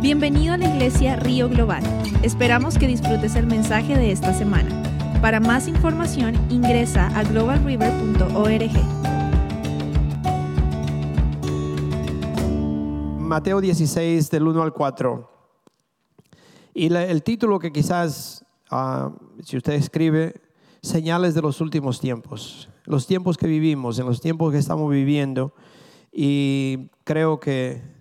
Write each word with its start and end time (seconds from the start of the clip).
Bienvenido 0.00 0.52
a 0.52 0.58
la 0.58 0.68
iglesia 0.68 1.16
Río 1.16 1.48
Global. 1.48 1.82
Esperamos 2.22 2.76
que 2.76 2.86
disfrutes 2.86 3.34
el 3.34 3.46
mensaje 3.46 3.96
de 3.96 4.12
esta 4.12 4.34
semana. 4.34 4.70
Para 5.22 5.40
más 5.40 5.68
información 5.68 6.34
ingresa 6.50 7.06
a 7.18 7.24
globalriver.org. 7.24 8.70
Mateo 13.18 13.60
16 13.62 14.30
del 14.30 14.46
1 14.46 14.62
al 14.62 14.74
4. 14.74 15.30
Y 16.74 16.94
el 16.94 17.22
título 17.22 17.58
que 17.58 17.72
quizás, 17.72 18.44
ah, 18.70 19.10
si 19.42 19.56
usted 19.56 19.72
escribe, 19.72 20.42
señales 20.82 21.34
de 21.34 21.40
los 21.40 21.62
últimos 21.62 22.00
tiempos, 22.00 22.68
los 22.84 23.06
tiempos 23.06 23.38
que 23.38 23.46
vivimos, 23.46 23.98
en 23.98 24.04
los 24.04 24.20
tiempos 24.20 24.52
que 24.52 24.58
estamos 24.58 24.90
viviendo. 24.90 25.54
Y 26.12 26.90
creo 27.04 27.40
que 27.40 27.95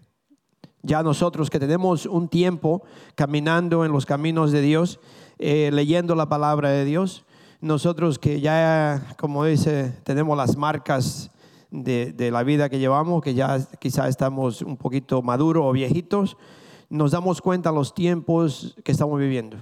ya 0.85 1.01
nosotros 1.01 1.49
que 1.49 1.59
tenemos 1.59 2.05
un 2.05 2.27
tiempo 2.27 2.83
caminando 3.15 3.85
en 3.85 3.91
los 3.91 4.05
caminos 4.05 4.51
de 4.51 4.61
Dios, 4.61 4.99
eh, 5.39 5.71
leyendo 5.73 6.15
la 6.15 6.29
palabra 6.29 6.69
de 6.69 6.85
Dios, 6.85 7.25
nosotros 7.59 8.19
que 8.19 8.39
ya, 8.39 9.15
como 9.17 9.43
dice, 9.45 9.99
tenemos 10.03 10.37
las 10.37 10.55
marcas 10.55 11.31
de, 11.71 12.13
de 12.13 12.29
la 12.29 12.43
vida 12.43 12.69
que 12.69 12.77
llevamos, 12.77 13.23
que 13.23 13.33
ya 13.33 13.59
quizá 13.79 14.07
estamos 14.07 14.61
un 14.61 14.77
poquito 14.77 15.23
maduros 15.23 15.65
o 15.65 15.71
viejitos, 15.71 16.37
nos 16.89 17.11
damos 17.11 17.41
cuenta 17.41 17.71
los 17.71 17.95
tiempos 17.95 18.75
que 18.83 18.91
estamos 18.91 19.19
viviendo. 19.19 19.57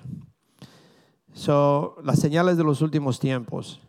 So, 1.33 1.95
las 2.03 2.19
señales 2.19 2.57
de 2.57 2.65
los 2.65 2.81
últimos 2.81 3.19
tiempos. 3.19 3.79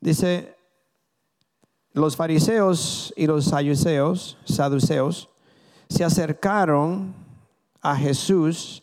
Dice, 0.00 0.56
los 1.92 2.14
fariseos 2.14 3.12
y 3.16 3.26
los 3.26 3.46
saduceos, 3.46 4.38
saduceos 4.44 5.28
se 5.94 6.02
acercaron 6.02 7.14
a 7.80 7.94
Jesús 7.94 8.82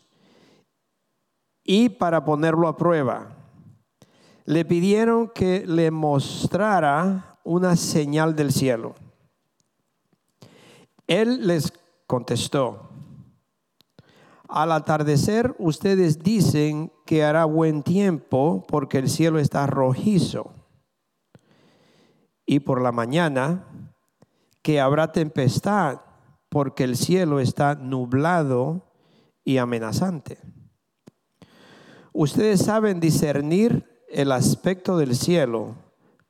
y 1.61 1.89
para 1.89 2.23
ponerlo 2.23 2.69
a 2.69 2.77
prueba, 2.77 3.35
le 4.45 4.63
pidieron 4.63 5.27
que 5.27 5.65
le 5.67 5.91
mostrara 5.91 7.37
una 7.43 7.75
señal 7.75 8.33
del 8.33 8.53
cielo. 8.53 8.95
Él 11.05 11.47
les 11.47 11.73
contestó, 12.07 12.89
al 14.47 14.71
atardecer 14.71 15.53
ustedes 15.59 16.23
dicen 16.23 16.93
que 17.05 17.25
hará 17.25 17.43
buen 17.43 17.83
tiempo 17.83 18.63
porque 18.69 18.99
el 18.99 19.09
cielo 19.09 19.37
está 19.37 19.67
rojizo. 19.67 20.53
Y 22.45 22.61
por 22.61 22.81
la 22.81 22.93
mañana 22.93 23.65
que 24.61 24.79
habrá 24.79 25.11
tempestad 25.11 25.99
porque 26.51 26.83
el 26.83 26.97
cielo 26.97 27.39
está 27.39 27.75
nublado 27.75 28.91
y 29.45 29.57
amenazante. 29.57 30.37
Ustedes 32.11 32.59
saben 32.59 32.99
discernir 32.99 33.87
el 34.09 34.33
aspecto 34.33 34.97
del 34.97 35.15
cielo, 35.15 35.75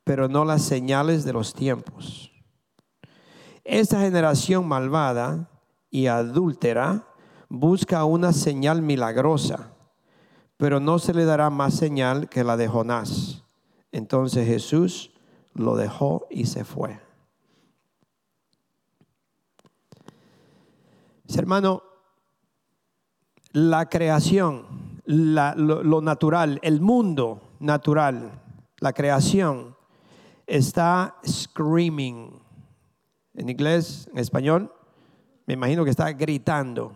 pero 0.04 0.28
no 0.28 0.44
las 0.44 0.62
señales 0.62 1.24
de 1.24 1.32
los 1.32 1.54
tiempos. 1.54 2.30
Esta 3.64 4.00
generación 4.00 4.68
malvada 4.68 5.50
y 5.90 6.06
adúltera 6.06 7.08
busca 7.48 8.04
una 8.04 8.32
señal 8.32 8.80
milagrosa, 8.80 9.72
pero 10.56 10.78
no 10.78 11.00
se 11.00 11.14
le 11.14 11.24
dará 11.24 11.50
más 11.50 11.74
señal 11.74 12.28
que 12.28 12.44
la 12.44 12.56
de 12.56 12.68
Jonás. 12.68 13.42
Entonces 13.90 14.46
Jesús 14.46 15.14
lo 15.52 15.74
dejó 15.74 16.28
y 16.30 16.46
se 16.46 16.64
fue. 16.64 17.00
Hermano, 21.36 21.82
la 23.52 23.88
creación, 23.88 25.00
lo 25.04 26.00
natural, 26.00 26.58
el 26.62 26.80
mundo 26.80 27.42
natural, 27.60 28.42
la 28.78 28.92
creación, 28.92 29.76
está 30.46 31.16
screaming. 31.26 32.40
En 33.34 33.48
inglés, 33.48 34.08
en 34.12 34.18
español, 34.18 34.72
me 35.46 35.54
imagino 35.54 35.84
que 35.84 35.90
está 35.90 36.12
gritando. 36.12 36.92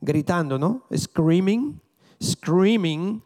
Gritando, 0.00 0.58
¿no? 0.58 0.84
Screaming. 0.94 1.80
Screaming 2.22 3.22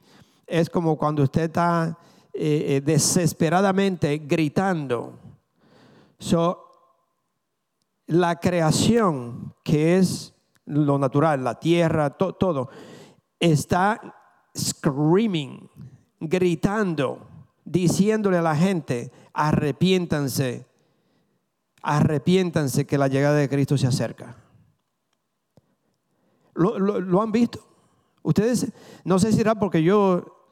es 0.47 0.69
como 0.69 0.97
cuando 0.97 1.23
usted 1.23 1.43
está 1.43 1.97
eh, 2.33 2.77
eh, 2.77 2.81
desesperadamente 2.81 4.19
gritando. 4.19 5.19
So, 6.19 6.70
la 8.11 8.41
creación, 8.41 9.55
que 9.63 9.97
es 9.97 10.35
lo 10.67 10.99
natural, 10.99 11.45
la 11.45 11.61
tierra, 11.61 12.11
to- 12.11 12.33
todo, 12.33 12.69
está 13.39 14.01
screaming, 14.57 15.71
gritando, 16.19 17.27
diciéndole 17.65 18.39
a 18.39 18.43
la 18.43 18.57
gente, 18.57 19.13
arrepiéntanse, 19.33 20.67
arrepiéntanse 21.83 22.85
que 22.85 22.99
la 22.99 23.07
llegada 23.07 23.37
de 23.37 23.49
Cristo 23.49 23.79
se 23.79 23.87
acerca. 23.87 24.37
¿Lo, 26.55 27.23
han 27.23 27.31
visto? 27.31 27.61
Ustedes, 28.23 28.73
no 29.05 29.21
sé 29.21 29.31
si 29.31 29.39
será 29.39 29.55
porque 29.55 29.85
yo, 29.85 30.49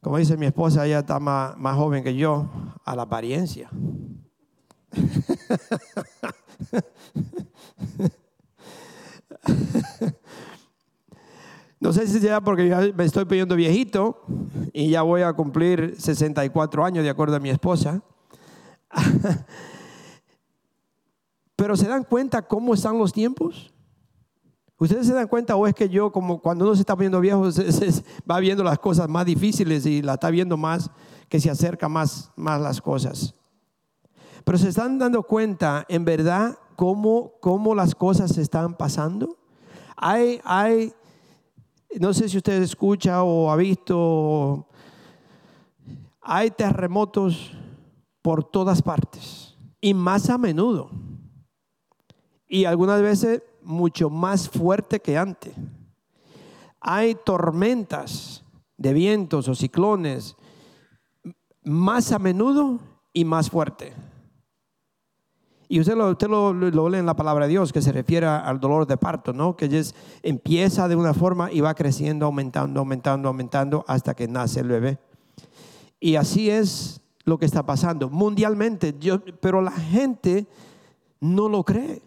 como 0.00 0.18
dice 0.18 0.36
mi 0.36 0.46
esposa, 0.46 0.86
ella 0.86 1.00
está 1.00 1.18
más, 1.18 1.58
más 1.58 1.76
joven 1.76 2.04
que 2.04 2.14
yo, 2.14 2.48
a 2.84 2.94
la 2.94 3.02
apariencia. 3.02 3.68
No 11.80 11.92
sé 11.92 12.06
si 12.08 12.18
sea 12.18 12.40
porque 12.40 12.68
ya 12.68 12.80
me 12.96 13.04
estoy 13.04 13.24
pidiendo 13.24 13.54
viejito 13.54 14.24
y 14.72 14.90
ya 14.90 15.02
voy 15.02 15.22
a 15.22 15.32
cumplir 15.32 15.94
64 15.98 16.84
años 16.84 17.04
de 17.04 17.10
acuerdo 17.10 17.36
a 17.36 17.40
mi 17.40 17.50
esposa. 17.50 18.02
Pero 21.54 21.76
se 21.76 21.86
dan 21.86 22.04
cuenta 22.04 22.42
cómo 22.42 22.74
están 22.74 22.98
los 22.98 23.12
tiempos. 23.12 23.72
¿Ustedes 24.76 25.06
se 25.06 25.12
dan 25.12 25.28
cuenta 25.28 25.54
o 25.56 25.66
es 25.66 25.74
que 25.74 25.88
yo, 25.88 26.10
como 26.10 26.40
cuando 26.40 26.64
uno 26.64 26.74
se 26.74 26.82
está 26.82 26.94
poniendo 26.96 27.20
viejo, 27.20 27.50
se- 27.52 28.02
va 28.28 28.38
viendo 28.40 28.64
las 28.64 28.78
cosas 28.78 29.08
más 29.08 29.26
difíciles 29.26 29.86
y 29.86 30.02
la 30.02 30.14
está 30.14 30.30
viendo 30.30 30.56
más, 30.56 30.90
que 31.28 31.40
se 31.40 31.50
acerca 31.50 31.88
más, 31.88 32.30
más 32.36 32.60
las 32.60 32.80
cosas? 32.80 33.34
Pero 34.48 34.56
se 34.56 34.70
están 34.70 34.98
dando 34.98 35.24
cuenta, 35.24 35.84
en 35.90 36.06
verdad, 36.06 36.58
cómo, 36.74 37.34
cómo 37.38 37.74
las 37.74 37.94
cosas 37.94 38.32
se 38.32 38.40
están 38.40 38.72
pasando. 38.78 39.36
Hay, 39.94 40.40
hay, 40.42 40.94
no 42.00 42.14
sé 42.14 42.30
si 42.30 42.38
usted 42.38 42.62
escucha 42.62 43.22
o 43.24 43.50
ha 43.50 43.56
visto, 43.56 44.66
hay 46.22 46.50
terremotos 46.50 47.52
por 48.22 48.42
todas 48.42 48.80
partes 48.80 49.54
y 49.82 49.92
más 49.92 50.30
a 50.30 50.38
menudo. 50.38 50.92
Y 52.48 52.64
algunas 52.64 53.02
veces 53.02 53.42
mucho 53.62 54.08
más 54.08 54.48
fuerte 54.48 55.00
que 55.00 55.18
antes. 55.18 55.52
Hay 56.80 57.16
tormentas 57.16 58.42
de 58.78 58.94
vientos 58.94 59.46
o 59.46 59.54
ciclones 59.54 60.36
más 61.62 62.12
a 62.12 62.18
menudo 62.18 62.78
y 63.12 63.26
más 63.26 63.50
fuerte. 63.50 63.92
Y 65.68 65.80
usted 65.80 65.94
lo, 65.94 66.10
usted 66.10 66.28
lo, 66.28 66.88
lee 66.88 66.98
en 66.98 67.06
la 67.06 67.14
palabra 67.14 67.46
de 67.46 67.50
Dios 67.50 67.72
que 67.72 67.82
se 67.82 67.92
refiere 67.92 68.26
al 68.26 68.58
dolor 68.58 68.86
de 68.86 68.96
parto, 68.96 69.32
¿no? 69.32 69.56
Que 69.56 69.66
es, 69.66 69.94
empieza 70.22 70.88
de 70.88 70.96
una 70.96 71.12
forma 71.12 71.52
y 71.52 71.60
va 71.60 71.74
creciendo, 71.74 72.26
aumentando, 72.26 72.80
aumentando, 72.80 73.28
aumentando 73.28 73.84
hasta 73.86 74.14
que 74.14 74.26
nace 74.26 74.60
el 74.60 74.68
bebé. 74.68 74.98
Y 76.00 76.16
así 76.16 76.48
es 76.48 77.02
lo 77.24 77.38
que 77.38 77.44
está 77.44 77.66
pasando 77.66 78.08
mundialmente. 78.08 78.94
Pero 79.40 79.60
la 79.60 79.72
gente 79.72 80.46
no 81.20 81.48
lo 81.48 81.64
cree. 81.64 82.02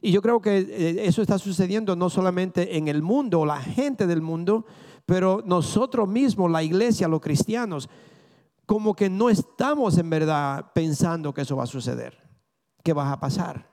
Y 0.00 0.12
yo 0.12 0.20
creo 0.20 0.40
que 0.40 0.58
eh, 0.58 1.06
eso 1.06 1.22
está 1.22 1.38
sucediendo 1.38 1.96
no 1.96 2.10
solamente 2.10 2.76
en 2.76 2.88
el 2.88 3.02
mundo, 3.02 3.46
la 3.46 3.60
gente 3.60 4.06
del 4.06 4.20
mundo, 4.20 4.66
pero 5.06 5.42
nosotros 5.44 6.06
mismos, 6.06 6.50
la 6.50 6.62
iglesia, 6.62 7.08
los 7.08 7.20
cristianos, 7.20 7.88
como 8.66 8.94
que 8.94 9.08
no 9.08 9.30
estamos 9.30 9.96
en 9.98 10.10
verdad 10.10 10.72
pensando 10.74 11.32
que 11.32 11.42
eso 11.42 11.56
va 11.56 11.64
a 11.64 11.66
suceder, 11.66 12.18
que 12.84 12.92
va 12.92 13.10
a 13.10 13.18
pasar, 13.18 13.66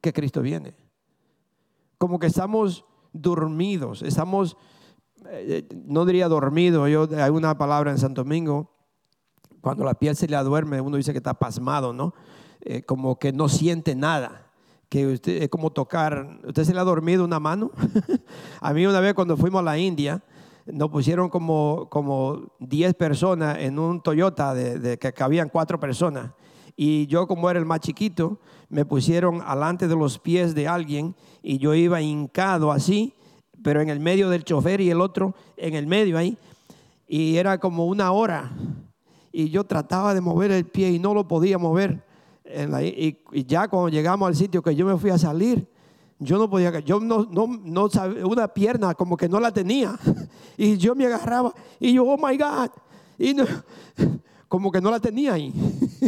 que 0.00 0.12
Cristo 0.12 0.42
viene. 0.42 0.76
Como 1.98 2.18
que 2.18 2.26
estamos 2.26 2.84
dormidos, 3.12 4.02
estamos, 4.02 4.56
eh, 5.26 5.66
no 5.86 6.04
diría 6.04 6.28
dormido, 6.28 6.86
yo 6.86 7.08
hay 7.16 7.30
una 7.30 7.56
palabra 7.56 7.90
en 7.90 7.98
Santo 7.98 8.22
Domingo, 8.22 8.70
cuando 9.62 9.84
la 9.84 9.94
piel 9.94 10.14
se 10.16 10.28
le 10.28 10.36
duerme, 10.38 10.80
uno 10.80 10.98
dice 10.98 11.12
que 11.12 11.18
está 11.18 11.34
pasmado, 11.34 11.92
¿no? 11.92 12.14
Eh, 12.60 12.82
como 12.82 13.18
que 13.18 13.32
no 13.32 13.48
siente 13.48 13.94
nada 13.94 14.50
que 14.88 15.06
usted 15.06 15.42
es 15.42 15.48
como 15.48 15.70
tocar, 15.70 16.38
¿usted 16.44 16.64
se 16.64 16.74
le 16.74 16.80
ha 16.80 16.84
dormido 16.84 17.24
una 17.24 17.40
mano? 17.40 17.70
a 18.60 18.74
mí 18.74 18.84
una 18.84 19.00
vez 19.00 19.14
cuando 19.14 19.38
fuimos 19.38 19.60
a 19.60 19.64
la 19.64 19.78
India, 19.78 20.22
nos 20.66 20.90
pusieron 20.90 21.30
como, 21.30 21.88
como 21.88 22.52
10 22.58 22.94
personas 22.94 23.58
en 23.60 23.78
un 23.78 24.02
Toyota 24.02 24.52
de, 24.52 24.78
de 24.78 24.98
que 24.98 25.14
cabían 25.14 25.48
cuatro 25.48 25.80
personas 25.80 26.32
y 26.76 27.06
yo 27.06 27.26
como 27.26 27.50
era 27.50 27.58
el 27.58 27.66
más 27.66 27.80
chiquito, 27.80 28.38
me 28.68 28.84
pusieron 28.84 29.42
alante 29.44 29.88
de 29.88 29.96
los 29.96 30.18
pies 30.18 30.54
de 30.54 30.66
alguien 30.66 31.14
y 31.42 31.58
yo 31.58 31.74
iba 31.74 32.00
hincado 32.00 32.72
así, 32.72 33.14
pero 33.62 33.80
en 33.80 33.90
el 33.90 34.00
medio 34.00 34.30
del 34.30 34.44
chofer 34.44 34.80
y 34.80 34.90
el 34.90 35.00
otro 35.00 35.34
en 35.56 35.74
el 35.74 35.86
medio 35.86 36.18
ahí. 36.18 36.36
Y 37.06 37.36
era 37.36 37.58
como 37.58 37.86
una 37.86 38.12
hora. 38.12 38.50
Y 39.30 39.50
yo 39.50 39.64
trataba 39.64 40.14
de 40.14 40.20
mover 40.20 40.50
el 40.50 40.64
pie 40.64 40.90
y 40.90 40.98
no 40.98 41.14
lo 41.14 41.28
podía 41.28 41.58
mover. 41.58 42.02
y, 42.82 43.44
ya 43.44 43.68
cuando 43.68 43.88
llegamos 43.88 44.26
al 44.26 44.36
sitio 44.36 44.62
que 44.62 44.74
yo 44.74 44.86
me 44.86 44.96
fui 44.96 45.10
a 45.10 45.18
salir, 45.18 45.68
yo 46.18 46.38
no 46.38 46.48
podía, 46.48 46.78
yo 46.80 47.00
no, 47.00 47.26
no, 47.30 47.46
no 47.46 47.90
sabía, 47.90 48.24
una 48.24 48.48
pierna 48.48 48.94
como 48.94 49.16
que 49.16 49.28
no 49.28 49.40
la 49.40 49.52
tenía. 49.52 49.98
Y 50.54 50.76
yo 50.76 50.94
me 50.94 51.06
agarraba 51.06 51.52
y 51.80 51.94
yo, 51.94 52.04
oh 52.04 52.16
my 52.16 52.36
God. 52.36 52.70
Y 53.18 53.34
como 54.48 54.70
que 54.70 54.80
no 54.80 54.90
la 54.90 55.00
tenía 55.00 55.32
ahí. 55.32 55.52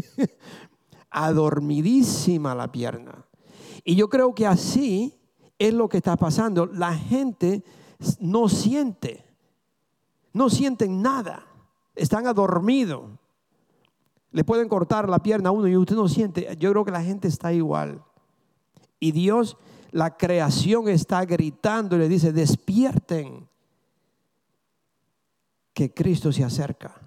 Adormidísima 1.11 2.55
la 2.55 2.71
pierna. 2.71 3.27
Y 3.85 3.97
yo 3.97 4.09
creo 4.09 4.35
que 4.35 4.47
así 4.47 5.21
es 5.59 5.75
lo 5.75 5.89
que 5.89 5.99
está 5.99 6.17
pasando. 6.17 6.67
La 6.67 6.95
gente 6.95 7.65
no 8.21 8.49
siente, 8.49 9.25
no 10.33 10.51
sienten 10.51 11.03
nada. 11.03 11.47
Están 11.95 12.27
adormidos. 12.27 13.11
Le 14.31 14.43
pueden 14.43 14.69
cortar 14.69 15.09
la 15.09 15.23
pierna 15.23 15.51
a 15.51 15.53
uno 15.53 15.69
y 15.69 15.77
usted 15.77 15.95
no 15.95 16.09
siente. 16.09 16.57
Yo 16.59 16.71
creo 16.73 16.85
que 16.85 16.91
la 16.91 17.03
gente 17.03 17.29
está 17.29 17.53
igual. 17.53 18.03
Y 18.99 19.13
Dios 19.13 19.57
la 19.95 20.17
creación 20.17 20.89
está 20.89 21.25
gritando 21.25 21.95
y 21.95 22.01
le 22.01 22.09
dice, 22.09 22.33
despierten, 22.33 23.49
que 25.73 25.95
Cristo 25.95 26.33
se 26.33 26.43
acerca. 26.43 27.01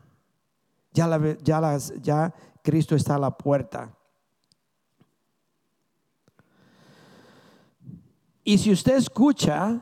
Ya, 0.93 1.09
ya, 1.43 1.77
ya 2.01 2.33
Cristo 2.67 2.97
está 2.97 3.15
a 3.15 3.19
la 3.19 3.31
puerta. 3.31 3.95
Y 8.43 8.57
si 8.57 8.73
usted 8.73 8.97
escucha 8.97 9.79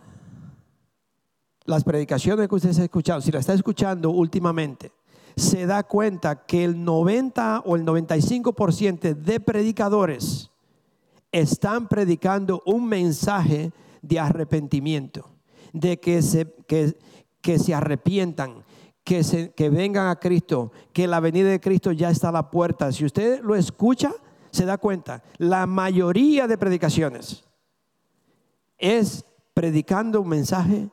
las 1.64 1.84
predicaciones 1.84 2.48
que 2.48 2.54
usted 2.54 2.78
ha 2.78 2.84
escuchado, 2.84 3.22
si 3.22 3.32
la 3.32 3.40
está 3.40 3.54
escuchando 3.54 4.12
últimamente, 4.12 4.92
se 5.36 5.66
da 5.66 5.82
cuenta 5.82 6.46
que 6.46 6.64
el 6.64 6.84
90 6.86 7.64
o 7.66 7.76
el 7.76 7.84
95% 7.84 9.16
de 9.16 9.40
predicadores 9.40 10.52
están 11.32 11.88
predicando 11.88 12.62
un 12.68 12.88
mensaje 12.88 13.72
de 14.04 14.20
arrepentimiento, 14.20 15.28
de 15.74 16.00
que 16.00 16.22
se, 16.22 16.54
que, 16.68 16.96
que 17.42 17.58
se 17.58 17.74
arrepientan, 17.74 18.64
que, 19.06 19.70
vengan 19.70 20.08
a 20.08 20.16
Cristo, 20.16 20.72
que 20.92 21.08
la 21.08 21.20
venida 21.20 21.50
de 21.50 21.62
Cristo 21.62 21.92
ya 21.92 22.10
está 22.10 22.30
a 22.30 22.32
la 22.34 22.50
puerta. 22.50 22.92
Si 22.92 23.06
usted 23.06 23.42
lo 23.44 23.56
escucha, 23.56 24.12
se 24.50 24.66
da 24.66 24.80
cuenta, 24.80 25.24
la 25.38 25.68
mayoría 25.68 26.48
de 26.48 26.58
predicaciones 26.58 27.46
es 28.78 29.24
predicando 29.54 30.22
un 30.22 30.30
mensaje 30.30 30.90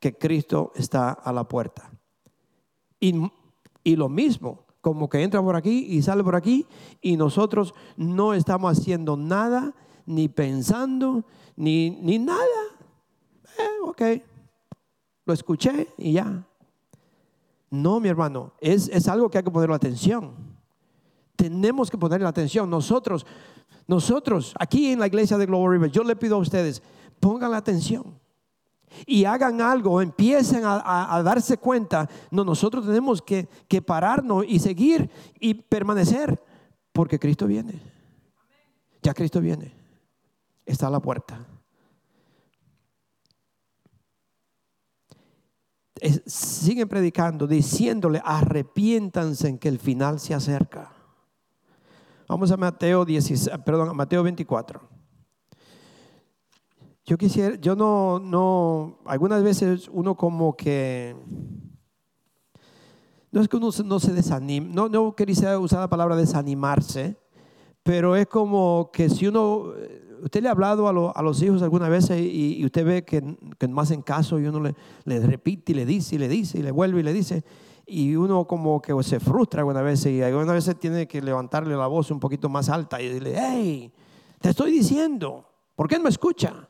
que 0.00 0.16
Cristo 0.16 0.72
está 0.74 1.10
a 1.10 1.32
la 1.32 1.44
puerta. 1.44 1.90
Y, 2.98 3.30
y 3.84 3.96
lo 3.96 4.08
mismo, 4.08 4.64
como 4.80 5.08
que 5.08 5.22
entra 5.22 5.42
por 5.42 5.54
aquí 5.54 5.86
y 5.90 6.00
sale 6.00 6.24
por 6.24 6.34
aquí 6.34 6.66
y 7.02 7.16
nosotros 7.16 7.74
no 7.96 8.32
estamos 8.32 8.78
haciendo 8.78 9.16
nada, 9.16 9.74
ni 10.06 10.28
pensando, 10.28 11.24
ni, 11.54 11.90
ni 11.90 12.18
nada. 12.18 12.40
Eh, 13.58 13.80
ok, 13.84 14.02
lo 15.26 15.34
escuché 15.34 15.88
y 15.98 16.14
ya. 16.14 16.46
No, 17.72 18.00
mi 18.00 18.10
hermano, 18.10 18.52
es, 18.60 18.90
es 18.90 19.08
algo 19.08 19.30
que 19.30 19.38
hay 19.38 19.44
que 19.44 19.50
poner 19.50 19.72
atención. 19.72 20.34
Tenemos 21.36 21.90
que 21.90 21.96
ponerle 21.96 22.28
atención. 22.28 22.68
Nosotros, 22.68 23.24
nosotros, 23.86 24.52
aquí 24.60 24.92
en 24.92 24.98
la 24.98 25.06
iglesia 25.06 25.38
de 25.38 25.46
Global 25.46 25.70
River, 25.72 25.90
yo 25.90 26.04
le 26.04 26.14
pido 26.14 26.36
a 26.36 26.38
ustedes, 26.38 26.82
pongan 27.18 27.50
la 27.50 27.56
atención 27.56 28.20
y 29.06 29.24
hagan 29.24 29.62
algo, 29.62 30.02
empiecen 30.02 30.64
a, 30.66 31.22
darse 31.24 31.56
cuenta, 31.56 32.10
no, 32.30 32.44
nosotros 32.44 32.84
tenemos 32.84 33.22
que, 33.22 33.48
que 33.66 33.80
pararnos 33.80 34.44
y 34.46 34.58
seguir 34.58 35.08
y 35.40 35.54
permanecer, 35.54 36.42
porque 36.92 37.18
Cristo 37.18 37.46
viene. 37.46 37.80
Ya 39.02 39.14
Cristo 39.14 39.40
viene, 39.40 39.74
está 40.66 40.88
a 40.88 40.90
la 40.90 41.00
puerta. 41.00 41.40
Siguen 46.26 46.88
predicando, 46.88 47.46
diciéndole, 47.46 48.20
arrepiéntanse 48.24 49.48
en 49.48 49.58
que 49.58 49.68
el 49.68 49.78
final 49.78 50.18
se 50.18 50.34
acerca. 50.34 50.92
Vamos 52.28 52.50
a 52.50 52.56
Mateo 52.56 53.04
16, 53.04 53.58
perdón, 53.64 53.90
a 53.90 53.92
Mateo 53.92 54.22
24. 54.22 54.80
Yo 57.04 57.18
quisiera, 57.18 57.56
yo 57.56 57.74
no, 57.74 58.20
no, 58.20 58.98
algunas 59.04 59.42
veces 59.42 59.88
uno 59.92 60.16
como 60.16 60.56
que, 60.56 61.16
no 63.30 63.40
es 63.40 63.48
que 63.48 63.56
uno 63.56 63.70
no 63.84 64.00
se 64.00 64.12
desanime, 64.12 64.68
no, 64.72 64.88
no 64.88 65.14
quería 65.16 65.58
usar 65.58 65.80
la 65.80 65.88
palabra 65.88 66.16
desanimarse, 66.16 67.18
pero 67.82 68.14
es 68.14 68.28
como 68.28 68.90
que 68.92 69.08
si 69.08 69.26
uno, 69.26 69.72
usted 70.22 70.42
le 70.42 70.48
ha 70.48 70.52
hablado 70.52 70.88
a, 70.88 71.22
los 71.22 71.42
hijos 71.42 71.62
alguna 71.62 71.88
vez 71.88 72.08
y, 72.10 72.64
usted 72.64 72.86
ve 72.86 73.04
que, 73.04 73.36
que, 73.58 73.68
no 73.68 73.80
hacen 73.80 74.02
caso 74.02 74.38
y 74.38 74.46
uno 74.46 74.60
le, 75.04 75.20
repite 75.20 75.72
y 75.72 75.74
le 75.74 75.84
dice 75.84 76.14
y 76.14 76.18
le 76.18 76.28
dice 76.28 76.58
y 76.58 76.62
le 76.62 76.70
vuelve 76.70 77.00
y 77.00 77.02
le 77.02 77.12
dice 77.12 77.44
y 77.86 78.14
uno 78.14 78.46
como 78.46 78.80
que 78.80 78.94
se 79.02 79.20
frustra 79.20 79.60
alguna 79.60 79.82
vez 79.82 80.06
y 80.06 80.22
algunas 80.22 80.54
veces 80.54 80.78
tiene 80.78 81.06
que 81.08 81.20
levantarle 81.20 81.76
la 81.76 81.88
voz 81.88 82.10
un 82.10 82.20
poquito 82.20 82.48
más 82.48 82.68
alta 82.68 83.02
y 83.02 83.08
decirle, 83.08 83.34
hey, 83.36 83.92
te 84.40 84.50
estoy 84.50 84.70
diciendo, 84.70 85.44
¿por 85.74 85.88
qué 85.88 85.96
no 85.96 86.04
me 86.04 86.10
escucha? 86.10 86.68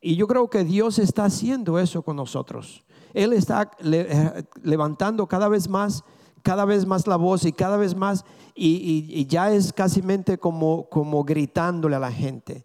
Y 0.00 0.16
yo 0.16 0.26
creo 0.26 0.48
que 0.48 0.64
Dios 0.64 0.98
está 0.98 1.26
haciendo 1.26 1.78
eso 1.78 2.02
con 2.02 2.16
nosotros. 2.16 2.84
Él 3.12 3.32
está 3.32 3.70
eh, 3.82 4.44
levantando 4.62 5.26
cada 5.26 5.48
vez 5.48 5.68
más, 5.68 6.02
cada 6.46 6.64
vez 6.64 6.86
más 6.86 7.08
la 7.08 7.16
voz 7.16 7.44
y 7.44 7.52
cada 7.52 7.76
vez 7.76 7.96
más, 7.96 8.24
y, 8.54 9.26
ya 9.26 9.50
es 9.50 9.72
casi 9.72 10.00
como, 10.38 10.88
como 10.88 11.24
gritándole 11.24 11.96
a 11.96 11.98
la 11.98 12.12
gente, 12.12 12.62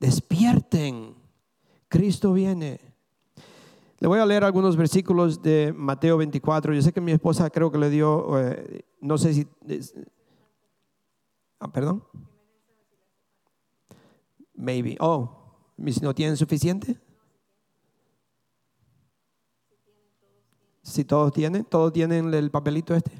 despierten, 0.00 1.14
Cristo 1.88 2.32
viene. 2.32 2.80
Le 3.98 4.08
voy 4.08 4.20
a 4.20 4.24
leer 4.24 4.42
algunos 4.42 4.74
versículos 4.74 5.42
de 5.42 5.74
Mateo 5.76 6.16
24. 6.16 6.72
Yo 6.72 6.80
sé 6.80 6.94
que 6.94 7.02
mi 7.02 7.12
esposa 7.12 7.50
creo 7.50 7.70
que 7.70 7.76
le 7.76 7.90
dio, 7.90 8.40
eh, 8.40 8.86
no 9.02 9.18
sé 9.18 9.34
si... 9.34 9.46
Ah, 11.60 11.70
perdón. 11.70 12.02
Maybe. 14.54 14.96
Oh, 14.98 15.60
no 15.76 16.14
tienen 16.14 16.38
suficiente. 16.38 16.98
Si 20.88 21.04
todos 21.04 21.32
tienen, 21.32 21.64
todos 21.64 21.92
tienen 21.92 22.32
el 22.32 22.50
papelito 22.50 22.94
este. 22.94 23.12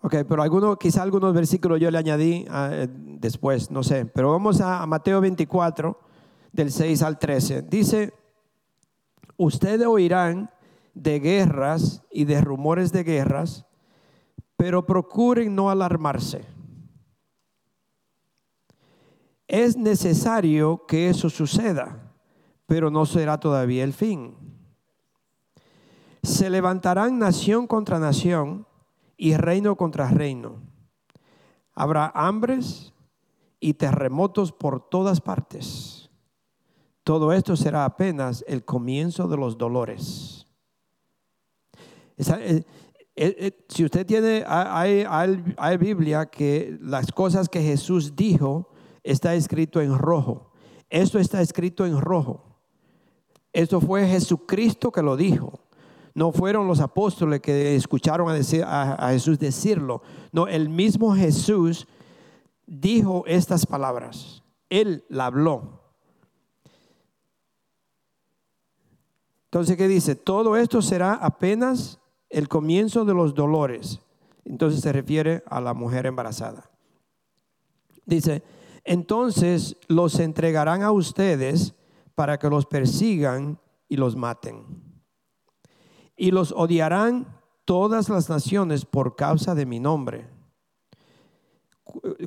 Ok, 0.00 0.16
pero 0.28 0.42
algunos, 0.42 0.76
quizá 0.76 1.02
algunos 1.02 1.32
versículos 1.32 1.80
yo 1.80 1.90
le 1.90 1.98
añadí 1.98 2.44
ah, 2.50 2.68
eh, 2.72 2.88
después, 2.90 3.70
no 3.70 3.82
sé. 3.82 4.04
Pero 4.04 4.30
vamos 4.30 4.60
a, 4.60 4.84
Mateo 4.86 5.20
24, 5.20 5.98
del 6.52 6.70
6 6.70 7.02
al 7.02 7.18
13. 7.18 7.62
Dice, 7.62 8.12
ustedes 9.36 9.86
oirán 9.86 10.50
de 10.92 11.20
guerras 11.20 12.02
y 12.10 12.24
de 12.24 12.40
rumores 12.40 12.92
de 12.92 13.02
guerras, 13.02 13.64
pero 14.56 14.84
procuren 14.84 15.54
no 15.54 15.70
alarmarse 15.70 16.54
es 19.48 19.76
necesario 19.76 20.84
que 20.86 21.08
eso 21.08 21.30
suceda, 21.30 22.03
pero 22.66 22.90
no 22.90 23.06
será 23.06 23.38
todavía 23.38 23.84
el 23.84 23.92
fin. 23.92 24.36
Se 26.22 26.48
levantarán 26.48 27.18
nación 27.18 27.66
contra 27.66 27.98
nación 27.98 28.66
y 29.16 29.36
reino 29.36 29.76
contra 29.76 30.08
reino. 30.08 30.62
Habrá 31.74 32.10
hambres 32.14 32.92
y 33.60 33.74
terremotos 33.74 34.52
por 34.52 34.88
todas 34.88 35.20
partes. 35.20 36.10
Todo 37.02 37.32
esto 37.32 37.56
será 37.56 37.84
apenas 37.84 38.44
el 38.48 38.64
comienzo 38.64 39.28
de 39.28 39.36
los 39.36 39.58
dolores. 39.58 40.46
Eh, 42.16 42.24
eh, 42.38 42.64
eh, 43.16 43.64
si 43.68 43.84
usted 43.84 44.06
tiene, 44.06 44.44
hay, 44.46 45.04
hay 45.56 45.76
Biblia 45.76 46.26
que 46.26 46.78
las 46.80 47.12
cosas 47.12 47.48
que 47.48 47.60
Jesús 47.60 48.16
dijo, 48.16 48.70
está 49.02 49.34
escrito 49.34 49.80
en 49.80 49.96
rojo. 49.96 50.50
Esto 50.88 51.18
está 51.18 51.40
escrito 51.42 51.84
en 51.86 52.00
rojo. 52.00 52.43
Esto 53.54 53.80
fue 53.80 54.06
Jesucristo 54.06 54.90
que 54.90 55.00
lo 55.00 55.16
dijo. 55.16 55.60
No 56.12 56.32
fueron 56.32 56.66
los 56.66 56.80
apóstoles 56.80 57.40
que 57.40 57.76
escucharon 57.76 58.28
a, 58.28 59.08
Jesús 59.10 59.38
decirlo. 59.38 60.02
No, 60.32 60.48
el 60.48 60.68
mismo 60.68 61.14
Jesús 61.14 61.86
dijo 62.66 63.22
estas 63.26 63.64
palabras. 63.64 64.42
Él 64.68 65.04
la 65.08 65.26
habló. 65.26 65.82
Entonces, 69.44 69.76
¿qué 69.76 69.86
dice? 69.86 70.16
Todo 70.16 70.56
esto 70.56 70.82
será 70.82 71.14
apenas 71.14 72.00
el 72.30 72.48
comienzo 72.48 73.04
de 73.04 73.14
los 73.14 73.34
dolores. 73.34 74.00
Entonces 74.44 74.80
se 74.80 74.92
refiere 74.92 75.44
a 75.46 75.60
la 75.60 75.74
mujer 75.74 76.06
embarazada. 76.06 76.68
Dice, 78.04 78.42
entonces 78.82 79.76
los 79.86 80.18
entregarán 80.18 80.82
a 80.82 80.90
ustedes 80.90 81.74
para 82.14 82.38
que 82.38 82.48
los 82.48 82.66
persigan 82.66 83.58
y 83.88 83.96
los 83.96 84.16
maten. 84.16 84.64
Y 86.16 86.30
los 86.30 86.52
odiarán 86.52 87.40
todas 87.64 88.08
las 88.08 88.28
naciones 88.28 88.84
por 88.84 89.16
causa 89.16 89.54
de 89.54 89.66
mi 89.66 89.80
nombre. 89.80 90.28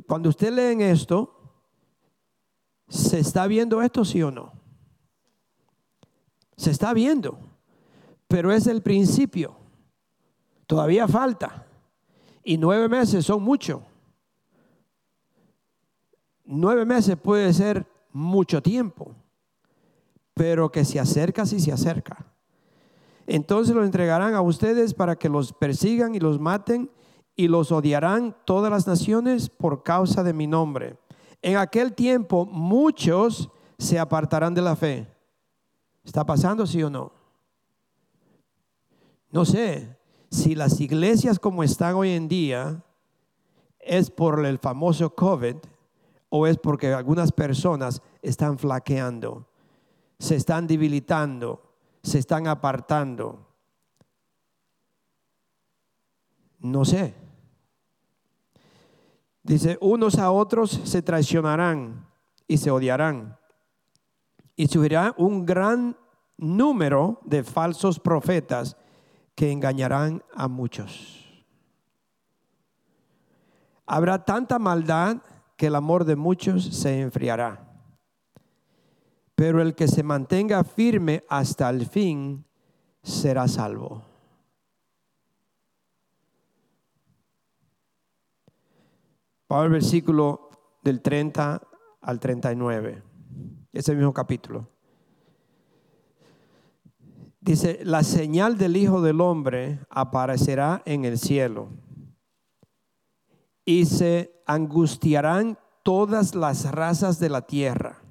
Cuando 0.08 0.30
usted 0.30 0.54
lee 0.54 0.84
esto, 0.84 1.34
¿se 2.88 3.20
está 3.20 3.48
viendo 3.48 3.82
esto 3.82 4.06
sí 4.06 4.22
o 4.22 4.32
no? 4.32 4.54
Se 6.56 6.72
está 6.72 6.94
viendo, 6.94 7.38
pero 8.28 8.52
es 8.52 8.68
el 8.68 8.82
principio. 8.82 9.56
Todavía 10.66 11.08
falta. 11.08 11.66
Y 12.44 12.58
nueve 12.58 12.90
meses 12.90 13.26
son 13.26 13.44
mucho. 13.44 13.84
Nueve 16.46 16.86
meses 16.86 17.18
puede 17.18 17.54
ser 17.54 17.86
mucho 18.14 18.62
tiempo, 18.62 19.14
pero 20.38 20.72
que 20.72 20.86
se 20.86 21.00
acerca 21.00 21.46
si 21.46 21.60
se 21.60 21.72
acerca. 21.72 22.26
Entonces 23.26 23.76
lo 23.76 23.84
entregarán 23.84 24.36
a 24.36 24.42
ustedes 24.42 24.94
para 24.94 25.18
que 25.18 25.28
los 25.28 25.52
persigan 25.52 26.16
y 26.16 26.20
los 26.20 26.40
maten 26.40 26.90
y 27.36 27.48
los 27.50 27.72
odiarán 27.72 28.36
todas 28.46 28.72
las 28.72 28.88
naciones 28.88 29.50
por 29.50 29.84
causa 29.84 30.24
de 30.24 30.34
mi 30.34 30.48
nombre. 30.48 30.98
En 31.42 31.58
aquel 31.58 31.94
tiempo 31.94 32.46
muchos 32.46 33.50
se 33.78 34.00
apartarán 34.00 34.54
de 34.54 34.62
la 34.62 34.76
fe. 34.76 35.08
¿Está 36.04 36.26
pasando, 36.26 36.66
sí 36.66 36.82
o 36.82 36.90
no? 36.90 37.12
No 39.30 39.44
sé 39.44 39.98
si 40.32 40.56
las 40.56 40.80
iglesias 40.80 41.38
como 41.38 41.64
están 41.64 41.96
hoy 41.96 42.12
en 42.12 42.28
día 42.28 42.84
es 43.80 44.10
por 44.10 44.46
el 44.46 44.58
famoso 44.58 45.14
COVID 45.14 45.56
o 46.30 46.48
es 46.48 46.58
porque 46.58 46.94
algunas 46.94 47.32
personas 47.32 48.02
están 48.22 48.58
flaqueando, 48.58 49.48
se 50.20 50.36
están 50.36 50.68
debilitando, 50.68 51.76
se 52.04 52.20
están 52.20 52.48
apartando. 52.48 53.48
No 56.60 56.86
sé. 56.86 57.14
Dice, 59.44 59.78
unos 59.80 60.18
a 60.18 60.32
otros 60.32 60.72
se 60.72 61.02
traicionarán 61.02 62.06
y 62.48 62.58
se 62.58 62.72
odiarán. 62.72 63.38
Y 64.56 64.68
subirá 64.68 65.14
un 65.18 65.46
gran 65.46 65.96
número 66.38 67.20
de 67.24 67.44
falsos 67.44 68.00
profetas 68.00 68.76
que 69.36 69.52
engañarán 69.52 70.24
a 70.36 70.48
muchos. 70.48 71.24
Habrá 73.86 74.26
tanta 74.26 74.60
maldad 74.60 75.18
que 75.56 75.68
el 75.68 75.76
amor 75.76 76.06
de 76.06 76.16
muchos 76.16 76.66
se 76.66 77.02
enfriará. 77.02 77.67
Pero 79.38 79.62
el 79.62 79.76
que 79.76 79.88
se 79.88 80.02
mantenga 80.02 80.64
firme 80.64 81.24
hasta 81.30 81.70
el 81.70 81.86
fin 81.86 82.44
será 83.04 83.48
salvo. 83.48 84.02
Para 89.46 89.66
el 89.66 89.70
versículo 89.70 90.50
del 90.82 91.04
30 91.04 91.62
al 92.02 92.20
39, 92.20 93.04
ese 93.74 93.94
mismo 93.94 94.12
capítulo. 94.12 94.68
Dice, 97.40 97.82
la 97.84 98.02
señal 98.02 98.58
del 98.58 98.76
Hijo 98.76 99.04
del 99.04 99.22
Hombre 99.22 99.82
aparecerá 99.92 100.82
en 100.84 101.06
el 101.06 101.20
cielo 101.20 101.70
y 103.64 103.86
se 103.86 104.42
angustiarán 104.48 105.60
todas 105.84 106.34
las 106.34 106.72
razas 106.72 107.20
de 107.20 107.30
la 107.30 107.46
tierra. 107.46 108.02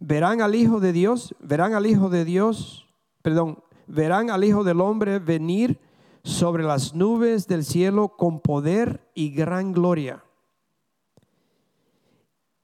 Verán 0.00 0.40
al 0.40 0.54
Hijo 0.54 0.80
de 0.80 0.92
Dios, 0.92 1.34
verán 1.40 1.74
al 1.74 1.86
Hijo 1.86 2.08
de 2.08 2.24
Dios, 2.24 2.86
perdón, 3.22 3.62
verán 3.86 4.30
al 4.30 4.44
Hijo 4.44 4.64
del 4.64 4.80
Hombre 4.80 5.18
venir 5.18 5.80
sobre 6.22 6.62
las 6.62 6.94
nubes 6.94 7.46
del 7.46 7.64
cielo 7.64 8.16
con 8.16 8.40
poder 8.40 9.08
y 9.14 9.30
gran 9.30 9.72
gloria. 9.72 10.24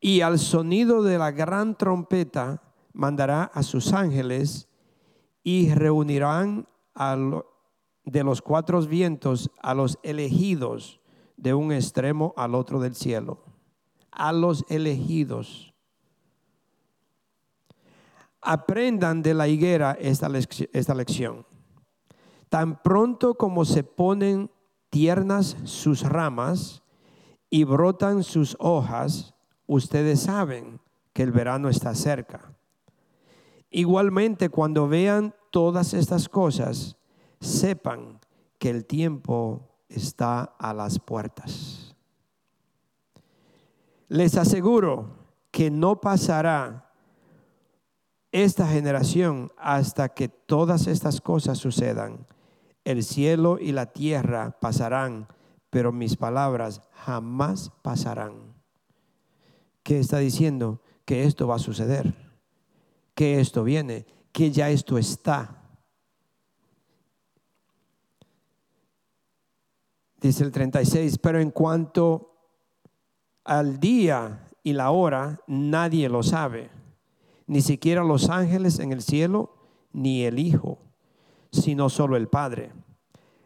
Y 0.01 0.21
al 0.21 0.39
sonido 0.39 1.03
de 1.03 1.19
la 1.19 1.31
gran 1.31 1.77
trompeta 1.77 2.63
mandará 2.93 3.45
a 3.45 3.63
sus 3.63 3.93
ángeles 3.93 4.69
y 5.43 5.73
reunirán 5.75 6.69
de 8.05 8.25
los 8.25 8.43
cuatro 8.43 8.81
vientos 8.83 9.51
a 9.63 9.75
los 9.75 9.99
elegidos 10.03 11.01
de 11.37 11.55
un 11.55 11.73
extremo 11.73 12.35
al 12.37 12.55
otro 12.55 12.81
del 12.81 12.95
cielo. 12.95 13.43
A 14.11 14.33
los 14.33 14.65
elegidos. 14.69 15.74
Aprendan 18.45 19.23
de 19.23 19.35
la 19.35 19.49
higuera 19.49 19.97
esta, 19.99 20.29
esta 20.73 20.95
lección. 20.95 21.47
Tan 22.49 22.83
pronto 22.83 23.35
como 23.35 23.65
se 23.65 23.83
ponen 23.83 24.51
tiernas 24.91 25.57
sus 25.65 26.03
ramas 26.03 26.83
y 27.51 27.65
brotan 27.65 28.23
sus 28.23 28.57
hojas, 28.61 29.35
ustedes 29.67 30.21
saben 30.21 30.81
que 31.13 31.23
el 31.23 31.33
verano 31.33 31.69
está 31.69 31.95
cerca. 31.95 32.55
Igualmente, 33.71 34.51
cuando 34.51 34.87
vean 34.87 35.35
todas 35.51 35.95
estas 35.95 36.29
cosas, 36.29 36.97
sepan 37.41 38.21
que 38.59 38.71
el 38.71 38.85
tiempo 38.85 39.69
está 39.89 40.43
a 40.43 40.73
las 40.73 40.99
puertas. 40.99 41.97
Les 44.09 44.37
aseguro 44.37 45.09
que 45.51 45.71
no 45.71 46.01
pasará 46.01 46.84
esta 48.35 48.67
generación 48.67 49.51
hasta 49.57 50.11
que 50.11 50.29
todas 50.29 50.87
estas 50.87 51.21
cosas 51.23 51.57
sucedan. 51.57 52.27
El 52.85 53.03
cielo 53.03 53.59
y 53.59 53.73
la 53.73 53.87
tierra 53.87 54.59
pasarán, 54.61 55.29
pero 55.71 55.93
mis 55.93 56.17
palabras 56.17 56.83
jamás 56.93 57.73
pasarán. 57.83 58.35
¿Qué 59.83 59.99
está 59.99 60.19
diciendo? 60.19 60.83
Que 61.07 61.25
esto 61.25 61.47
va 61.47 61.57
a 61.57 61.59
suceder 61.59 62.25
que 63.15 63.41
esto 63.41 63.65
viene, 63.65 64.07
que 64.33 64.51
ya 64.51 64.69
esto 64.71 64.99
está. 64.99 65.63
Dice 70.21 70.43
el 70.43 70.51
36, 70.51 71.19
pero 71.19 71.41
en 71.41 71.51
cuanto 71.51 72.33
al 73.45 73.79
día 73.79 74.49
y 74.63 74.73
la 74.73 74.91
hora, 74.91 75.41
nadie 75.47 76.09
lo 76.09 76.23
sabe, 76.23 76.71
ni 77.47 77.61
siquiera 77.61 78.03
los 78.05 78.31
ángeles 78.31 78.79
en 78.79 78.93
el 78.93 79.03
cielo, 79.03 79.55
ni 79.93 80.25
el 80.25 80.39
Hijo, 80.39 80.79
sino 81.51 81.89
solo 81.89 82.17
el 82.17 82.29
Padre. 82.29 82.73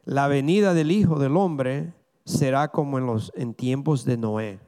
La 0.04 0.28
venida 0.28 0.74
del 0.74 0.90
Hijo 0.90 1.18
del 1.18 1.36
Hombre 1.36 1.92
será 2.24 2.68
como 2.68 2.98
en 2.98 3.06
los 3.06 3.32
en 3.34 3.54
tiempos 3.54 4.04
de 4.04 4.16
Noé. 4.16 4.60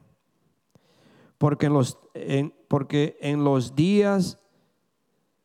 Porque 1.37 1.67
en 1.67 1.73
los, 1.73 1.97
porque 2.67 3.17
en 3.21 3.43
los 3.43 3.75
días 3.75 4.37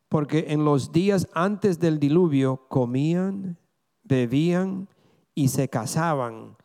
porque 0.09 0.45
en 0.49 0.63
los 0.63 0.91
días 0.91 1.27
antes 1.33 1.79
del 1.79 1.99
diluvio 1.99 2.67
comían, 2.69 3.57
bebían 4.03 4.87
y 5.35 5.49
se 5.49 5.69
casaban 5.69 6.55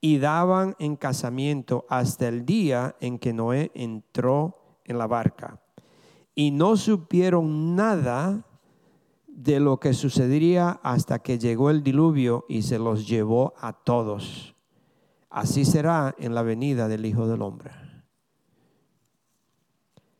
y 0.00 0.18
daban 0.18 0.76
en 0.78 0.96
casamiento 0.96 1.86
hasta 1.88 2.28
el 2.28 2.44
día 2.44 2.94
en 3.00 3.18
que 3.18 3.32
Noé 3.32 3.70
entró 3.74 4.78
en 4.84 4.98
la 4.98 5.06
barca. 5.06 5.63
Y 6.34 6.50
no 6.50 6.76
supieron 6.76 7.76
nada 7.76 8.44
de 9.28 9.60
lo 9.60 9.78
que 9.78 9.94
sucedería 9.94 10.80
hasta 10.82 11.18
que 11.18 11.38
llegó 11.38 11.70
el 11.70 11.82
diluvio 11.82 12.44
y 12.48 12.62
se 12.62 12.78
los 12.78 13.06
llevó 13.06 13.54
a 13.58 13.72
todos. 13.72 14.54
Así 15.30 15.64
será 15.64 16.14
en 16.18 16.34
la 16.34 16.42
venida 16.42 16.88
del 16.88 17.06
Hijo 17.06 17.26
del 17.26 17.42
Hombre. 17.42 17.72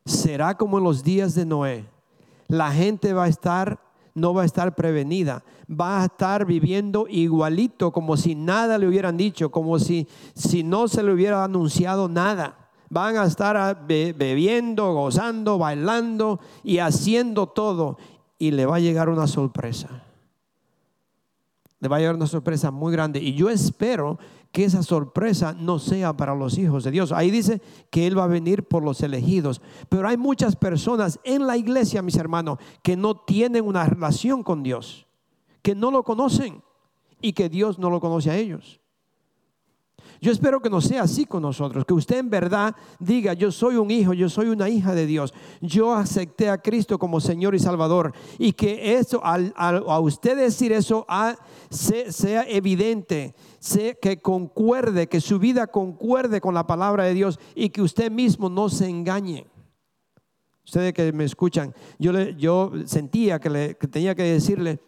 Será 0.05 0.57
como 0.57 0.79
en 0.79 0.85
los 0.85 1.03
días 1.03 1.35
de 1.35 1.47
Noé 1.47 1.95
la 2.49 2.73
gente 2.73 3.13
va 3.13 3.25
a 3.25 3.29
estar, 3.29 3.81
no 4.15 4.35
va 4.35 4.43
a 4.43 4.47
estar 4.47 4.75
prevenida, 4.75 5.45
va 5.69 6.03
a 6.03 6.07
estar 6.07 6.45
viviendo 6.45 7.07
igualito, 7.09 7.93
como 7.93 8.17
si 8.17 8.35
nada 8.35 8.79
le 8.79 8.87
hubieran 8.87 9.17
dicho, 9.17 9.51
como 9.51 9.79
si, 9.79 10.07
si 10.35 10.63
no 10.63 10.89
se 10.89 11.03
le 11.03 11.13
hubiera 11.13 11.45
anunciado 11.45 12.09
nada. 12.09 12.64
Van 12.91 13.17
a 13.17 13.25
estar 13.25 13.87
bebiendo, 13.87 14.93
gozando, 14.93 15.59
bailando 15.59 16.41
y 16.63 16.79
haciendo 16.79 17.49
todo. 17.49 17.99
Y 18.39 18.51
le 18.51 18.67
va 18.67 18.77
a 18.77 18.81
llegar 18.81 19.09
una 19.09 19.27
sorpresa. 19.27 20.05
Le 21.81 21.89
va 21.89 21.97
a 21.97 21.99
llegar 21.99 22.15
una 22.15 22.27
sorpresa 22.27 22.71
muy 22.71 22.93
grande. 22.93 23.21
Y 23.21 23.35
yo 23.35 23.51
espero 23.51 24.19
que 24.55 24.65
esa 24.65 24.85
sorpresa 24.85 25.53
no 25.53 25.81
sea 25.81 26.17
para 26.17 26.35
los 26.35 26.57
hijos 26.59 26.85
de 26.85 26.93
Dios. 26.93 27.11
Ahí 27.11 27.33
dice 27.33 27.61
que 27.91 28.07
Él 28.07 28.17
va 28.17 28.25
a 28.25 28.29
venir 28.29 28.69
por 28.69 28.85
los 28.85 29.03
elegidos. 29.03 29.61
Pero 29.89 30.07
hay 30.07 30.17
muchas 30.17 30.55
personas 30.55 31.19
en 31.25 31.47
la 31.47 31.57
iglesia, 31.57 32.03
mis 32.03 32.17
hermanos, 32.17 32.59
que 32.83 32.97
no 32.97 33.17
tienen 33.17 33.65
una 33.65 33.85
relación 33.85 34.45
con 34.45 34.63
Dios, 34.63 35.09
que 35.61 35.75
no 35.75 35.91
lo 35.91 36.05
conocen 36.05 36.63
y 37.21 37.33
que 37.33 37.49
Dios 37.49 37.81
no 37.81 37.91
lo 37.91 37.99
conoce 38.01 38.31
a 38.31 38.37
ellos. 38.37 38.81
Yo 40.25 40.33
espero 40.33 40.63
que 40.63 40.71
no 40.71 40.81
sea 40.81 41.03
así 41.03 41.27
con 41.27 41.43
nosotros, 41.43 41.85
que 41.85 41.93
usted 41.93 42.17
en 42.17 42.31
verdad 42.31 42.75
diga, 42.99 43.35
yo 43.35 43.53
soy 43.53 43.77
un 43.77 43.91
hijo, 43.91 44.15
yo 44.15 44.31
soy 44.31 44.49
una 44.49 44.71
hija 44.71 44.95
de 44.95 45.05
Dios, 45.05 45.35
yo 45.61 45.93
acepté 45.93 46.49
a 46.49 46.57
Cristo 46.57 46.99
como 46.99 47.21
Señor 47.21 47.55
y 47.55 47.59
Salvador 47.59 48.15
y 48.39 48.55
que 48.55 48.95
eso, 48.97 49.23
al, 49.23 49.53
a 49.55 50.01
usted 50.01 50.39
decir 50.39 50.73
eso, 50.73 51.07
sea, 51.69 52.49
evidente, 52.49 53.35
que 54.01 54.23
concuerde, 54.23 55.09
que 55.09 55.21
su 55.21 55.39
vida 55.39 55.67
concuerde 55.67 56.41
con 56.41 56.55
la 56.55 56.67
palabra 56.67 57.05
de 57.05 57.13
Dios 57.13 57.39
y 57.55 57.69
que 57.69 57.83
usted 57.83 58.11
mismo 58.11 58.49
no 58.49 58.71
se 58.71 58.89
engañe. 58.89 59.47
Ustedes 60.65 60.95
que 60.95 61.13
me 61.13 61.25
escuchan, 61.25 61.75
yo 61.99 62.73
sentía 62.87 63.39
que, 63.39 63.51
le, 63.51 63.77
que 63.77 63.89
tenía 63.89 64.15
que 64.15 64.23
decirle, 64.23 64.81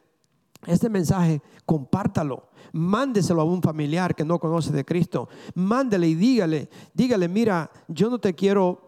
este 0.66 0.88
mensaje, 0.88 1.43
compártalo 1.66 2.49
mándeselo 2.76 3.40
a 3.40 3.45
un 3.45 3.62
familiar 3.62 4.14
que 4.14 4.25
no 4.25 4.38
conoce 4.38 4.73
de 4.73 4.85
Cristo. 4.85 5.28
Mándele 5.54 6.09
y 6.09 6.14
dígale, 6.14 6.68
dígale, 6.95 7.28
mira, 7.28 7.71
yo 7.88 8.11
no 8.11 8.18
te 8.18 8.35
quiero 8.35 8.87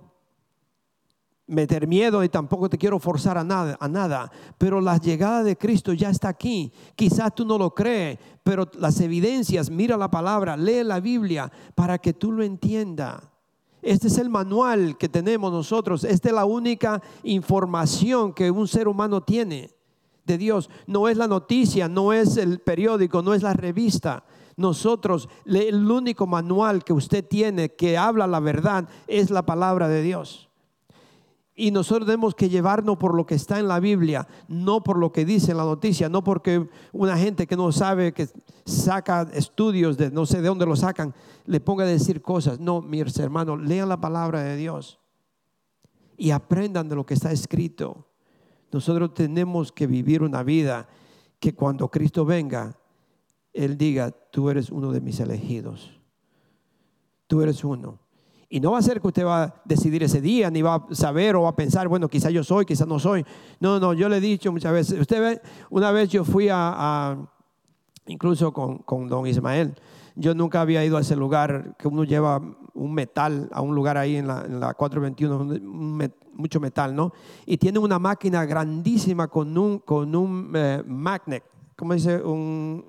meter 1.46 1.86
miedo 1.86 2.22
y 2.22 2.28
tampoco 2.28 2.68
te 2.68 2.76
quiero 2.76 2.98
forzar 2.98 3.38
a 3.38 3.44
nada, 3.44 3.76
a 3.80 3.88
nada, 3.88 4.30
pero 4.58 4.80
la 4.80 4.98
llegada 4.98 5.42
de 5.42 5.56
Cristo 5.56 5.94
ya 5.94 6.10
está 6.10 6.28
aquí. 6.28 6.72
Quizás 6.94 7.34
tú 7.34 7.44
no 7.44 7.56
lo 7.56 7.74
crees, 7.74 8.18
pero 8.44 8.70
las 8.78 9.00
evidencias, 9.00 9.70
mira 9.70 9.96
la 9.96 10.10
palabra, 10.10 10.56
lee 10.56 10.84
la 10.84 11.00
Biblia 11.00 11.50
para 11.74 11.98
que 11.98 12.12
tú 12.12 12.32
lo 12.32 12.42
entiendas. 12.42 13.22
Este 13.80 14.08
es 14.08 14.18
el 14.18 14.28
manual 14.28 14.98
que 14.98 15.08
tenemos 15.08 15.50
nosotros, 15.50 16.04
esta 16.04 16.28
es 16.28 16.34
la 16.34 16.44
única 16.44 17.00
información 17.22 18.34
que 18.34 18.50
un 18.50 18.68
ser 18.68 18.88
humano 18.88 19.22
tiene 19.22 19.77
de 20.28 20.38
Dios. 20.38 20.70
No 20.86 21.08
es 21.08 21.16
la 21.16 21.26
noticia, 21.26 21.88
no 21.88 22.12
es 22.12 22.36
el 22.36 22.60
periódico, 22.60 23.22
no 23.22 23.34
es 23.34 23.42
la 23.42 23.54
revista. 23.54 24.22
Nosotros, 24.56 25.28
el 25.44 25.90
único 25.90 26.26
manual 26.26 26.84
que 26.84 26.92
usted 26.92 27.26
tiene 27.26 27.70
que 27.70 27.98
habla 27.98 28.28
la 28.28 28.38
verdad 28.38 28.88
es 29.08 29.30
la 29.30 29.44
palabra 29.44 29.88
de 29.88 30.02
Dios. 30.02 30.48
Y 31.54 31.72
nosotros 31.72 32.06
tenemos 32.06 32.36
que 32.36 32.48
llevarnos 32.48 32.98
por 32.98 33.16
lo 33.16 33.26
que 33.26 33.34
está 33.34 33.58
en 33.58 33.66
la 33.66 33.80
Biblia, 33.80 34.28
no 34.46 34.84
por 34.84 34.96
lo 34.96 35.10
que 35.10 35.24
dice 35.24 35.54
la 35.54 35.64
noticia, 35.64 36.08
no 36.08 36.22
porque 36.22 36.68
una 36.92 37.16
gente 37.16 37.48
que 37.48 37.56
no 37.56 37.72
sabe, 37.72 38.12
que 38.12 38.28
saca 38.64 39.28
estudios 39.32 39.96
de 39.96 40.12
no 40.12 40.24
sé 40.24 40.40
de 40.40 40.46
dónde 40.46 40.66
lo 40.66 40.76
sacan, 40.76 41.14
le 41.46 41.58
ponga 41.58 41.82
a 41.82 41.88
decir 41.88 42.22
cosas. 42.22 42.60
No, 42.60 42.80
mis 42.80 43.18
hermanos, 43.18 43.60
lean 43.60 43.88
la 43.88 44.00
palabra 44.00 44.42
de 44.42 44.56
Dios 44.56 45.00
y 46.16 46.32
aprendan 46.32 46.88
de 46.88 46.96
lo 46.96 47.06
que 47.06 47.14
está 47.14 47.32
escrito. 47.32 48.07
Nosotros 48.70 49.14
tenemos 49.14 49.72
que 49.72 49.86
vivir 49.86 50.22
una 50.22 50.42
vida 50.42 50.88
que 51.40 51.54
cuando 51.54 51.88
Cristo 51.88 52.24
venga, 52.24 52.76
Él 53.52 53.78
diga, 53.78 54.10
tú 54.10 54.50
eres 54.50 54.70
uno 54.70 54.92
de 54.92 55.00
mis 55.00 55.20
elegidos. 55.20 55.98
Tú 57.26 57.42
eres 57.42 57.64
uno. 57.64 58.00
Y 58.50 58.60
no 58.60 58.72
va 58.72 58.78
a 58.78 58.82
ser 58.82 59.00
que 59.00 59.06
usted 59.08 59.26
va 59.26 59.42
a 59.42 59.62
decidir 59.64 60.02
ese 60.02 60.22
día, 60.22 60.50
ni 60.50 60.62
va 60.62 60.76
a 60.76 60.94
saber 60.94 61.36
o 61.36 61.42
va 61.42 61.50
a 61.50 61.56
pensar, 61.56 61.86
bueno, 61.86 62.08
quizás 62.08 62.32
yo 62.32 62.42
soy, 62.42 62.64
quizás 62.64 62.88
no 62.88 62.98
soy. 62.98 63.24
No, 63.60 63.78
no, 63.78 63.92
yo 63.92 64.08
le 64.08 64.16
he 64.16 64.20
dicho 64.20 64.50
muchas 64.50 64.72
veces, 64.72 64.98
usted 64.98 65.20
ve, 65.20 65.42
una 65.68 65.92
vez 65.92 66.08
yo 66.08 66.24
fui 66.24 66.48
a, 66.50 67.18
incluso 68.06 68.52
con, 68.52 68.78
con, 68.78 69.06
don 69.06 69.26
Ismael, 69.26 69.74
yo 70.16 70.34
nunca 70.34 70.62
había 70.62 70.82
ido 70.82 70.96
a 70.96 71.02
ese 71.02 71.14
lugar 71.14 71.76
que 71.78 71.88
uno 71.88 72.04
lleva 72.04 72.40
un 72.78 72.94
metal 72.94 73.48
a 73.52 73.60
un 73.60 73.74
lugar 73.74 73.98
ahí 73.98 74.16
en 74.16 74.26
la, 74.26 74.44
en 74.44 74.60
la 74.60 74.74
421, 74.74 75.60
mucho 76.34 76.60
metal, 76.60 76.94
¿no? 76.94 77.12
Y 77.44 77.56
tiene 77.56 77.78
una 77.78 77.98
máquina 77.98 78.44
grandísima 78.44 79.28
con 79.28 79.56
un, 79.58 79.80
con 79.80 80.14
un 80.14 80.52
eh, 80.54 80.82
magnet, 80.86 81.44
¿cómo 81.76 81.94
dice? 81.94 82.22
Un 82.22 82.84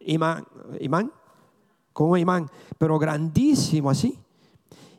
imán, 0.00 0.44
imán, 0.80 1.12
con 1.92 2.10
un 2.10 2.18
imán, 2.18 2.50
pero 2.78 2.98
grandísimo 2.98 3.90
así. 3.90 4.18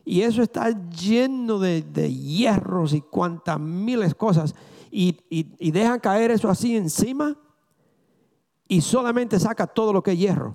Y 0.04 0.22
eso 0.22 0.42
está 0.42 0.70
lleno 0.90 1.58
de, 1.58 1.82
hierros 2.12 2.92
y 2.92 3.00
cuantas 3.00 3.58
miles 3.60 4.14
cosas. 4.14 4.54
Y, 4.90 5.18
y, 5.30 5.70
dejan 5.70 6.00
caer 6.00 6.32
eso 6.32 6.50
así 6.50 6.76
encima 6.76 7.36
y 8.68 8.80
solamente 8.80 9.40
saca 9.40 9.66
todo 9.66 9.92
lo 9.92 10.02
que 10.02 10.12
es 10.12 10.18
hierro. 10.18 10.54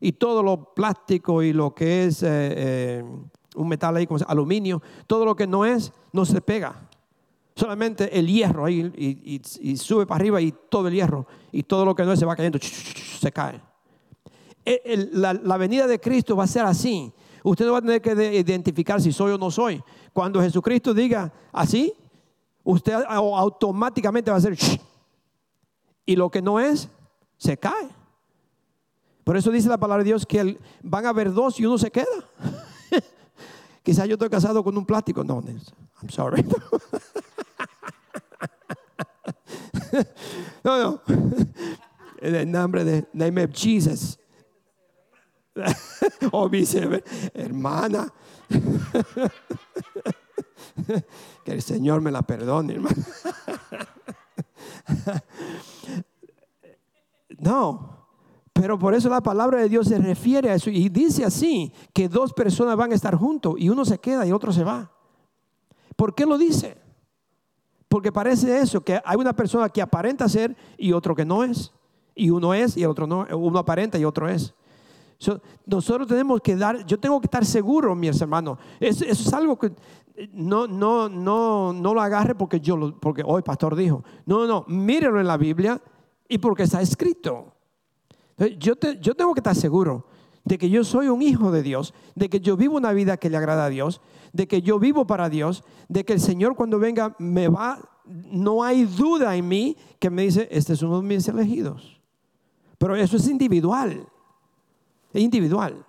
Y 0.00 0.12
todo 0.12 0.42
lo 0.42 0.74
plástico 0.74 1.42
y 1.42 1.52
lo 1.52 1.74
que 1.74 2.04
es 2.04 2.22
eh, 2.22 2.28
eh, 2.30 3.04
un 3.56 3.68
metal 3.68 3.96
ahí 3.96 4.06
como 4.06 4.20
aluminio, 4.26 4.82
todo 5.06 5.24
lo 5.24 5.34
que 5.34 5.46
no 5.46 5.64
es, 5.64 5.92
no 6.12 6.24
se 6.24 6.40
pega. 6.40 6.88
Solamente 7.56 8.16
el 8.16 8.28
hierro 8.28 8.64
ahí 8.64 8.92
y, 8.96 9.76
sube 9.76 10.06
para 10.06 10.20
arriba 10.20 10.40
y 10.40 10.54
todo 10.70 10.86
el 10.86 10.94
hierro 10.94 11.26
y 11.50 11.64
todo 11.64 11.84
lo 11.84 11.94
que 11.94 12.04
no 12.04 12.12
es 12.12 12.20
se 12.20 12.26
va 12.26 12.36
cayendo, 12.36 12.58
se 12.60 13.32
cae. 13.32 13.60
la, 15.12 15.34
la 15.34 15.56
venida 15.56 15.88
de 15.88 15.98
Cristo 15.98 16.36
va 16.36 16.44
a 16.44 16.46
ser 16.46 16.64
así. 16.64 17.12
Usted 17.42 17.66
no 17.66 17.72
va 17.72 17.78
a 17.78 17.82
tener 17.82 18.00
que 18.00 18.12
identificar 18.38 19.00
si 19.00 19.12
soy 19.12 19.32
o 19.32 19.38
no 19.38 19.50
soy. 19.50 19.82
Cuando 20.12 20.40
Jesucristo 20.40 20.94
diga 20.94 21.32
así, 21.52 21.92
usted 22.62 22.92
automáticamente 23.08 24.30
va 24.30 24.36
a 24.36 24.38
hacer 24.38 24.56
y 26.08 26.16
lo 26.16 26.30
que 26.30 26.40
no 26.40 26.58
es, 26.58 26.88
se 27.36 27.58
cae. 27.58 27.86
Por 29.28 29.36
eso 29.36 29.50
dice 29.50 29.68
la 29.68 29.76
palabra 29.76 30.02
de 30.02 30.08
Dios 30.08 30.24
que 30.24 30.58
van 30.82 31.04
a 31.04 31.10
haber 31.10 31.30
dos 31.30 31.60
y 31.60 31.66
uno 31.66 31.76
se 31.76 31.90
queda. 31.90 32.06
Quizás 33.82 34.08
yo 34.08 34.14
estoy 34.14 34.30
casado 34.30 34.64
con 34.64 34.74
un 34.78 34.86
plástico. 34.86 35.22
No, 35.22 35.42
I'm 35.44 35.60
sorry. 36.08 36.42
no, 40.64 40.78
no. 40.82 41.02
En 42.22 42.36
el 42.36 42.50
nombre 42.50 42.84
de 42.84 43.06
name 43.12 43.44
of 43.44 43.50
Jesus. 43.52 44.18
o 46.32 46.48
viceversa, 46.48 47.04
hermana. 47.34 48.10
que 51.44 51.52
el 51.52 51.60
Señor 51.60 52.00
me 52.00 52.10
la 52.10 52.22
perdone, 52.22 52.76
hermana. 52.76 53.04
no, 57.40 57.97
pero 58.60 58.78
por 58.78 58.94
eso 58.94 59.08
la 59.08 59.20
palabra 59.20 59.60
de 59.60 59.68
Dios 59.68 59.86
se 59.86 59.98
refiere 59.98 60.50
a 60.50 60.54
eso 60.54 60.68
y 60.68 60.88
dice 60.88 61.24
así, 61.24 61.72
que 61.92 62.08
dos 62.08 62.32
personas 62.32 62.76
van 62.76 62.92
a 62.92 62.94
estar 62.94 63.14
juntos 63.14 63.54
y 63.56 63.68
uno 63.68 63.84
se 63.84 63.98
queda 63.98 64.26
y 64.26 64.32
otro 64.32 64.52
se 64.52 64.64
va. 64.64 64.90
¿Por 65.94 66.14
qué 66.14 66.26
lo 66.26 66.36
dice? 66.36 66.76
Porque 67.88 68.10
parece 68.10 68.58
eso, 68.58 68.80
que 68.80 69.00
hay 69.04 69.16
una 69.16 69.32
persona 69.32 69.68
que 69.68 69.80
aparenta 69.80 70.28
ser 70.28 70.56
y 70.76 70.92
otro 70.92 71.14
que 71.14 71.24
no 71.24 71.44
es. 71.44 71.72
Y 72.14 72.30
uno 72.30 72.52
es 72.52 72.76
y 72.76 72.82
el 72.82 72.90
otro 72.90 73.06
no, 73.06 73.26
uno 73.36 73.60
aparenta 73.60 73.96
y 73.98 74.04
otro 74.04 74.28
es 74.28 74.52
nosotros 75.66 76.06
tenemos 76.06 76.40
que 76.40 76.56
dar, 76.56 76.84
yo 76.86 76.98
tengo 76.98 77.20
que 77.20 77.26
estar 77.26 77.44
seguro, 77.44 77.94
mis 77.94 78.20
hermanos. 78.20 78.58
Eso, 78.78 79.04
es 79.04 79.32
algo 79.32 79.58
que 79.58 79.72
no, 80.32 80.66
no, 80.66 81.08
no, 81.08 81.72
no 81.72 81.94
lo 81.94 82.00
agarre 82.00 82.34
porque 82.34 82.60
yo, 82.60 82.94
porque 83.00 83.22
hoy 83.24 83.42
pastor 83.42 83.74
dijo. 83.74 84.04
No, 84.26 84.46
no, 84.46 84.64
mírelo 84.68 85.20
en 85.20 85.26
la 85.26 85.36
Biblia 85.36 85.80
y 86.28 86.38
porque 86.38 86.64
está 86.64 86.80
escrito. 86.80 87.54
Yo, 88.58 88.74
yo 89.00 89.14
tengo 89.14 89.34
que 89.34 89.40
estar 89.40 89.54
seguro 89.54 90.06
de 90.44 90.58
que 90.58 90.70
yo 90.70 90.84
soy 90.84 91.08
un 91.08 91.22
hijo 91.22 91.50
de 91.50 91.62
Dios, 91.62 91.92
de 92.14 92.28
que 92.28 92.40
yo 92.40 92.56
vivo 92.56 92.76
una 92.76 92.92
vida 92.92 93.16
que 93.16 93.28
le 93.28 93.36
agrada 93.36 93.66
a 93.66 93.68
Dios, 93.68 94.00
de 94.32 94.48
que 94.48 94.62
yo 94.62 94.78
vivo 94.78 95.06
para 95.06 95.28
Dios, 95.28 95.64
de 95.88 96.04
que 96.04 96.14
el 96.14 96.20
Señor 96.20 96.54
cuando 96.54 96.78
venga 96.78 97.14
me 97.18 97.48
va, 97.48 97.80
no 98.06 98.64
hay 98.64 98.84
duda 98.84 99.36
en 99.36 99.46
mí 99.48 99.76
que 99.98 100.08
me 100.08 100.22
dice, 100.22 100.48
este 100.50 100.72
es 100.72 100.82
uno 100.82 101.00
de 101.00 101.06
mis 101.06 101.28
elegidos. 101.28 102.00
Pero 102.78 102.96
eso 102.96 103.16
es 103.16 103.28
individual. 103.28 104.06
Es 105.12 105.22
individual. 105.22 105.84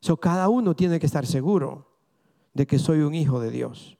So, 0.00 0.16
cada 0.16 0.48
uno 0.48 0.76
tiene 0.76 1.00
que 1.00 1.06
estar 1.06 1.26
seguro 1.26 1.88
de 2.54 2.66
que 2.66 2.78
soy 2.78 3.00
un 3.00 3.14
hijo 3.14 3.40
de 3.40 3.50
Dios. 3.50 3.98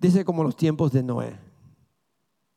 Dice 0.00 0.24
como 0.24 0.42
los 0.42 0.56
tiempos 0.56 0.92
de 0.92 1.02
Noé. 1.02 1.38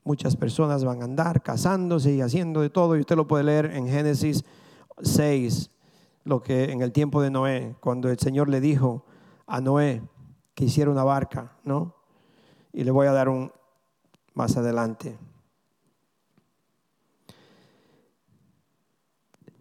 Muchas 0.04 0.36
personas 0.36 0.84
van 0.84 1.02
a 1.02 1.06
andar 1.06 1.44
casándose 1.44 2.14
y 2.14 2.22
haciendo 2.22 2.62
de 2.62 2.70
todo, 2.70 2.96
y 2.96 3.02
usted 3.02 3.16
lo 3.16 3.28
puede 3.28 3.44
leer 3.44 3.68
en 3.68 3.88
Génesis 3.88 4.44
6, 5.02 5.70
lo 6.24 6.42
que 6.42 6.72
en 6.72 6.82
el 6.82 6.92
tiempo 6.92 7.22
de 7.22 7.30
Noé, 7.30 7.76
cuando 7.80 8.10
el 8.10 8.18
Señor 8.20 8.50
le 8.50 8.60
dijo 8.60 9.06
a 9.46 9.62
Noé 9.62 10.02
que 10.56 10.66
hiciera 10.66 10.92
una 10.92 11.04
barca, 11.04 11.58
¿no? 11.64 11.96
y 12.74 12.84
le 12.84 12.92
voy 12.92 13.08
a 13.08 13.14
dar 13.14 13.30
un 13.30 13.52
más 14.34 14.58
adelante. 14.58 15.18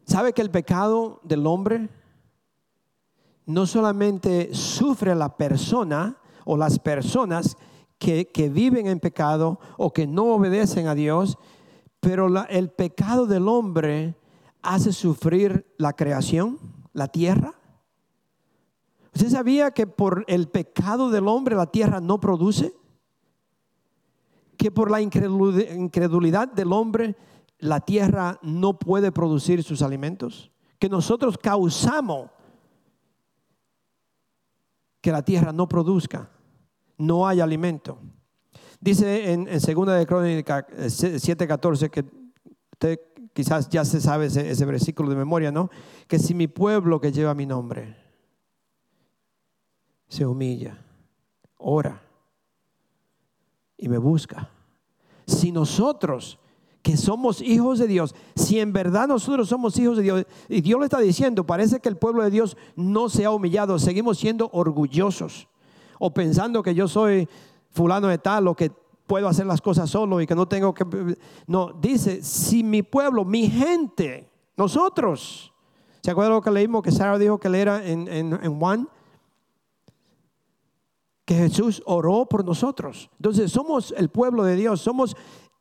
¿Sabe 0.05 0.33
que 0.33 0.43
el 0.43 0.51
pecado 0.51 1.21
del 1.23 1.47
hombre 1.47 1.91
no 3.47 3.67
solamente 3.67 4.55
sufre 4.55 5.15
la 5.15 5.37
persona 5.37 6.17
o 6.45 6.57
las 6.57 6.79
personas 6.79 7.57
que, 8.03 8.51
viven 8.53 8.89
en 8.89 8.99
pecado 8.99 9.61
o 9.77 9.93
que 9.93 10.09
no 10.09 10.35
obedecen 10.35 10.89
a 10.89 10.95
Dios, 10.95 11.39
pero 12.01 12.27
el 12.49 12.71
pecado 12.71 13.27
del 13.27 13.47
hombre 13.47 14.17
hace 14.61 14.93
sufrir 14.93 15.73
la 15.79 15.93
creación, 15.93 16.59
la 16.93 17.07
tierra? 17.07 17.55
¿Usted 19.15 19.29
sabía 19.29 19.71
que 19.71 19.87
por 19.87 20.25
el 20.27 20.49
pecado 20.49 21.11
del 21.11 21.29
hombre 21.29 21.55
la 21.55 21.67
tierra 21.67 22.01
no 22.01 22.19
produce? 22.19 22.75
Que 24.57 24.73
por 24.73 24.91
la 24.91 25.01
incredulidad 25.01 26.49
del 26.49 26.73
hombre 26.73 27.17
la 27.59 27.81
tierra 27.81 28.41
no 28.43 28.79
puede 28.79 29.13
producir 29.13 29.63
sus 29.63 29.81
alimentos. 29.81 30.51
Que 30.81 30.89
nosotros 30.89 31.39
causamos 31.39 32.31
que 35.01 35.13
la 35.13 35.23
tierra 35.23 35.53
no 35.53 35.69
produzca. 35.69 36.32
No 37.03 37.27
hay 37.27 37.41
alimento. 37.41 37.99
Dice 38.81 39.33
en, 39.33 39.49
en 39.49 39.61
segunda 39.61 39.97
de 39.97 40.07
Crónica 40.07 40.65
7:14 40.69 41.91
que 41.91 42.05
usted 42.71 43.01
quizás 43.33 43.69
ya 43.69 43.85
se 43.85 44.01
sabe 44.01 44.27
ese, 44.27 44.49
ese 44.49 44.65
versículo 44.65 45.11
de 45.11 45.17
memoria, 45.17 45.51
¿no? 45.51 45.69
Que 46.07 46.21
si 46.21 46.33
mi 46.33 46.47
pueblo 46.47 47.01
que 47.01 47.11
lleva 47.11 47.35
mi 47.35 47.45
nombre 47.45 47.97
se 50.07 50.25
humilla, 50.25 50.79
ora 51.57 52.01
y 53.77 53.89
me 53.89 53.99
busca. 53.99 54.49
Si 55.27 55.51
nosotros 55.51 56.39
que 56.83 56.97
somos 56.97 57.41
hijos 57.41 57.81
de 57.81 57.89
Dios, 57.89 58.15
si 58.37 58.61
en 58.61 58.73
verdad 58.73 59.09
nosotros 59.09 59.49
somos 59.49 59.77
hijos 59.77 59.97
de 59.97 60.05
Dios, 60.05 60.27
y 60.49 60.61
Dios 60.61 60.79
le 60.79 60.87
está 60.87 61.01
diciendo, 61.01 61.45
parece 61.45 61.81
que 61.81 61.89
el 61.89 61.97
pueblo 61.97 62.23
de 62.23 62.31
Dios 62.31 62.57
no 62.77 63.09
se 63.09 63.25
ha 63.25 63.33
humillado, 63.33 63.81
seguimos 63.81 64.19
siendo 64.19 64.51
orgullosos 64.53 65.49
o 66.05 66.13
pensando 66.13 66.65
que 66.65 66.75
yo 66.75 66.89
soy 66.89 67.29
fulano 67.71 68.09
de 68.09 68.19
tal 68.19 68.49
o 68.49 68.57
que 68.57 68.73
puedo 69.07 69.29
hacer 69.29 69.47
las 69.47 69.61
cosas 69.61 69.89
solo 69.89 70.21
y 70.21 70.27
que 70.27 70.35
no 70.35 70.47
tengo 70.47 70.75
que... 70.75 70.85
No, 71.47 71.73
dice, 71.81 72.25
si 72.25 72.65
mi 72.65 72.83
pueblo, 72.83 73.25
mi 73.25 73.49
gente, 73.49 74.29
nosotros, 74.57 75.53
¿se 76.03 76.11
acuerdan 76.11 76.35
lo 76.35 76.43
que 76.43 76.51
leímos 76.51 76.83
que 76.83 76.91
Sara 76.91 77.19
dijo 77.19 77.39
que 77.39 77.47
él 77.47 77.55
era 77.55 77.87
en, 77.87 78.09
en, 78.09 78.33
en 78.33 78.59
Juan? 78.59 78.89
que 81.25 81.37
Jesús 81.37 81.81
oró 81.87 82.27
por 82.27 82.45
nosotros. 82.45 83.09
Entonces 83.19 83.53
somos 83.53 83.95
el 83.97 84.09
pueblo 84.09 84.43
de 84.43 84.57
Dios, 84.57 84.81
somos 84.81 85.17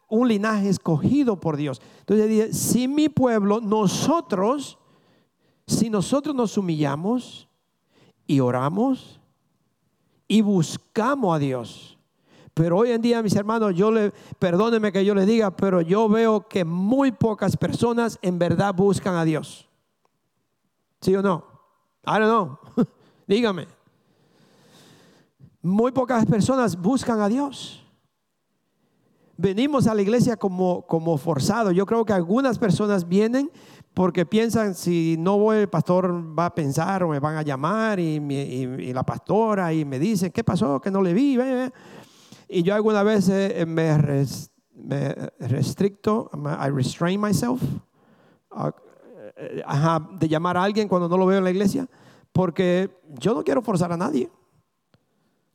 un 0.10 0.28
linaje 0.28 0.70
escogido 0.70 1.40
por 1.40 1.56
Dios. 1.56 1.80
Entonces 2.00 2.28
dice, 2.28 2.54
si 2.54 2.88
mi 2.88 3.10
pueblo, 3.10 3.62
nosotros, 3.62 4.80
si 5.68 5.92
nosotros 5.92 6.36
nos 6.36 6.58
humillamos 6.58 7.48
y 8.26 8.40
oramos 8.40 9.21
y 10.32 10.40
buscamos 10.40 11.36
a 11.36 11.40
Dios. 11.40 11.98
Pero 12.54 12.78
hoy 12.78 12.92
en 12.92 13.02
día, 13.02 13.22
mis 13.22 13.36
hermanos, 13.36 13.76
yo 13.76 13.92
le, 13.92 14.14
perdónenme 14.40 14.94
que 14.94 15.04
yo 15.04 15.14
le 15.14 15.26
diga, 15.26 15.52
pero 15.52 15.82
yo 15.82 16.08
veo 16.08 16.48
que 16.48 16.64
muy 16.64 17.12
pocas 17.12 17.58
personas 17.58 18.18
en 18.22 18.40
verdad 18.40 18.74
buscan 18.74 19.16
a 19.16 19.26
Dios. 19.26 19.68
¿Sí 21.02 21.14
o 21.18 21.22
no? 21.22 21.44
I 22.06 22.12
don't 22.12 22.24
know. 22.30 22.60
Dígame. 23.28 23.68
Muy 25.62 25.92
pocas 25.92 26.26
personas 26.26 26.78
buscan 26.78 27.20
a 27.20 27.28
Dios. 27.28 27.84
Venimos 29.36 29.86
a 29.86 29.94
la 29.94 30.02
iglesia 30.02 30.38
como, 30.38 30.84
como 30.84 31.18
forzado. 31.18 31.72
Yo 31.72 31.86
creo 31.86 32.06
que 32.06 32.14
algunas 32.14 32.58
personas 32.58 33.06
vienen 33.06 33.52
porque 33.94 34.26
piensan 34.26 34.74
si 34.74 35.18
no 35.20 35.38
voy 35.38 35.58
el 35.58 35.70
pastor 35.70 36.38
va 36.38 36.48
a 36.48 36.56
pensar 36.56 37.04
o 37.04 37.10
me 37.10 37.20
van 37.20 37.36
a 37.36 37.42
llamar 37.42 38.00
y, 38.00 38.94
la 38.94 39.04
pastora 39.04 39.74
y 39.74 39.84
me 39.84 40.00
dicen, 40.00 40.32
¿qué 40.32 40.44
pasó? 40.44 40.80
Que 40.80 40.90
no 40.90 41.02
le 41.02 41.14
vi. 41.14 41.38
Y 42.48 42.64
yo 42.64 42.74
alguna 42.74 43.04
vez 43.04 43.30
eh, 43.30 43.66
me, 43.68 43.98
me, 44.76 45.16
restricto, 45.40 46.30
I 46.34 46.70
restrain 46.70 47.20
myself, 47.20 47.62
eh, 49.38 49.64
de 50.20 50.28
llamar 50.28 50.58
a 50.58 50.64
alguien 50.64 50.88
cuando 50.88 51.10
no 51.10 51.18
lo 51.18 51.26
veo 51.26 51.40
en 51.40 51.44
la 51.44 51.52
iglesia, 51.52 51.88
porque 52.32 52.90
yo 53.20 53.34
no 53.34 53.44
quiero 53.44 53.62
forzar 53.62 53.92
a 53.92 53.98
nadie. 53.98 54.30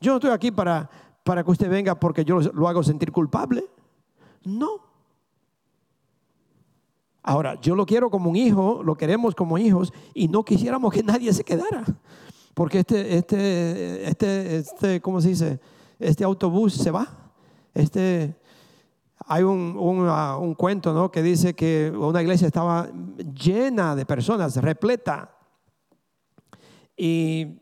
Yo 0.00 0.12
no 0.12 0.16
estoy 0.16 0.30
aquí 0.30 0.50
para, 0.50 0.88
para 1.24 1.42
que 1.42 1.50
usted 1.50 1.70
venga 1.70 1.94
porque 1.98 2.24
yo 2.24 2.40
lo 2.40 2.68
hago 2.68 2.82
sentir 2.82 3.12
culpable. 3.12 3.64
No. 4.44 4.85
Ahora, 7.26 7.60
yo 7.60 7.74
lo 7.74 7.84
quiero 7.84 8.08
como 8.08 8.30
un 8.30 8.36
hijo, 8.36 8.82
lo 8.82 8.96
queremos 8.96 9.34
como 9.34 9.58
hijos 9.58 9.92
y 10.14 10.28
no 10.28 10.44
quisiéramos 10.44 10.90
que 10.94 11.02
nadie 11.02 11.30
se 11.34 11.44
quedara. 11.44 11.84
Porque 12.54 12.78
este, 12.78 13.18
este, 13.18 14.08
este, 14.08 14.56
este, 14.56 15.00
¿cómo 15.02 15.20
se 15.20 15.28
dice? 15.28 15.60
Este 15.98 16.24
autobús 16.24 16.72
se 16.72 16.90
va. 16.90 17.06
Este, 17.74 18.34
hay 19.26 19.42
un, 19.42 19.76
un, 19.78 20.08
uh, 20.08 20.38
un 20.38 20.54
cuento, 20.54 20.94
¿no? 20.94 21.10
Que 21.10 21.22
dice 21.22 21.54
que 21.54 21.92
una 21.94 22.22
iglesia 22.22 22.46
estaba 22.46 22.88
llena 23.34 23.94
de 23.94 24.06
personas, 24.06 24.56
repleta. 24.56 25.36
Y 26.96 27.58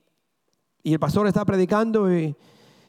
y 0.86 0.92
el 0.92 1.00
pastor 1.00 1.26
está 1.26 1.44
predicando 1.46 2.12
y, 2.12 2.36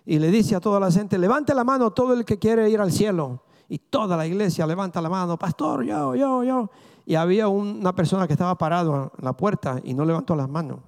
le 0.05 0.29
dice 0.29 0.53
a 0.53 0.59
toda 0.59 0.79
la 0.81 0.91
gente, 0.91 1.17
levante 1.17 1.55
la 1.55 1.63
mano 1.63 1.91
todo 1.91 2.13
el 2.13 2.25
que 2.25 2.37
quiere 2.37 2.69
ir 2.69 2.79
al 2.79 2.91
cielo. 2.91 3.43
Y 3.67 3.79
toda 3.79 4.15
la 4.15 4.27
iglesia 4.27 4.67
levanta 4.67 5.01
la 5.01 5.09
mano, 5.09 5.37
pastor, 5.37 5.83
yo, 5.83 6.15
yo, 6.15 6.43
yo. 6.43 6.69
Y 7.05 7.15
había 7.15 7.47
una 7.47 7.93
persona 7.93 8.27
que 8.27 8.33
estaba 8.33 8.57
parado 8.57 9.11
en 9.17 9.25
la 9.25 9.35
puerta 9.35 9.79
y 9.83 9.93
no 9.93 10.05
levantó 10.05 10.35
las 10.35 10.49
manos. 10.49 10.79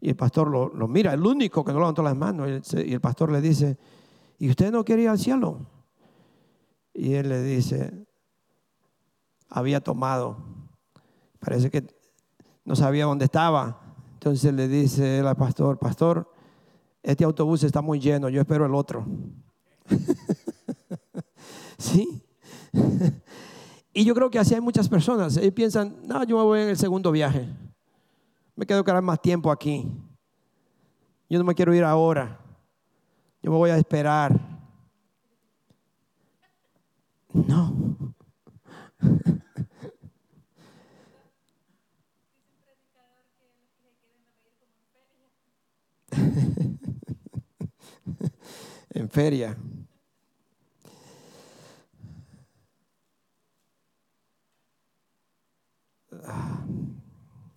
Y 0.00 0.10
el 0.10 0.16
pastor 0.16 0.48
lo, 0.48 0.88
mira, 0.88 1.12
el 1.12 1.24
único 1.24 1.64
que 1.64 1.72
no 1.72 1.78
levantó 1.80 2.02
las 2.02 2.16
manos. 2.16 2.72
Y 2.74 2.92
el 2.92 3.00
pastor 3.00 3.32
le 3.32 3.40
dice, 3.40 3.76
¿y 4.38 4.48
usted 4.48 4.70
no 4.70 4.84
quiere 4.84 5.02
ir 5.02 5.08
al 5.08 5.18
cielo? 5.18 5.58
Y 6.94 7.14
él 7.14 7.28
le 7.28 7.42
dice, 7.42 8.06
había 9.48 9.80
tomado. 9.80 10.36
Parece 11.40 11.70
que 11.70 11.86
no 12.64 12.76
sabía 12.76 13.06
dónde 13.06 13.24
estaba. 13.24 13.80
Entonces 14.14 14.52
le 14.52 14.68
dice 14.68 15.18
el 15.18 15.36
pastor, 15.36 15.78
pastor, 15.78 16.30
este 17.02 17.24
autobús 17.24 17.62
está 17.62 17.80
muy 17.80 18.00
lleno, 18.00 18.28
yo 18.28 18.40
espero 18.40 18.66
el 18.66 18.74
otro. 18.74 19.06
sí. 21.78 22.22
y 23.92 24.04
yo 24.04 24.14
creo 24.14 24.30
que 24.30 24.38
así 24.38 24.54
hay 24.54 24.60
muchas 24.60 24.88
personas. 24.88 25.36
Ellos 25.36 25.54
piensan, 25.54 25.96
no, 26.04 26.24
yo 26.24 26.36
me 26.36 26.42
voy 26.44 26.60
en 26.60 26.68
el 26.68 26.76
segundo 26.76 27.10
viaje. 27.10 27.48
Me 28.54 28.66
quedo 28.66 28.84
quedar 28.84 29.02
más 29.02 29.22
tiempo 29.22 29.50
aquí. 29.50 29.90
Yo 31.30 31.38
no 31.38 31.44
me 31.44 31.54
quiero 31.54 31.74
ir 31.74 31.84
ahora. 31.84 32.40
Yo 33.42 33.50
me 33.50 33.56
voy 33.56 33.70
a 33.70 33.78
esperar. 33.78 34.38
No. 37.32 38.14
en 48.90 49.08
feria. 49.08 49.56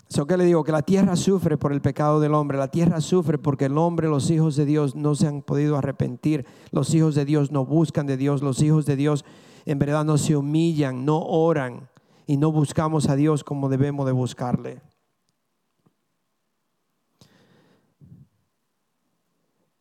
Eso 0.10 0.28
que 0.28 0.36
le 0.36 0.44
digo, 0.44 0.66
que 0.66 0.74
la 0.74 0.82
tierra 0.82 1.16
sufre 1.16 1.58
por 1.58 1.72
el 1.72 1.82
pecado 1.82 2.20
del 2.20 2.34
hombre, 2.34 2.58
la 2.58 2.68
tierra 2.68 3.00
sufre 3.00 3.38
porque 3.38 3.66
el 3.66 3.78
hombre, 3.78 4.10
los 4.10 4.30
hijos 4.30 4.58
de 4.58 4.66
Dios 4.66 4.94
no 4.94 5.16
se 5.16 5.28
han 5.28 5.42
podido 5.42 5.78
arrepentir, 5.78 6.46
los 6.72 6.94
hijos 6.94 7.16
de 7.16 7.24
Dios 7.24 7.52
no 7.52 7.66
buscan 7.66 8.08
de 8.08 8.18
Dios, 8.18 8.42
los 8.42 8.62
hijos 8.62 8.86
de 8.86 8.98
Dios 8.98 9.24
en 9.66 9.80
verdad 9.80 10.04
no 10.04 10.18
se 10.18 10.36
humillan, 10.36 11.06
no 11.06 11.22
oran 11.22 11.90
y 12.28 12.36
no 12.36 12.52
buscamos 12.52 13.08
a 13.08 13.16
Dios 13.16 13.46
como 13.46 13.70
debemos 13.70 14.06
de 14.06 14.12
buscarle. 14.12 14.82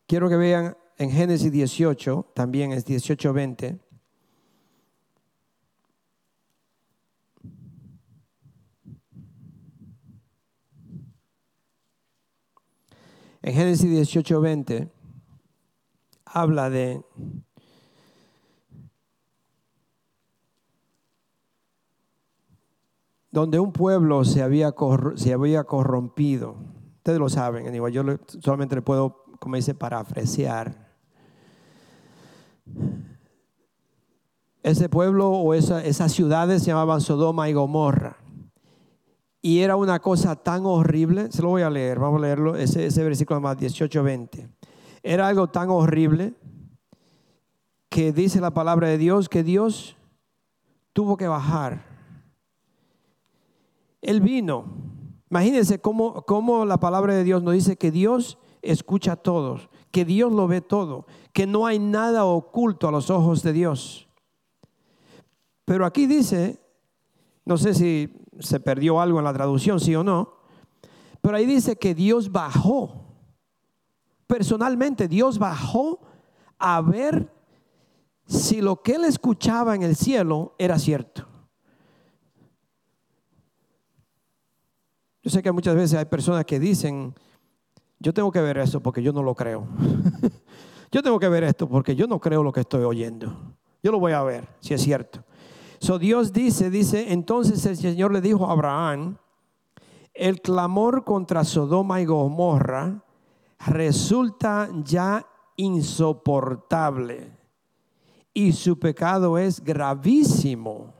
Quiero 0.07 0.29
que 0.29 0.37
vean 0.37 0.77
en 0.97 1.11
Génesis 1.11 1.51
18, 1.51 2.33
también 2.35 2.73
es 2.73 2.87
18-20. 2.87 3.81
En 13.43 13.55
Génesis 13.55 13.91
18:20 13.91 14.91
habla 16.27 16.71
de 16.71 17.03
donde 23.31 23.59
un 23.61 23.73
pueblo 23.73 24.25
se 24.25 24.43
había, 24.43 24.75
se 25.17 25.33
había 25.33 25.65
corrompido. 25.65 26.57
Ustedes 26.97 27.19
lo 27.19 27.29
saben, 27.29 27.73
yo 27.73 28.05
solamente 28.41 28.77
le 28.77 28.83
puedo 28.83 29.21
como 29.41 29.57
dice, 29.57 29.75
parafrasear. 29.75 30.91
Ese 34.63 34.89
pueblo 34.91 35.31
o 35.31 35.55
esa, 35.55 35.83
esas 35.83 36.13
ciudades 36.13 36.63
se 36.63 36.69
llamaban 36.69 37.01
Sodoma 37.01 37.49
y 37.49 37.55
Gomorra. 37.55 38.19
Y 39.43 39.61
era 39.61 39.77
una 39.77 40.01
cosa 40.01 40.37
tan 40.37 40.67
horrible, 40.67 41.31
se 41.33 41.43
lo 41.43 41.49
voy 41.49 41.63
a 41.63 41.71
leer, 41.71 41.99
vamos 41.99 42.19
a 42.19 42.23
leerlo, 42.23 42.57
ese, 42.57 43.03
versículo 43.03 43.41
más 43.41 43.57
18-20. 43.57 44.49
Era 45.03 45.29
algo 45.29 45.49
tan 45.49 45.71
horrible 45.71 46.35
que 47.89 48.13
dice 48.13 48.41
la 48.41 48.53
palabra 48.53 48.89
de 48.89 48.99
Dios 48.99 49.29
que 49.29 49.43
Dios 49.43 49.97
tuvo 50.93 51.17
que 51.17 51.27
bajar. 51.27 51.85
Él 54.03 54.21
vino 54.21 54.91
Imagínense 55.31 55.81
cómo, 55.81 56.23
cómo 56.23 56.65
la 56.65 56.81
palabra 56.81 57.15
de 57.15 57.23
Dios 57.23 57.43
nos 57.43 57.55
dice 57.55 57.77
que 57.77 57.93
Dios 57.93 58.37
escucha 58.63 59.13
a 59.13 59.17
todos, 59.17 59.71
que 59.93 60.05
Dios 60.05 60.33
lo 60.33 60.49
ve 60.49 60.61
todo, 60.61 61.07
que 61.33 61.47
no 61.47 61.67
hay 61.67 61.79
nada 61.79 62.25
oculto 62.25 62.89
a 62.89 62.91
los 62.91 63.11
ojos 63.11 63.45
de 63.45 63.53
Dios. 63.53 64.09
Pero 65.65 65.87
aquí 65.87 66.07
dice, 66.07 66.61
no 67.45 67.57
sé 67.57 67.75
si 67.75 68.13
se 68.41 68.61
perdió 68.61 69.01
algo 69.01 69.19
en 69.19 69.25
la 69.25 69.33
traducción, 69.33 69.81
sí 69.81 69.95
o 69.95 70.03
no, 70.03 70.41
pero 71.21 71.37
ahí 71.37 71.47
dice 71.47 71.77
que 71.77 71.95
Dios 71.95 72.33
bajó. 72.33 73.07
Personalmente, 74.27 75.09
Dios 75.09 75.39
bajó 75.39 76.01
a 76.59 76.81
ver 76.81 77.33
si 78.27 78.61
lo 78.61 78.81
que 78.81 78.95
él 78.95 79.05
escuchaba 79.05 79.75
en 79.75 79.83
el 79.83 79.97
cielo 79.97 80.55
era 80.59 80.79
cierto. 80.79 81.27
Yo 85.23 85.31
sé 85.31 85.43
que 85.43 85.53
muchas 85.53 85.75
veces 85.75 85.99
hay 85.99 86.07
personas 86.07 86.45
que 86.45 86.59
dicen, 86.59 87.15
yo 87.99 88.15
tengo 88.15 88.33
que 88.33 88.41
ver 88.41 88.59
eso 88.59 88.81
porque 88.81 89.03
yo 89.03 89.13
no 89.13 89.23
lo 89.23 89.35
creo. 89.35 89.67
yo 90.93 91.03
tengo 91.03 91.19
que 91.19 91.29
ver 91.29 91.45
esto 91.45 91.69
porque 91.69 91.95
yo 91.95 92.07
no 92.07 92.21
creo 92.21 92.43
lo 92.43 92.53
que 92.53 92.61
estoy 92.61 92.85
oyendo. 92.85 93.57
Yo 93.83 93.93
lo 93.93 93.99
voy 93.99 94.13
a 94.13 94.23
ver 94.23 94.49
si 94.61 94.73
es 94.75 94.81
cierto. 94.81 95.25
So 95.81 95.99
Dios 95.99 96.35
dice, 96.35 96.69
dice, 96.69 97.11
entonces 97.11 97.65
el 97.65 97.79
Señor 97.79 98.13
le 98.13 98.21
dijo 98.21 98.47
a 98.47 98.53
Abraham, 98.53 99.17
el 100.13 100.43
clamor 100.43 101.05
contra 101.05 101.43
Sodoma 101.43 102.03
y 102.03 102.05
Gomorra 102.05 103.03
resulta 103.67 104.69
ya 104.85 105.27
insoportable 105.57 107.33
y 108.35 108.53
su 108.53 108.79
pecado 108.79 109.39
es 109.39 109.65
gravísimo. 109.65 110.93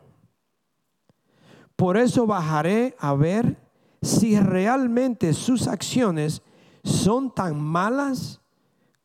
Por 1.77 1.99
eso 1.99 2.27
bajaré 2.27 2.97
a 2.99 3.13
ver 3.13 3.61
si 4.01 4.41
realmente 4.41 5.35
sus 5.35 5.69
acciones 5.69 6.41
son 6.83 7.35
tan 7.35 7.61
malas 7.61 8.41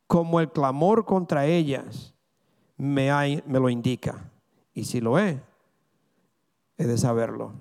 como 0.08 0.40
el 0.40 0.50
clamor 0.50 1.04
contra 1.04 1.46
ellas 1.46 2.16
me, 2.78 3.44
me 3.46 3.60
lo 3.60 3.70
indica. 3.70 4.32
Y 4.74 4.86
si 4.86 5.02
lo 5.02 5.20
es, 5.20 5.38
he 6.78 6.86
de 6.86 6.98
saberlo. 6.98 7.54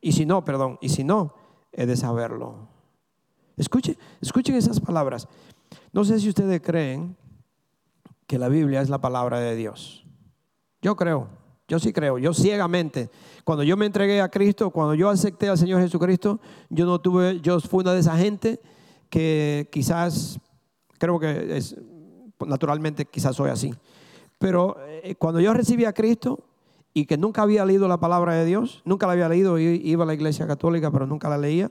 Y 0.00 0.12
si 0.12 0.26
no, 0.26 0.44
perdón, 0.44 0.78
y 0.80 0.88
si 0.88 1.04
no, 1.04 1.34
he 1.72 1.86
de 1.86 1.96
saberlo. 1.96 2.68
Escuchen, 3.56 3.96
escuchen 4.20 4.54
esas 4.54 4.80
palabras. 4.80 5.28
No 5.92 6.04
sé 6.04 6.18
si 6.18 6.28
ustedes 6.28 6.60
creen 6.62 7.16
que 8.26 8.38
la 8.38 8.48
Biblia 8.48 8.80
es 8.80 8.88
la 8.88 9.00
palabra 9.00 9.40
de 9.40 9.56
Dios. 9.56 10.06
Yo 10.80 10.96
creo, 10.96 11.28
yo 11.68 11.78
sí 11.78 11.92
creo, 11.92 12.18
yo 12.18 12.32
ciegamente. 12.32 13.10
Cuando 13.44 13.62
yo 13.62 13.76
me 13.76 13.86
entregué 13.86 14.20
a 14.20 14.28
Cristo, 14.28 14.70
cuando 14.70 14.94
yo 14.94 15.08
acepté 15.08 15.48
al 15.48 15.58
Señor 15.58 15.80
Jesucristo, 15.80 16.40
yo 16.68 16.86
no 16.86 17.00
tuve, 17.00 17.40
yo 17.40 17.60
fui 17.60 17.82
una 17.82 17.92
de 17.92 18.00
esa 18.00 18.16
gente 18.16 18.60
que 19.08 19.68
quizás, 19.70 20.38
creo 20.98 21.18
que 21.18 21.56
es, 21.56 21.76
naturalmente 22.46 23.04
quizás 23.04 23.36
soy 23.36 23.50
así. 23.50 23.74
Pero 24.38 24.76
eh, 24.86 25.14
cuando 25.16 25.40
yo 25.40 25.52
recibí 25.52 25.84
a 25.84 25.92
Cristo 25.92 26.49
y 26.92 27.06
que 27.06 27.16
nunca 27.16 27.42
había 27.42 27.64
leído 27.64 27.88
la 27.88 28.00
palabra 28.00 28.34
de 28.34 28.44
Dios, 28.44 28.82
nunca 28.84 29.06
la 29.06 29.12
había 29.12 29.28
leído, 29.28 29.58
iba 29.58 30.04
a 30.04 30.06
la 30.06 30.14
iglesia 30.14 30.46
católica, 30.46 30.90
pero 30.90 31.06
nunca 31.06 31.28
la 31.28 31.38
leía. 31.38 31.70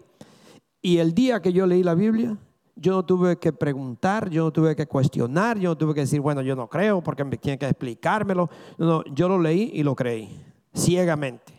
Y 0.82 0.98
el 0.98 1.14
día 1.14 1.42
que 1.42 1.52
yo 1.52 1.68
leí 1.68 1.84
la 1.84 1.94
Biblia, 1.94 2.38
yo 2.76 2.94
no 2.94 3.04
tuve 3.04 3.38
que 3.38 3.52
preguntar, 3.52 4.30
yo 4.30 4.46
no 4.46 4.52
tuve 4.52 4.76
que 4.76 4.88
cuestionar, 4.88 5.60
yo 5.60 5.70
no 5.70 5.78
tuve 5.78 5.94
que 5.94 6.02
decir, 6.02 6.22
bueno, 6.22 6.42
yo 6.42 6.56
no 6.56 6.70
creo 6.70 7.02
porque 7.02 7.26
me 7.26 7.38
tienen 7.38 7.60
que 7.60 7.68
explicármelo. 7.68 8.50
No, 8.78 9.04
yo 9.14 9.28
lo 9.28 9.40
leí 9.40 9.72
y 9.74 9.84
lo 9.84 9.96
creí, 9.96 10.42
ciegamente. 10.74 11.54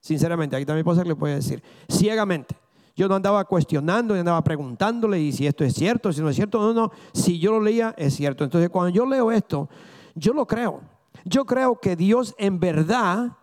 Sinceramente, 0.00 0.56
aquí 0.56 0.66
también 0.66 0.84
puedo 0.84 1.02
que 1.02 1.08
le 1.08 1.16
puedo 1.16 1.34
decir, 1.34 1.62
ciegamente. 1.88 2.56
Yo 2.94 3.08
no 3.08 3.14
andaba 3.14 3.42
cuestionando, 3.46 4.14
yo 4.14 4.20
andaba 4.20 4.44
preguntándole 4.44 5.18
y 5.18 5.32
si 5.32 5.46
esto 5.46 5.64
es 5.64 5.72
cierto, 5.72 6.12
si 6.12 6.20
no 6.20 6.28
es 6.28 6.36
cierto. 6.36 6.60
No, 6.60 6.74
no, 6.74 6.92
si 7.14 7.38
yo 7.38 7.52
lo 7.52 7.60
leía, 7.60 7.94
es 7.96 8.14
cierto. 8.14 8.44
Entonces, 8.44 8.68
cuando 8.68 8.90
yo 8.90 9.06
leo 9.06 9.32
esto, 9.32 9.70
yo 10.14 10.34
lo 10.34 10.46
creo. 10.46 10.82
Yo 11.24 11.44
creo 11.44 11.78
que 11.80 11.96
Dios 11.96 12.34
en 12.38 12.58
verdad, 12.58 13.36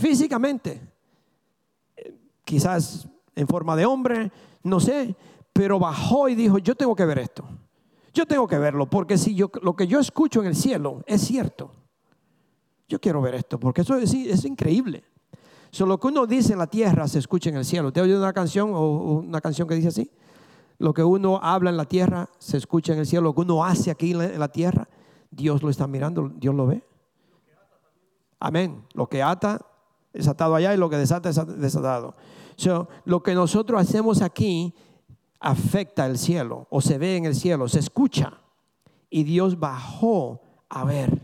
físicamente, 0.00 0.80
quizás 2.44 3.08
en 3.34 3.46
forma 3.46 3.76
de 3.76 3.86
hombre, 3.86 4.32
no 4.62 4.80
sé, 4.80 5.16
pero 5.52 5.78
bajó 5.78 6.28
y 6.28 6.34
dijo, 6.34 6.58
yo 6.58 6.74
tengo 6.74 6.94
que 6.94 7.04
ver 7.04 7.18
esto. 7.18 7.44
Yo 8.12 8.26
tengo 8.26 8.46
que 8.46 8.58
verlo, 8.58 8.88
porque 8.88 9.18
si 9.18 9.34
yo, 9.34 9.50
lo 9.62 9.74
que 9.74 9.86
yo 9.86 9.98
escucho 9.98 10.40
en 10.40 10.46
el 10.46 10.54
cielo 10.54 11.02
es 11.06 11.22
cierto, 11.22 11.72
yo 12.88 13.00
quiero 13.00 13.20
ver 13.20 13.34
esto, 13.34 13.58
porque 13.58 13.80
eso 13.80 13.96
es, 13.96 14.14
es 14.14 14.44
increíble. 14.44 15.04
Lo 15.80 15.98
que 15.98 16.06
uno 16.06 16.26
dice 16.26 16.52
en 16.52 16.60
la 16.60 16.68
tierra 16.68 17.08
se 17.08 17.18
escucha 17.18 17.50
en 17.50 17.56
el 17.56 17.64
cielo. 17.64 17.92
¿Te 17.92 18.00
oído 18.00 18.18
una 18.18 18.32
canción 18.32 18.70
o 18.72 19.18
una 19.18 19.40
canción 19.40 19.66
que 19.66 19.74
dice 19.74 19.88
así? 19.88 20.10
Lo 20.78 20.94
que 20.94 21.02
uno 21.02 21.40
habla 21.42 21.70
en 21.70 21.76
la 21.76 21.84
tierra 21.84 22.28
se 22.38 22.56
escucha 22.58 22.92
en 22.92 23.00
el 23.00 23.06
cielo. 23.06 23.24
Lo 23.24 23.34
que 23.34 23.40
uno 23.40 23.64
hace 23.64 23.90
aquí 23.90 24.12
en 24.12 24.38
la 24.38 24.48
tierra, 24.48 24.88
Dios 25.34 25.62
lo 25.62 25.70
está 25.70 25.86
mirando, 25.86 26.30
Dios 26.36 26.54
lo 26.54 26.66
ve. 26.66 26.82
Amén. 28.38 28.84
Lo 28.92 29.08
que 29.08 29.22
ata 29.22 29.60
es 30.12 30.28
atado 30.28 30.54
allá 30.54 30.74
y 30.74 30.76
lo 30.76 30.90
que 30.90 30.96
desata 30.96 31.30
es 31.30 31.58
desatado. 31.58 32.14
So, 32.56 32.88
lo 33.04 33.22
que 33.22 33.34
nosotros 33.34 33.80
hacemos 33.80 34.22
aquí 34.22 34.74
afecta 35.40 36.06
el 36.06 36.18
cielo 36.18 36.66
o 36.70 36.80
se 36.80 36.98
ve 36.98 37.16
en 37.16 37.24
el 37.24 37.34
cielo, 37.34 37.68
se 37.68 37.80
escucha. 37.80 38.38
Y 39.10 39.24
Dios 39.24 39.58
bajó 39.58 40.40
a 40.68 40.84
ver. 40.84 41.20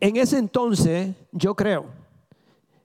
En 0.00 0.16
ese 0.16 0.38
entonces, 0.38 1.14
yo 1.32 1.54
creo, 1.54 1.86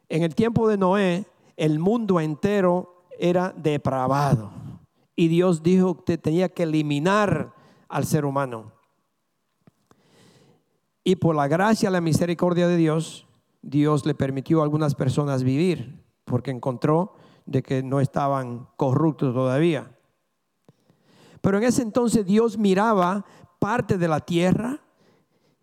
en 0.10 0.24
el 0.24 0.36
tiempo 0.36 0.68
de 0.68 0.78
Noé, 0.78 1.26
el 1.56 1.80
mundo 1.80 2.20
entero 2.20 3.06
era 3.18 3.54
depravado. 3.56 4.52
Y 5.16 5.30
Dios 5.30 5.64
dijo 5.64 6.04
que 6.04 6.18
tenía 6.18 6.50
que 6.50 6.64
eliminar 6.64 7.54
al 7.88 8.06
ser 8.06 8.26
humano. 8.26 8.75
Y 11.08 11.18
por 11.18 11.36
la 11.36 11.48
gracia 11.48 11.92
la 11.92 12.02
misericordia 12.02 12.68
de 12.68 12.78
Dios, 12.78 13.28
Dios 13.62 14.08
le 14.08 14.16
permitió 14.16 14.60
a 14.60 14.64
algunas 14.64 14.96
personas 14.96 15.44
vivir, 15.44 16.04
porque 16.26 16.50
encontró 16.50 17.14
de 17.46 17.62
que 17.62 17.84
no 17.84 18.02
estaban 18.02 18.68
corruptos 18.76 19.32
todavía. 19.32 19.96
Pero 21.42 21.60
en 21.60 21.64
ese 21.64 21.84
entonces 21.84 22.26
Dios 22.26 22.58
miraba 22.58 23.24
parte 23.60 24.00
de 24.00 24.08
la 24.08 24.20
tierra 24.20 24.82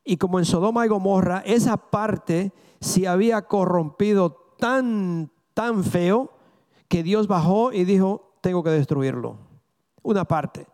y 0.04 0.16
como 0.16 0.38
en 0.38 0.44
Sodoma 0.44 0.86
y 0.86 0.88
Gomorra, 0.88 1.42
esa 1.44 1.76
parte 1.76 2.52
se 2.80 3.08
había 3.08 3.42
corrompido 3.42 4.54
tan, 4.60 5.32
tan 5.54 5.82
feo 5.82 6.30
que 6.86 7.02
Dios 7.02 7.26
bajó 7.26 7.72
y 7.72 7.84
dijo, 7.84 8.36
tengo 8.40 8.62
que 8.62 8.70
destruirlo. 8.70 9.38
Una 10.02 10.24
parte. 10.24 10.68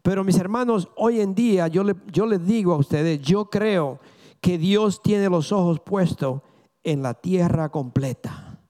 Pero 0.00 0.24
mis 0.24 0.38
hermanos, 0.38 0.88
hoy 0.96 1.20
en 1.20 1.34
día 1.34 1.68
yo, 1.68 1.84
le, 1.84 1.94
yo 2.10 2.24
les 2.24 2.46
digo 2.46 2.72
a 2.72 2.78
ustedes, 2.78 3.20
yo 3.20 3.50
creo 3.50 4.00
que 4.44 4.58
Dios 4.58 5.00
tiene 5.00 5.30
los 5.30 5.52
ojos 5.52 5.80
puestos 5.80 6.42
en 6.82 7.02
la 7.02 7.14
tierra 7.14 7.70
completa. 7.70 8.60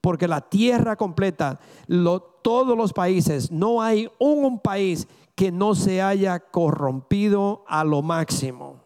Porque 0.00 0.28
la 0.28 0.40
tierra 0.40 0.94
completa, 0.94 1.58
todos 2.42 2.78
los 2.78 2.92
países, 2.92 3.50
no 3.50 3.82
hay 3.82 4.08
un, 4.20 4.60
país 4.60 5.08
que 5.34 5.50
no 5.50 5.74
se 5.74 6.00
haya 6.00 6.38
corrompido 6.38 7.64
a 7.66 7.82
lo 7.82 8.02
máximo. 8.02 8.84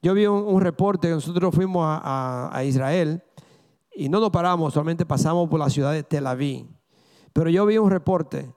Yo 0.00 0.14
vi 0.14 0.26
un, 0.26 0.62
reporte, 0.62 1.10
nosotros 1.10 1.54
fuimos 1.54 1.84
a, 1.86 2.62
Israel 2.64 3.22
y 3.94 4.08
no 4.08 4.18
nos 4.18 4.30
paramos, 4.30 4.72
solamente 4.72 5.04
pasamos 5.04 5.46
por 5.50 5.60
la 5.60 5.68
ciudad 5.68 5.92
de 5.92 6.04
Tel 6.04 6.26
Aviv. 6.26 6.68
Pero 7.34 7.50
yo 7.50 7.66
vi 7.66 7.76
un 7.76 7.90
reporte 7.90 8.50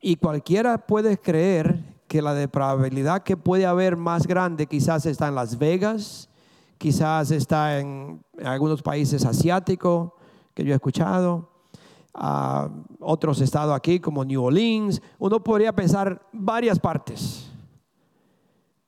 y 0.00 0.16
cualquiera 0.16 0.86
puede 0.88 1.18
creer 1.18 1.87
que 2.08 2.22
la 2.22 2.34
depravabilidad 2.34 3.22
que 3.22 3.36
puede 3.36 3.66
haber 3.66 3.96
más 3.96 4.26
grande 4.26 4.66
quizás 4.66 5.06
está 5.06 5.28
en 5.28 5.34
Las 5.34 5.58
Vegas, 5.58 6.28
quizás 6.78 7.30
está 7.30 7.78
en, 7.78 8.24
algunos 8.42 8.82
países 8.82 9.24
asiáticos 9.24 10.12
que 10.54 10.64
yo 10.64 10.72
he 10.72 10.74
escuchado, 10.74 11.50
a 12.14 12.68
otros 12.98 13.40
estados 13.40 13.76
aquí 13.76 14.00
como 14.00 14.24
New 14.24 14.42
Orleans. 14.42 15.00
Uno 15.18 15.44
podría 15.44 15.72
pensar 15.72 16.20
varias 16.32 16.78
partes. 16.80 17.52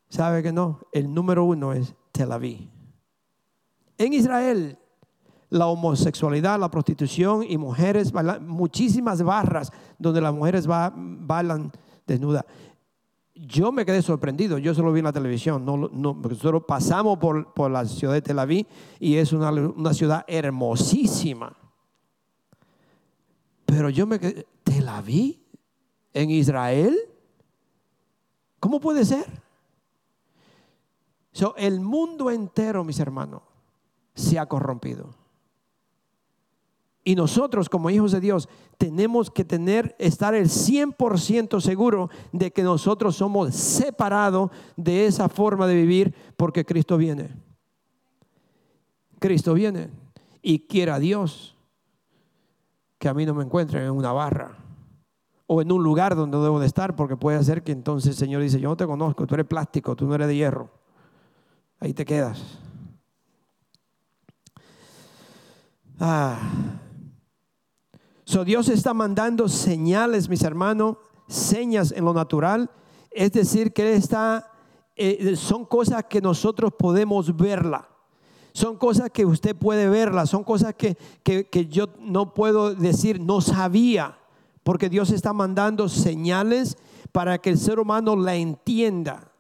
¿Sabe 0.08 0.42
que 0.42 0.52
no? 0.52 0.80
El 0.90 1.12
número 1.14 1.44
uno 1.44 1.72
es 1.72 1.94
Tel 2.10 2.32
Aviv. 2.32 2.68
En 3.98 4.12
Israel, 4.12 4.78
la 5.50 5.66
homosexualidad, 5.66 6.58
la 6.58 6.70
prostitución 6.70 7.44
y 7.46 7.58
mujeres, 7.58 8.12
muchísimas 8.40 9.22
barras 9.22 9.70
donde 9.98 10.20
las 10.20 10.32
mujeres 10.32 10.66
bailan 10.66 11.70
desnudas. 12.06 12.44
Yo 13.42 13.72
me 13.72 13.86
quedé 13.86 14.02
sorprendido, 14.02 14.58
yo 14.58 14.74
solo 14.74 14.92
vi 14.92 14.98
en 14.98 15.06
la 15.06 15.12
televisión, 15.12 15.64
no, 15.64 15.76
no, 15.76 15.88
nosotros 16.12 16.64
pasamos 16.68 17.18
por, 17.18 17.54
por, 17.54 17.70
la 17.70 17.86
ciudad 17.86 18.12
de 18.12 18.20
Tel 18.20 18.38
Aviv 18.38 18.66
y 18.98 19.16
es 19.16 19.32
una, 19.32 19.50
una 19.50 19.94
ciudad 19.94 20.24
hermosísima. 20.28 21.56
Pero 23.64 23.88
yo 23.88 24.06
me 24.06 24.18
quedé, 24.18 24.46
¿Tel 24.62 24.88
Aviv? 24.88 25.38
¿En 26.12 26.30
Israel? 26.30 26.96
¿Cómo 28.58 28.78
puede 28.80 29.04
ser? 29.04 29.24
el 31.56 31.80
mundo 31.80 32.30
entero, 32.30 32.84
mis 32.84 33.00
hermanos, 33.00 33.42
se 34.14 34.38
ha 34.38 34.46
corrompido. 34.46 35.14
Y 37.02 37.14
nosotros 37.14 37.68
como 37.68 37.90
hijos 37.90 38.12
de 38.12 38.20
Dios 38.20 38.48
tenemos 38.76 39.30
que 39.30 39.44
tener, 39.44 39.96
estar 39.98 40.34
el 40.34 40.48
100% 40.48 41.60
seguro 41.60 42.10
de 42.32 42.50
que 42.50 42.62
nosotros 42.62 43.16
somos 43.16 43.54
separados 43.54 44.50
de 44.76 45.06
esa 45.06 45.28
forma 45.28 45.66
de 45.66 45.74
vivir 45.74 46.14
porque 46.36 46.64
Cristo 46.64 46.98
viene. 46.98 47.30
Cristo 49.18 49.54
viene 49.54 49.90
y 50.42 50.60
quiera 50.60 50.98
Dios 50.98 51.56
que 52.98 53.08
a 53.08 53.14
mí 53.14 53.24
no 53.24 53.34
me 53.34 53.44
encuentren 53.44 53.84
en 53.84 53.90
una 53.90 54.12
barra 54.12 54.58
o 55.46 55.62
en 55.62 55.72
un 55.72 55.82
lugar 55.82 56.14
donde 56.14 56.38
debo 56.38 56.60
de 56.60 56.66
estar, 56.66 56.94
porque 56.94 57.16
puede 57.16 57.42
ser 57.42 57.64
que 57.64 57.72
entonces 57.72 58.10
el 58.10 58.16
Señor 58.16 58.40
dice, 58.40 58.60
yo 58.60 58.68
no 58.68 58.76
te 58.76 58.86
conozco, 58.86 59.26
tú 59.26 59.34
eres 59.34 59.46
plástico, 59.46 59.96
tú 59.96 60.06
no 60.06 60.14
eres 60.14 60.28
de 60.28 60.36
hierro. 60.36 60.70
Ahí 61.80 61.92
te 61.92 62.04
quedas. 62.04 62.58
Ah. 65.98 66.38
So 68.30 68.44
Dios 68.44 68.68
está 68.68 68.94
mandando 68.94 69.48
señales, 69.48 70.28
mis 70.28 70.44
hermanos, 70.44 70.98
señas 71.26 71.90
en 71.90 72.04
lo 72.04 72.14
natural. 72.14 72.70
Es 73.10 73.32
decir, 73.32 73.72
que 73.72 73.96
está, 73.96 74.52
eh, 74.94 75.34
son 75.34 75.64
cosas 75.64 76.04
que 76.08 76.20
nosotros 76.20 76.72
podemos 76.78 77.36
verla. 77.36 77.88
Son 78.52 78.76
cosas 78.76 79.10
que 79.10 79.26
usted 79.26 79.56
puede 79.56 79.88
verla, 79.88 80.26
son 80.26 80.44
cosas 80.44 80.76
que, 80.76 80.96
que 81.24 81.66
yo 81.66 81.88
no 81.98 82.32
puedo 82.32 82.72
decir, 82.72 83.20
no 83.20 83.40
sabía 83.40 84.16
porque 84.62 84.88
Dios 84.88 85.10
está 85.10 85.32
mandando 85.32 85.88
señales 85.88 86.78
para 87.10 87.38
que 87.38 87.50
el 87.50 87.58
ser 87.58 87.80
humano 87.80 88.14
la 88.14 88.36
entienda, 88.36 89.32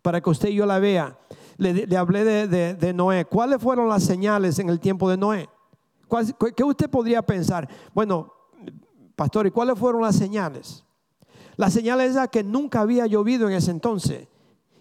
para 0.00 0.22
que 0.22 0.30
usted 0.30 0.48
y 0.48 0.54
yo 0.54 0.64
la 0.64 0.78
vea. 0.78 1.18
Le, 1.58 1.94
hablé 1.98 2.24
de, 2.24 2.92
Noé. 2.94 3.26
¿Cuáles 3.26 3.60
fueron 3.60 3.90
las 3.90 4.04
señales 4.04 4.58
en 4.58 4.70
el 4.70 4.80
tiempo 4.80 5.10
de 5.10 5.18
Noé? 5.18 5.50
¿Qué 6.56 6.64
usted 6.64 6.88
podría 6.88 7.20
pensar? 7.20 7.68
Bueno, 7.92 8.37
pastor, 9.18 9.48
¿y 9.48 9.50
cuáles 9.50 9.76
fueron 9.76 10.00
las 10.00 10.14
señales? 10.14 10.84
La 11.56 11.70
señal 11.70 12.00
es 12.00 12.16
que 12.30 12.44
nunca 12.44 12.80
había 12.80 13.04
llovido 13.06 13.48
en 13.48 13.54
ese 13.54 13.72
entonces. 13.72 14.28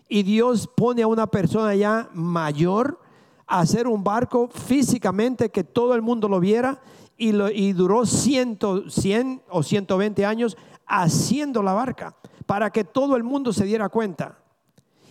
Y 0.07 0.21
Dios 0.21 0.69
pone 0.77 1.01
a 1.01 1.07
una 1.07 1.25
persona 1.25 1.73
ya 1.73 2.07
mayor 2.13 2.99
a 3.47 3.61
hacer 3.61 3.87
un 3.87 4.03
barco 4.03 4.47
físicamente 4.47 5.49
que 5.49 5.63
todo 5.63 5.95
el 5.95 6.03
mundo 6.03 6.29
lo 6.29 6.39
viera 6.39 6.79
y, 7.17 7.31
duró 7.73 8.05
100, 8.05 8.59
100 8.87 9.41
o 9.49 9.63
120 9.63 10.23
años 10.23 10.55
haciendo 10.85 11.63
la 11.63 11.73
barca 11.73 12.15
para 12.45 12.69
que 12.69 12.83
todo 12.83 13.15
el 13.15 13.23
mundo 13.23 13.51
se 13.51 13.65
diera 13.65 13.89
cuenta. 13.89 14.37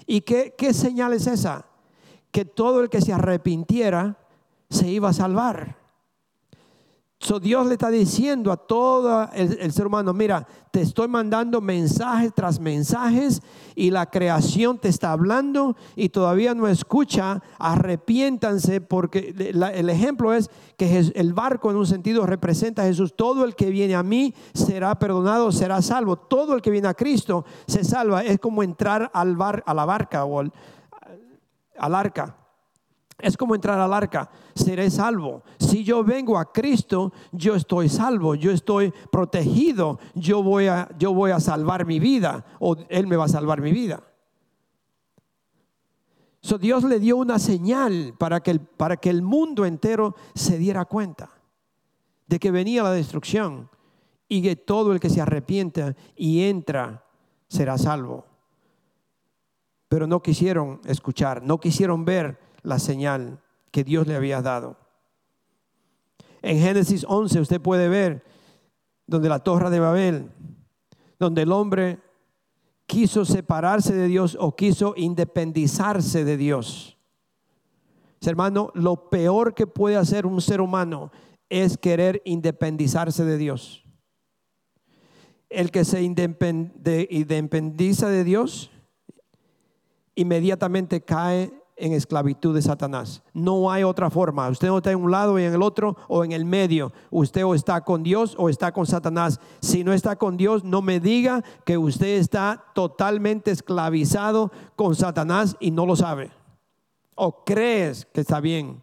¿Y 0.07 0.21
qué, 0.21 0.55
qué 0.57 0.73
señal 0.73 1.15
es 1.15 1.27
esa? 1.27 1.67
Que 2.31 2.45
todo 2.45 2.81
el 2.81 2.89
que 2.89 3.01
se 3.01 3.12
arrepintiera 3.12 4.19
se 4.71 4.89
iba 4.89 5.09
a 5.09 5.12
salvar. 5.12 5.86
So 7.27 7.41
Dios 7.41 7.67
le 7.67 7.73
está 7.73 7.91
diciendo 7.91 8.53
a 8.53 8.57
todo 8.57 9.29
el, 9.33 9.73
ser 9.73 9.89
humano, 9.89 10.15
mira, 10.15 10.47
te 10.71 10.81
estoy 10.81 11.09
mandando 11.09 11.61
mensajes 11.61 12.33
tras 12.33 12.61
mensajes 12.61 13.43
y 13.75 13.91
la 13.91 14.07
creación 14.07 14.79
te 14.79 14.87
está 14.87 15.11
hablando 15.11 15.77
y 15.97 16.11
todavía 16.11 16.55
no 16.55 16.69
escucha, 16.69 17.43
arrepiéntanse 17.59 18.81
porque 18.81 19.35
el 19.37 19.91
ejemplo 19.91 20.33
es 20.35 20.49
que 20.77 20.99
el 21.17 21.33
barco 21.35 21.69
en 21.73 21.79
un 21.79 21.87
sentido 21.89 22.27
representa 22.27 22.83
a 22.83 22.87
Jesús. 22.87 23.17
Todo 23.17 23.45
el 23.45 23.57
que 23.57 23.71
viene 23.71 23.97
a 23.97 24.05
mí 24.05 24.33
será 24.55 24.97
perdonado, 24.97 25.51
será 25.51 25.83
salvo. 25.83 26.15
Todo 26.15 26.55
el 26.55 26.62
que 26.62 26.71
viene 26.71 26.87
a 26.87 26.95
Cristo 26.95 27.45
se 27.67 27.83
salva. 27.83 28.23
Es 28.23 28.39
como 28.39 28.62
entrar 28.62 29.11
al 29.12 29.35
bar, 29.35 29.65
a 29.67 29.75
la 29.75 29.85
barca 29.85 30.25
o 30.25 30.39
al 30.39 30.53
arca. 31.93 32.46
Es 33.18 33.37
como 33.37 33.55
entrar 33.55 33.79
al 33.81 33.94
arca, 33.94 34.31
seré 34.55 34.90
salvo. 34.90 35.42
Si 35.59 35.83
yo 35.85 36.05
vengo 36.05 36.37
a 36.37 36.52
Cristo, 36.52 37.12
yo 37.33 37.55
estoy 37.55 37.88
salvo, 37.88 38.35
yo 38.35 38.50
estoy 38.50 38.92
protegido, 39.11 39.98
yo 40.14 40.42
voy 40.42 40.66
a, 40.66 40.88
yo 40.98 41.14
voy 41.14 41.31
a 41.31 41.40
salvar 41.40 41.87
mi 41.87 41.98
vida 41.98 42.44
o 42.61 42.76
Él 42.90 43.07
me 43.07 43.16
va 43.16 43.24
a 43.24 43.29
salvar 43.29 43.62
mi 43.62 43.72
vida. 43.72 44.02
So, 46.42 46.59
Dios 46.59 46.85
le 46.85 47.00
dio 47.00 47.16
una 47.16 47.38
señal 47.38 48.14
para 48.18 48.40
que, 48.40 48.52
el, 48.52 48.61
para 48.61 48.98
que 48.98 49.11
el 49.11 49.22
mundo 49.22 49.64
entero 49.64 50.14
se 50.35 50.59
diera 50.59 50.85
cuenta 50.85 51.31
de 52.26 52.38
que 52.38 52.50
venía 52.50 52.83
la 52.83 52.92
destrucción 52.92 53.70
y 54.29 54.42
que 54.42 54.57
todo 54.57 54.92
el 54.92 55.00
que 55.00 55.11
se 55.11 55.20
arrepienta 55.20 55.96
y 56.14 56.42
entra 56.42 57.05
será 57.48 57.79
salvo. 57.79 58.26
Pero 59.88 60.07
no 60.07 60.22
quisieron 60.22 60.81
escuchar, 60.85 61.42
no 61.42 61.59
quisieron 61.59 62.05
ver 62.05 62.46
la 62.66 62.79
señal 62.81 63.40
que 63.70 63.85
Dios 63.85 64.09
le 64.09 64.16
había 64.16 64.42
dado. 64.42 64.76
En 66.42 66.59
Génesis 66.59 67.07
11 67.09 67.40
usted 67.40 67.61
puede 67.61 67.88
ver 67.88 68.24
donde 69.07 69.29
la 69.29 69.38
torre 69.38 69.70
de 69.70 69.79
Babel, 69.79 70.33
donde 71.18 71.42
el 71.42 71.52
hombre 71.52 72.00
quiso 72.87 73.24
separarse 73.24 73.94
de 73.94 74.09
Dios 74.09 74.37
o 74.40 74.57
quiso 74.57 74.94
independizarse 74.96 76.24
de 76.24 76.37
Dios. 76.37 76.98
Hermano, 78.20 78.72
lo 78.74 79.11
peor 79.11 79.55
que 79.55 79.68
puede 79.68 79.96
hacer 79.96 80.26
un 80.26 80.40
ser 80.40 80.61
humano 80.61 81.12
es 81.48 81.79
querer 81.79 82.20
independizarse 82.24 83.24
de 83.24 83.38
Dios. 83.38 83.85
El 85.48 85.70
que 85.70 85.85
se 85.85 86.02
independiza 86.02 88.09
de 88.09 88.24
Dios 88.24 88.72
inmediatamente 90.16 91.02
cae 91.02 91.52
en 91.77 91.93
esclavitud 91.93 92.55
de 92.55 92.62
Satanás. 92.62 93.23
No 93.33 93.71
hay 93.71 93.83
otra 93.83 94.11
forma. 94.11 94.49
Usted 94.49 94.69
no 94.69 94.79
está 94.79 94.91
en 94.91 95.03
un 95.03 95.11
lado 95.11 95.39
y 95.39 95.45
en 95.45 95.55
el 95.55 95.62
otro 95.62 95.97
o 96.09 96.25
en 96.25 96.33
el 96.33 96.45
medio. 96.45 96.93
Usted 97.11 97.45
o 97.45 97.55
está 97.55 97.83
con 97.83 98.03
Dios 98.03 98.35
o 98.39 98.49
está 98.49 98.73
con 98.73 98.87
Satanás. 98.87 99.41
Si 99.61 99.85
no 99.85 99.93
está 99.93 100.17
con 100.17 100.37
Dios, 100.37 100.65
no 100.65 100.83
me 100.83 101.01
diga 101.01 101.43
que 101.65 101.77
usted 101.77 102.19
está 102.19 102.65
totalmente 102.75 103.51
esclavizado 103.51 104.51
con 104.75 104.95
Satanás 104.95 105.57
y 105.61 105.71
no 105.71 105.87
lo 105.87 105.97
sabe. 105.97 106.31
O 107.15 107.45
crees 107.45 108.07
que 108.07 108.23
está 108.23 108.41
bien. 108.41 108.83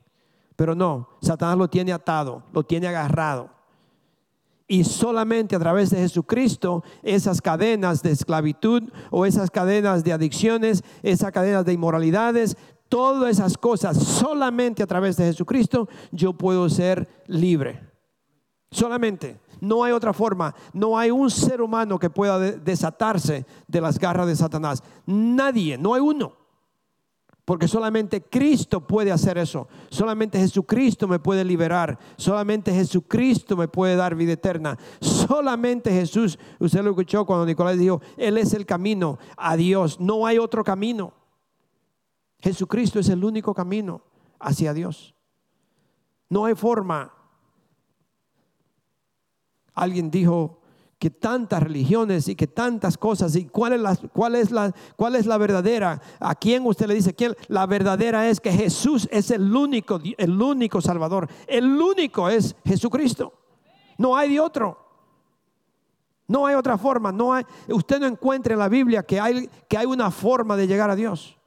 Pero 0.56 0.75
no, 0.75 1.10
Satanás 1.21 1.58
lo 1.58 1.67
tiene 1.67 1.91
atado, 1.93 2.43
lo 2.53 2.63
tiene 2.63 2.88
agarrado. 2.88 3.49
Y 4.67 4.86
solamente 4.86 5.56
a 5.56 5.60
través 5.60 5.89
de 5.89 5.97
Jesucristo 5.97 6.84
esas 7.01 7.41
cadenas 7.41 8.01
de 8.01 8.12
esclavitud 8.12 8.84
o 9.12 9.25
esas 9.25 9.51
cadenas 9.51 10.03
de 10.03 10.13
adicciones, 10.13 10.84
esas 11.03 11.32
cadenas 11.32 11.65
de 11.65 11.73
inmoralidades, 11.73 12.56
todas 12.93 13.32
esas 13.32 13.58
cosas, 13.58 13.97
solamente 13.97 14.84
a 14.84 14.86
través 14.86 15.17
de 15.17 15.25
Jesucristo 15.25 15.89
yo 16.12 16.34
puedo 16.34 16.69
ser 16.69 17.23
libre. 17.25 17.82
Solamente. 18.69 19.39
No 19.62 19.84
hay 19.84 19.93
otra 19.93 20.13
forma. 20.13 20.53
No 20.73 20.95
hay 20.95 21.10
un 21.10 21.32
ser 21.32 21.63
humano 21.63 21.97
que 21.97 22.12
pueda 22.12 22.38
desatarse 22.38 23.47
de 23.67 23.82
las 23.82 23.97
garras 23.97 24.27
de 24.27 24.36
Satanás. 24.36 24.84
Nadie, 25.08 25.75
no 25.75 25.95
hay 25.95 26.01
uno. 26.01 26.34
Porque 27.45 27.67
solamente 27.67 28.21
Cristo 28.21 28.86
puede 28.86 29.12
hacer 29.12 29.39
eso. 29.39 29.67
Solamente 29.89 30.38
Jesucristo 30.38 31.08
me 31.08 31.17
puede 31.17 31.43
liberar. 31.43 31.97
Solamente 32.15 32.71
Jesucristo 32.71 33.58
me 33.58 33.67
puede 33.67 33.95
dar 33.95 34.13
vida 34.13 34.34
eterna. 34.34 34.77
Solamente 35.01 35.91
Jesús, 35.91 36.38
usted 36.60 36.84
lo 36.84 36.91
escuchó 36.91 37.25
cuando 37.25 37.47
Nicolás 37.47 37.75
dijo, 37.75 38.01
Él 38.17 38.38
es 38.38 38.53
el 38.53 38.67
camino 38.67 39.17
a 39.36 39.56
Dios. 39.56 39.99
No 39.99 40.27
hay 40.27 40.38
otro 40.38 40.63
camino. 40.63 41.22
Jesucristo 42.43 42.99
es 42.99 43.08
el 43.08 43.23
único 43.23 43.53
camino 43.53 44.01
hacia 44.38 44.73
Dios. 44.73 45.15
No 46.27 46.43
hay 46.43 46.56
forma. 46.56 47.13
Alguien 49.73 50.12
dijo 50.12 50.60
que 50.99 51.10
tantas 51.10 51.63
religiones 51.63 52.27
y 52.27 52.36
que 52.36 52.47
tantas 52.47 52.97
cosas 52.97 53.34
y 53.38 53.45
cuál 53.45 53.73
es 53.73 53.79
la, 53.79 53.95
cuál 53.95 54.36
es 54.36 54.51
la, 54.51 54.75
cuál 54.97 55.15
es 55.15 55.25
la 55.25 55.38
verdadera. 55.38 56.01
¿A 56.19 56.36
quién 56.36 56.65
usted 56.65 56.88
le 56.88 56.95
dice 56.95 57.13
quién? 57.13 57.34
La 57.47 57.65
verdadera 57.65 58.27
es 58.27 58.41
que 58.41 58.51
Jesús 58.51 59.08
es 59.10 59.32
el 59.32 59.56
único, 59.56 60.01
el 60.17 60.41
único 60.41 60.82
Salvador. 60.82 61.29
El 61.47 61.82
único 61.82 62.27
es 62.27 62.58
Jesucristo. 62.65 63.32
No 63.97 64.17
hay 64.17 64.34
de 64.34 64.41
otro. 64.41 64.79
No 66.27 66.45
hay 66.45 66.56
otra 66.56 66.78
forma. 66.78 67.13
No 67.13 67.34
hay, 67.34 67.45
usted 67.70 68.01
no 68.01 68.05
encuentra 68.05 68.51
en 68.51 68.59
la 68.59 68.67
Biblia 68.67 69.03
que 69.03 69.17
hay, 69.17 69.49
que 69.70 69.78
hay 69.78 69.86
una 69.86 70.11
forma 70.11 70.57
de 70.57 70.67
llegar 70.67 70.89
a 70.89 70.95
Dios 70.97 71.38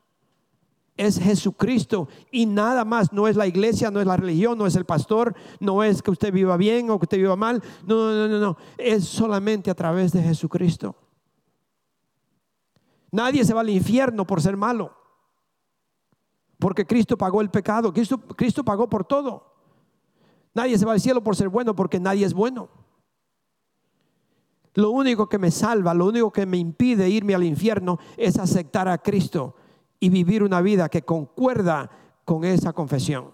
es 0.97 1.18
Jesucristo 1.18 2.09
y 2.30 2.47
nada 2.47 2.84
más. 2.84 3.12
No 3.12 3.28
es 3.28 3.36
la 3.36 3.47
iglesia, 3.47 3.90
no 3.90 4.01
es 4.01 4.07
la 4.07 4.16
religión, 4.16 4.57
no 4.59 4.66
es 4.66 4.76
el 4.76 4.84
pastor, 4.84 5.34
no 5.61 5.82
es 5.82 6.03
que 6.03 6.11
usted 6.11 6.32
viva 6.32 6.57
bien 6.57 6.90
o 6.90 6.99
que 6.99 7.05
usted 7.05 7.18
viva 7.18 7.36
mal. 7.36 7.62
No, 7.84 8.12
no, 8.12 8.28
no, 8.28 8.38
no. 8.38 8.57
Es 8.78 9.05
solamente 9.05 9.70
a 9.70 9.74
través 9.74 10.12
de 10.12 10.22
Jesucristo. 10.22 10.97
Nadie 13.11 13.44
se 13.44 13.55
va 13.55 13.61
al 13.61 13.70
infierno 13.70 14.26
por 14.26 14.40
ser 14.40 14.57
malo. 14.57 14.94
Porque 16.59 16.86
Cristo 16.86 17.16
pagó 17.16 17.40
el 17.40 17.51
pecado. 17.51 17.92
Cristo, 17.92 18.18
Cristo 18.18 18.64
pagó 18.64 18.88
por 18.88 19.05
todo. 19.05 19.55
Nadie 20.55 20.78
se 20.78 20.86
va 20.86 20.92
al 20.92 21.01
cielo 21.01 21.22
por 21.22 21.36
ser 21.36 21.51
bueno 21.51 21.76
porque 21.76 22.01
nadie 22.01 22.24
es 22.24 22.32
bueno. 22.32 22.68
Lo 24.72 24.90
único 24.90 25.28
que 25.28 25.38
me 25.38 25.51
salva, 25.51 25.94
lo 25.94 26.07
único 26.07 26.30
que 26.30 26.47
me 26.47 26.59
impide 26.59 27.09
irme 27.09 27.34
al 27.34 27.44
infierno 27.44 27.99
es 28.16 28.38
aceptar 28.38 28.88
a 28.88 28.99
Cristo 28.99 29.55
y 30.07 30.09
vivir 30.09 30.45
una 30.45 30.61
vida 30.61 30.89
que 30.89 31.03
concuerda 31.03 31.91
con 32.25 32.45
esa 32.45 32.73
confesión. 32.73 33.33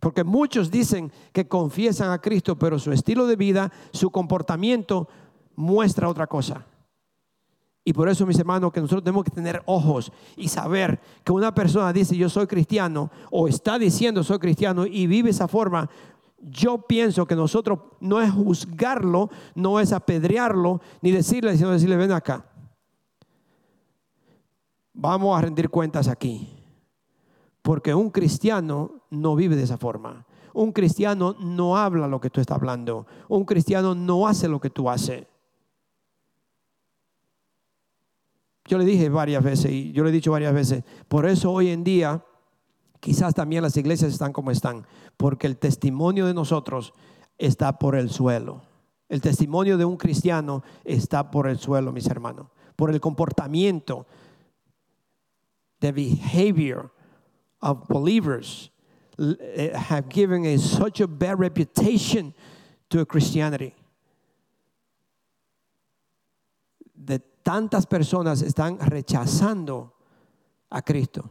Porque 0.00 0.24
muchos 0.24 0.70
dicen 0.70 1.12
que 1.30 1.46
confiesan 1.46 2.10
a 2.10 2.22
Cristo, 2.22 2.56
pero 2.58 2.78
su 2.78 2.90
estilo 2.90 3.26
de 3.26 3.36
vida, 3.36 3.70
su 3.92 4.10
comportamiento 4.10 5.08
muestra 5.56 6.08
otra 6.08 6.26
cosa. 6.26 6.64
Y 7.84 7.92
por 7.92 8.08
eso, 8.08 8.24
mis 8.24 8.38
hermanos, 8.38 8.72
que 8.72 8.80
nosotros 8.80 9.04
tenemos 9.04 9.24
que 9.24 9.30
tener 9.30 9.62
ojos 9.66 10.10
y 10.38 10.48
saber 10.48 10.98
que 11.22 11.32
una 11.32 11.54
persona 11.54 11.92
dice 11.92 12.16
yo 12.16 12.30
soy 12.30 12.46
cristiano 12.46 13.10
o 13.30 13.46
está 13.46 13.78
diciendo 13.78 14.24
soy 14.24 14.38
cristiano 14.38 14.86
y 14.86 15.06
vive 15.06 15.30
esa 15.30 15.48
forma. 15.48 15.90
Yo 16.40 16.78
pienso 16.78 17.26
que 17.26 17.36
nosotros 17.36 17.78
no 18.00 18.22
es 18.22 18.30
juzgarlo, 18.30 19.28
no 19.54 19.80
es 19.80 19.92
apedrearlo, 19.92 20.80
ni 21.02 21.10
decirle, 21.10 21.58
sino 21.58 21.72
decirle, 21.72 21.96
ven 21.96 22.12
acá. 22.12 22.46
Vamos 24.98 25.36
a 25.36 25.42
rendir 25.42 25.68
cuentas 25.68 26.08
aquí. 26.08 26.48
Porque 27.60 27.94
un 27.94 28.10
cristiano 28.10 29.02
no 29.10 29.36
vive 29.36 29.54
de 29.54 29.64
esa 29.64 29.76
forma. 29.76 30.24
Un 30.54 30.72
cristiano 30.72 31.36
no 31.38 31.76
habla 31.76 32.08
lo 32.08 32.18
que 32.18 32.30
tú 32.30 32.40
estás 32.40 32.56
hablando. 32.56 33.06
Un 33.28 33.44
cristiano 33.44 33.94
no 33.94 34.26
hace 34.26 34.48
lo 34.48 34.58
que 34.58 34.70
tú 34.70 34.88
haces. 34.88 35.26
Yo 38.64 38.78
le 38.78 38.86
dije 38.86 39.10
varias 39.10 39.44
veces 39.44 39.70
y 39.70 39.92
yo 39.92 40.02
le 40.02 40.08
he 40.08 40.12
dicho 40.12 40.32
varias 40.32 40.54
veces, 40.54 40.82
por 41.06 41.26
eso 41.26 41.52
hoy 41.52 41.68
en 41.68 41.84
día 41.84 42.24
quizás 42.98 43.34
también 43.34 43.62
las 43.62 43.76
iglesias 43.76 44.10
están 44.12 44.32
como 44.32 44.50
están, 44.50 44.86
porque 45.16 45.46
el 45.46 45.56
testimonio 45.56 46.26
de 46.26 46.34
nosotros 46.34 46.92
está 47.38 47.78
por 47.78 47.94
el 47.94 48.10
suelo. 48.10 48.62
El 49.08 49.20
testimonio 49.20 49.78
de 49.78 49.84
un 49.84 49.96
cristiano 49.96 50.64
está 50.84 51.30
por 51.30 51.46
el 51.46 51.58
suelo, 51.58 51.92
mis 51.92 52.08
hermanos, 52.08 52.48
por 52.74 52.90
el 52.90 53.00
comportamiento, 53.00 54.06
the 55.80 55.92
behavior 55.92 56.90
of 57.62 57.86
believers 57.88 58.70
eh, 59.18 59.76
have 59.76 60.08
given 60.08 60.44
a, 60.44 60.58
such 60.58 61.00
a 61.00 61.06
bad 61.06 61.38
reputation 61.38 62.34
to 62.90 63.04
Christianity. 63.06 63.74
De 66.94 67.20
tantas 67.44 67.86
personas 67.86 68.42
están 68.42 68.78
rechazando 68.78 69.92
a 70.70 70.82
Cristo. 70.82 71.28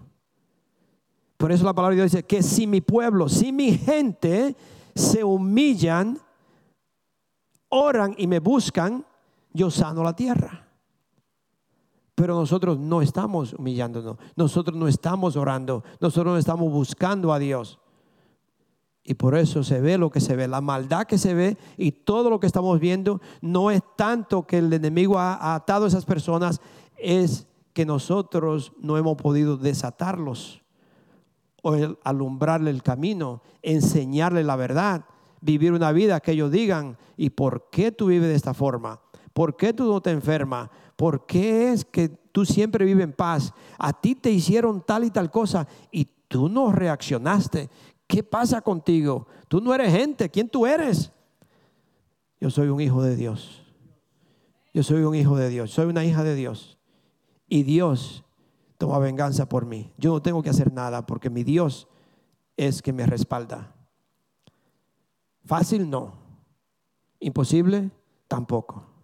Por 1.37 1.51
eso 1.51 1.65
la 1.65 1.73
palabra 1.73 1.95
de 1.95 2.01
Dios 2.01 2.11
dice 2.11 2.23
que 2.25 2.41
si 2.41 2.65
mi 2.65 2.81
pueblo, 2.81 3.27
si 3.27 3.51
mi 3.51 3.77
gente 3.77 4.55
se 4.95 5.23
humillan, 5.23 6.17
oran 7.69 8.15
y 8.17 8.27
me 8.27 8.39
buscan, 8.39 9.05
yo 9.51 9.69
sano 9.69 10.01
la 10.03 10.15
tierra. 10.15 10.64
Pero 12.15 12.33
nosotros 12.35 12.79
no 12.79 13.01
estamos 13.01 13.53
humillándonos, 13.53 14.17
nosotros 14.35 14.77
no 14.77 14.87
estamos 14.87 15.35
orando, 15.35 15.83
nosotros 15.99 16.33
no 16.33 16.37
estamos 16.37 16.71
buscando 16.71 17.33
a 17.33 17.39
Dios. 17.39 17.79
Y 19.03 19.13
por 19.13 19.35
eso 19.35 19.63
se 19.63 19.81
ve 19.81 19.99
lo 19.99 20.09
que 20.09 20.19
se 20.19 20.35
ve, 20.35 20.47
la 20.47 20.61
maldad 20.61 21.05
que 21.05 21.19
se 21.19 21.35
ve 21.35 21.57
y 21.77 21.91
todo 21.91 22.29
lo 22.29 22.39
que 22.39 22.47
estamos 22.47 22.79
viendo 22.79 23.21
no 23.41 23.69
es 23.69 23.81
tanto 23.95 24.47
que 24.47 24.57
el 24.57 24.73
enemigo 24.73 25.19
ha 25.19 25.53
atado 25.53 25.85
a 25.85 25.87
esas 25.89 26.05
personas, 26.05 26.59
es 26.97 27.45
que 27.73 27.85
nosotros 27.85 28.71
no 28.79 28.97
hemos 28.97 29.17
podido 29.17 29.57
desatarlos 29.57 30.63
o 31.61 31.75
alumbrarle 32.03 32.71
el 32.71 32.81
camino, 32.81 33.41
enseñarle 33.61 34.43
la 34.43 34.55
verdad, 34.55 35.05
vivir 35.41 35.73
una 35.73 35.91
vida 35.91 36.19
que 36.19 36.31
ellos 36.31 36.49
digan, 36.49 36.97
¿y 37.17 37.31
por 37.31 37.69
qué 37.69 37.91
tú 37.91 38.07
vives 38.07 38.29
de 38.29 38.35
esta 38.35 38.53
forma? 38.53 39.01
¿Por 39.35 39.57
qué 39.57 39.73
tú 39.73 39.83
no 39.91 39.99
te 39.99 40.11
enfermas? 40.11 40.69
¿Por 40.95 41.25
qué 41.25 41.73
es 41.73 41.83
que 41.83 42.07
tú 42.07 42.45
siempre 42.45 42.85
vives 42.85 43.03
en 43.03 43.11
paz? 43.11 43.53
A 43.77 43.91
ti 43.91 44.15
te 44.15 44.31
hicieron 44.31 44.81
tal 44.81 45.03
y 45.03 45.11
tal 45.11 45.29
cosa 45.29 45.67
y 45.91 46.05
tú 46.29 46.47
no 46.47 46.71
reaccionaste. 46.71 47.69
¿Qué 48.07 48.23
pasa 48.23 48.61
contigo? 48.61 49.27
Tú 49.49 49.59
no 49.59 49.73
eres 49.73 49.91
gente. 49.91 50.29
¿Quién 50.29 50.47
tú 50.47 50.65
eres? 50.65 51.11
Yo 52.39 52.49
soy 52.49 52.69
un 52.69 52.79
hijo 52.79 53.03
de 53.03 53.17
Dios. 53.17 53.61
Yo 54.73 54.83
soy 54.83 55.03
un 55.03 55.15
hijo 55.15 55.35
de 55.35 55.49
Dios. 55.49 55.69
Soy 55.69 55.87
una 55.87 56.05
hija 56.05 56.23
de 56.23 56.33
Dios. 56.33 56.77
Y 57.49 57.63
Dios 57.63 58.23
toma 58.77 58.99
venganza 58.99 59.49
por 59.49 59.65
mí. 59.65 59.91
Yo 59.97 60.13
no 60.13 60.21
tengo 60.21 60.43
que 60.43 60.49
hacer 60.49 60.71
nada 60.71 61.05
porque 61.05 61.29
mi 61.29 61.43
Dios 61.43 61.89
es 62.55 62.81
que 62.81 62.93
me 62.93 63.05
respalda. 63.05 63.75
Fácil 65.43 65.89
no. 65.89 66.13
Imposible 67.19 67.91
tampoco. 68.29 68.94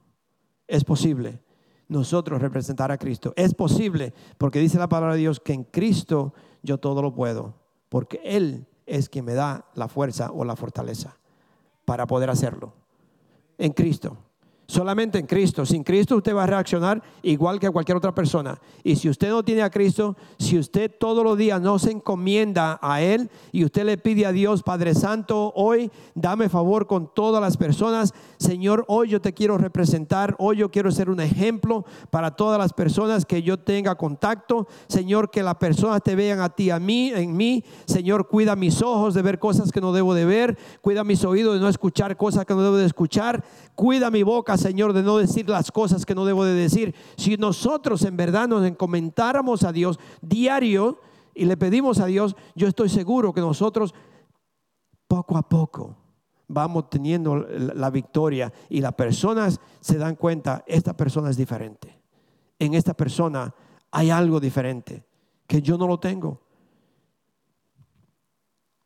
Es 0.71 0.85
posible 0.85 1.41
nosotros 1.89 2.41
representar 2.41 2.93
a 2.93 2.97
Cristo. 2.97 3.33
Es 3.35 3.53
posible 3.53 4.13
porque 4.37 4.59
dice 4.59 4.79
la 4.79 4.87
palabra 4.87 5.15
de 5.15 5.19
Dios 5.19 5.41
que 5.41 5.51
en 5.51 5.65
Cristo 5.65 6.33
yo 6.63 6.77
todo 6.77 7.01
lo 7.01 7.13
puedo. 7.13 7.55
Porque 7.89 8.21
Él 8.23 8.65
es 8.85 9.09
quien 9.09 9.25
me 9.25 9.33
da 9.33 9.65
la 9.75 9.89
fuerza 9.89 10.31
o 10.31 10.45
la 10.45 10.55
fortaleza 10.55 11.17
para 11.83 12.07
poder 12.07 12.29
hacerlo. 12.29 12.71
En 13.57 13.73
Cristo. 13.73 14.17
Solamente 14.71 15.19
en 15.19 15.25
Cristo. 15.25 15.65
Sin 15.65 15.83
Cristo 15.83 16.15
usted 16.15 16.33
va 16.33 16.43
a 16.43 16.47
reaccionar 16.47 17.03
igual 17.23 17.59
que 17.59 17.69
cualquier 17.69 17.97
otra 17.97 18.15
persona. 18.15 18.57
Y 18.85 18.95
si 18.95 19.09
usted 19.09 19.27
no 19.27 19.43
tiene 19.43 19.63
a 19.63 19.69
Cristo, 19.69 20.15
si 20.39 20.57
usted 20.57 20.89
todos 20.97 21.25
los 21.25 21.37
días 21.37 21.59
no 21.59 21.77
se 21.77 21.91
encomienda 21.91 22.79
a 22.81 23.01
Él 23.01 23.29
y 23.51 23.65
usted 23.65 23.83
le 23.83 23.97
pide 23.97 24.25
a 24.25 24.31
Dios, 24.31 24.63
Padre 24.63 24.95
Santo, 24.95 25.51
hoy 25.57 25.91
dame 26.15 26.47
favor 26.47 26.87
con 26.87 27.13
todas 27.13 27.41
las 27.41 27.57
personas. 27.57 28.13
Señor, 28.37 28.85
hoy 28.87 29.09
yo 29.09 29.19
te 29.19 29.33
quiero 29.33 29.57
representar. 29.57 30.37
Hoy 30.39 30.55
yo 30.55 30.71
quiero 30.71 30.89
ser 30.89 31.09
un 31.09 31.19
ejemplo 31.19 31.83
para 32.09 32.37
todas 32.37 32.57
las 32.57 32.71
personas 32.71 33.25
que 33.25 33.43
yo 33.43 33.59
tenga 33.59 33.95
contacto. 33.95 34.69
Señor, 34.87 35.31
que 35.31 35.43
las 35.43 35.55
personas 35.55 36.01
te 36.01 36.15
vean 36.15 36.39
a 36.39 36.47
ti, 36.47 36.69
a 36.69 36.79
mí, 36.79 37.11
en 37.13 37.35
mí. 37.35 37.65
Señor, 37.87 38.29
cuida 38.29 38.55
mis 38.55 38.81
ojos 38.81 39.15
de 39.15 39.21
ver 39.21 39.37
cosas 39.37 39.69
que 39.69 39.81
no 39.81 39.91
debo 39.91 40.13
de 40.13 40.23
ver. 40.23 40.57
Cuida 40.79 41.03
mis 41.03 41.25
oídos 41.25 41.55
de 41.55 41.59
no 41.59 41.67
escuchar 41.67 42.15
cosas 42.15 42.45
que 42.45 42.53
no 42.53 42.63
debo 42.63 42.77
de 42.77 42.85
escuchar. 42.85 43.43
Cuida 43.75 44.09
mi 44.09 44.23
boca, 44.23 44.60
Señor, 44.61 44.93
de 44.93 45.03
no 45.03 45.17
decir 45.17 45.49
las 45.49 45.71
cosas 45.71 46.05
que 46.05 46.15
no 46.15 46.25
debo 46.25 46.45
de 46.45 46.53
decir. 46.53 46.95
Si 47.17 47.35
nosotros 47.37 48.03
en 48.03 48.15
verdad 48.15 48.47
nos 48.47 48.65
encomendáramos 48.65 49.63
a 49.63 49.71
Dios 49.71 49.99
diario 50.21 50.99
y 51.33 51.45
le 51.45 51.57
pedimos 51.57 51.99
a 51.99 52.05
Dios, 52.05 52.35
yo 52.55 52.67
estoy 52.67 52.89
seguro 52.89 53.33
que 53.33 53.41
nosotros 53.41 53.93
poco 55.07 55.37
a 55.37 55.47
poco 55.47 55.97
vamos 56.47 56.89
teniendo 56.89 57.37
la 57.37 57.89
victoria 57.89 58.51
y 58.69 58.81
las 58.81 58.93
personas 58.93 59.59
se 59.79 59.97
dan 59.97 60.15
cuenta, 60.15 60.63
esta 60.67 60.95
persona 60.95 61.29
es 61.29 61.37
diferente. 61.37 61.99
En 62.59 62.73
esta 62.73 62.93
persona 62.93 63.53
hay 63.89 64.09
algo 64.09 64.39
diferente 64.39 65.03
que 65.47 65.61
yo 65.61 65.77
no 65.77 65.87
lo 65.87 65.99
tengo. 65.99 66.41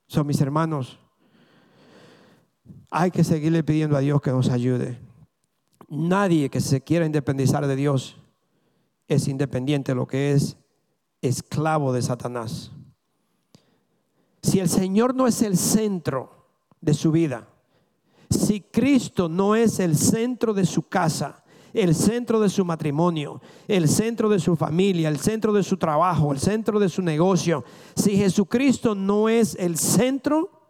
Son 0.07 0.25
mis 0.25 0.39
hermanos. 0.39 0.99
Hay 2.89 3.11
que 3.11 3.23
seguirle 3.23 3.63
pidiendo 3.63 3.97
a 3.97 3.99
Dios 3.99 4.21
que 4.21 4.31
nos 4.31 4.49
ayude. 4.49 4.97
Nadie 5.87 6.49
que 6.49 6.61
se 6.61 6.81
quiera 6.81 7.05
independizar 7.05 7.67
de 7.67 7.75
Dios 7.75 8.17
es 9.07 9.27
independiente, 9.27 9.93
lo 9.93 10.07
que 10.07 10.31
es 10.31 10.57
esclavo 11.21 11.93
de 11.93 12.01
Satanás. 12.01 12.71
Si 14.41 14.59
el 14.59 14.69
Señor 14.69 15.15
no 15.15 15.27
es 15.27 15.41
el 15.41 15.57
centro 15.57 16.47
de 16.81 16.93
su 16.93 17.11
vida, 17.11 17.47
si 18.29 18.61
Cristo 18.61 19.29
no 19.29 19.55
es 19.55 19.79
el 19.79 19.95
centro 19.97 20.53
de 20.53 20.65
su 20.65 20.83
casa, 20.83 21.43
el 21.73 21.93
centro 21.93 22.39
de 22.39 22.49
su 22.49 22.63
matrimonio, 22.63 23.41
el 23.67 23.89
centro 23.89 24.29
de 24.29 24.39
su 24.39 24.55
familia, 24.55 25.09
el 25.09 25.19
centro 25.19 25.51
de 25.51 25.63
su 25.63 25.77
trabajo, 25.77 26.31
el 26.31 26.39
centro 26.39 26.79
de 26.79 26.89
su 26.89 27.01
negocio, 27.01 27.63
si 27.95 28.15
Jesucristo 28.15 28.95
no 28.95 29.29
es 29.29 29.55
el 29.55 29.77
centro, 29.77 30.67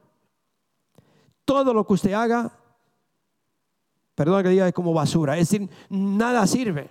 todo 1.46 1.74
lo 1.74 1.86
que 1.86 1.94
usted 1.94 2.14
haga 2.14 2.58
perdón 4.16 4.44
que 4.44 4.50
diga, 4.50 4.68
es 4.68 4.74
como 4.74 4.94
basura. 4.94 5.38
Es 5.38 5.50
decir, 5.50 5.70
nada 5.90 6.48
sirve. 6.48 6.90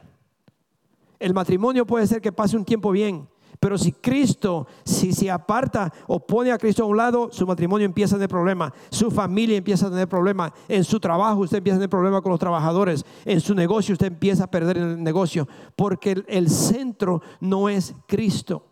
El 1.18 1.32
matrimonio 1.32 1.86
puede 1.86 2.06
ser 2.06 2.20
que 2.20 2.32
pase 2.32 2.56
un 2.56 2.64
tiempo 2.64 2.90
bien, 2.90 3.26
pero 3.58 3.78
si 3.78 3.92
Cristo, 3.92 4.66
si 4.84 5.12
se 5.12 5.30
aparta 5.30 5.90
o 6.06 6.20
pone 6.20 6.52
a 6.52 6.58
Cristo 6.58 6.82
a 6.82 6.86
un 6.86 6.98
lado, 6.98 7.30
su 7.32 7.46
matrimonio 7.46 7.86
empieza 7.86 8.16
a 8.16 8.18
tener 8.18 8.28
problemas, 8.28 8.72
su 8.90 9.10
familia 9.10 9.56
empieza 9.56 9.86
a 9.86 9.90
tener 9.90 10.06
problemas, 10.06 10.52
en 10.68 10.84
su 10.84 11.00
trabajo 11.00 11.40
usted 11.40 11.58
empieza 11.58 11.76
a 11.76 11.78
tener 11.78 11.88
problemas 11.88 12.20
con 12.20 12.30
los 12.30 12.40
trabajadores, 12.40 13.06
en 13.24 13.40
su 13.40 13.54
negocio 13.54 13.94
usted 13.94 14.08
empieza 14.08 14.44
a 14.44 14.50
perder 14.50 14.76
el 14.76 15.02
negocio, 15.02 15.48
porque 15.76 16.22
el 16.26 16.50
centro 16.50 17.22
no 17.40 17.70
es 17.70 17.94
Cristo. 18.06 18.66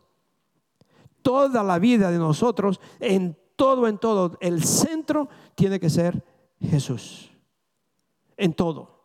Toda 1.22 1.62
la 1.62 1.78
vida 1.78 2.11
de 2.11 2.18
nosotros, 2.18 2.80
en 2.98 3.38
todo, 3.57 3.86
en 3.86 3.96
todo, 3.96 4.36
el 4.40 4.62
centro 4.64 5.28
tiene 5.55 5.80
que 5.80 5.88
ser 5.88 6.22
Jesús 6.61 7.32
en 8.37 8.55
todo. 8.55 9.05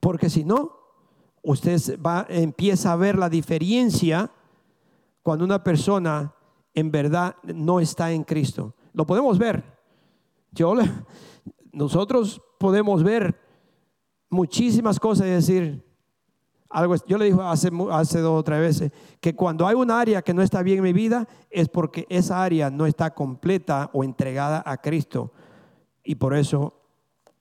Porque 0.00 0.30
si 0.30 0.44
no, 0.44 0.76
usted 1.42 2.00
va, 2.00 2.26
empieza 2.28 2.92
a 2.92 2.96
ver 2.96 3.18
la 3.18 3.28
diferencia 3.28 4.30
cuando 5.22 5.44
una 5.44 5.62
persona 5.62 6.34
en 6.74 6.90
verdad 6.90 7.36
no 7.42 7.80
está 7.80 8.12
en 8.12 8.24
Cristo. 8.24 8.74
Lo 8.92 9.06
podemos 9.06 9.38
ver. 9.38 9.62
Yo, 10.52 10.74
nosotros 11.72 12.40
podemos 12.58 13.02
ver 13.02 13.38
muchísimas 14.28 14.98
cosas 14.98 15.26
y 15.26 15.30
decir, 15.30 15.84
Algo, 16.68 16.94
yo 17.06 17.18
le 17.18 17.26
dije 17.26 17.38
hace, 17.42 17.70
hace 17.90 18.20
dos 18.20 18.38
o 18.38 18.44
tres 18.44 18.60
veces 18.60 18.92
que 19.20 19.34
cuando 19.34 19.66
hay 19.66 19.74
un 19.74 19.90
área 19.90 20.22
que 20.22 20.32
no 20.32 20.40
está 20.40 20.62
bien 20.62 20.78
en 20.78 20.84
mi 20.84 20.92
vida 20.92 21.26
es 21.50 21.68
porque 21.68 22.06
esa 22.08 22.42
área 22.42 22.70
no 22.70 22.86
está 22.86 23.12
completa 23.12 23.90
o 23.92 24.04
entregada 24.04 24.62
a 24.64 24.76
Cristo. 24.76 25.32
Y 26.04 26.14
por 26.14 26.34
eso 26.34 26.79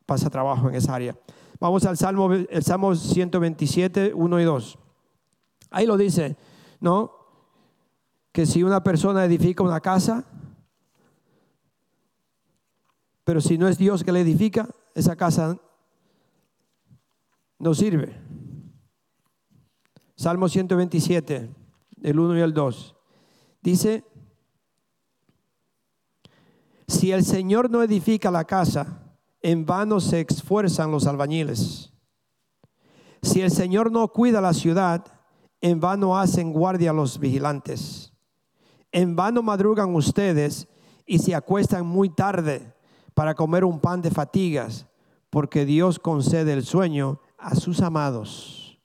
pasa 0.10 0.32
trabajo 0.32 0.68
en 0.70 0.74
esa 0.74 0.96
área. 0.96 1.16
Vamos 1.60 1.86
al 1.86 1.96
Salmo, 1.96 2.34
el 2.34 2.64
Salmo 2.64 2.96
127, 2.96 4.12
1 4.16 4.40
y 4.40 4.44
2. 4.44 4.80
Ahí 5.70 5.86
lo 5.86 5.98
dice, 5.98 6.36
¿no? 6.80 7.12
Que 8.32 8.48
si 8.48 8.64
una 8.64 8.84
persona 8.84 9.24
edifica 9.24 9.62
una 9.62 9.80
casa, 9.80 10.26
pero 13.24 13.40
si 13.40 13.60
no 13.60 13.68
es 13.68 13.78
Dios 13.78 14.04
que 14.04 14.12
le 14.12 14.22
edifica, 14.22 14.68
esa 14.96 15.16
casa 15.16 15.60
no 17.60 17.76
sirve. 17.76 18.20
Salmo 20.16 20.50
127, 20.50 21.52
el 22.02 22.20
1 22.20 22.36
y 22.36 22.42
el 22.42 22.54
2. 22.56 22.96
Dice, 23.62 24.04
si 26.88 27.12
el 27.12 27.24
Señor 27.24 27.70
no 27.70 27.84
edifica 27.84 28.32
la 28.32 28.46
casa, 28.46 29.09
en 29.42 29.66
vano 29.66 30.00
se 30.00 30.22
esfuerzan 30.22 30.92
los 30.92 31.08
albañiles. 31.08 31.94
Si 33.22 33.42
el 33.42 33.52
Señor 33.52 33.92
no 33.92 34.08
cuida 34.10 34.42
la 34.42 34.54
ciudad, 34.54 35.06
en 35.62 35.80
vano 35.80 36.18
hacen 36.18 36.54
guardia 36.54 36.94
los 36.94 37.20
vigilantes. 37.20 38.14
En 38.92 39.16
vano 39.16 39.42
madrugan 39.42 39.94
ustedes 39.96 40.68
y 41.06 41.20
se 41.20 41.36
acuestan 41.36 41.86
muy 41.86 42.10
tarde 42.10 42.74
para 43.14 43.36
comer 43.36 43.66
un 43.66 43.80
pan 43.80 44.02
de 44.02 44.12
fatigas, 44.12 44.88
porque 45.30 45.66
Dios 45.66 46.00
concede 46.00 46.54
el 46.54 46.64
sueño 46.64 47.20
a 47.38 47.56
sus 47.56 47.82
amados. 47.82 48.80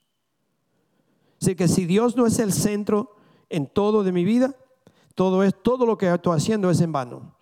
Así 1.41 1.55
que 1.55 1.67
si 1.67 1.85
Dios 1.85 2.15
no 2.15 2.25
es 2.25 2.39
el 2.39 2.51
centro 2.51 3.15
en 3.49 3.67
todo 3.67 4.03
de 4.03 4.11
mi 4.11 4.25
vida, 4.25 4.55
todo 5.15 5.43
es 5.43 5.53
todo 5.63 5.85
lo 5.85 5.97
que 5.97 6.11
estoy 6.11 6.35
haciendo 6.35 6.69
es 6.69 6.81
en 6.81 6.91
vano. 6.91 7.34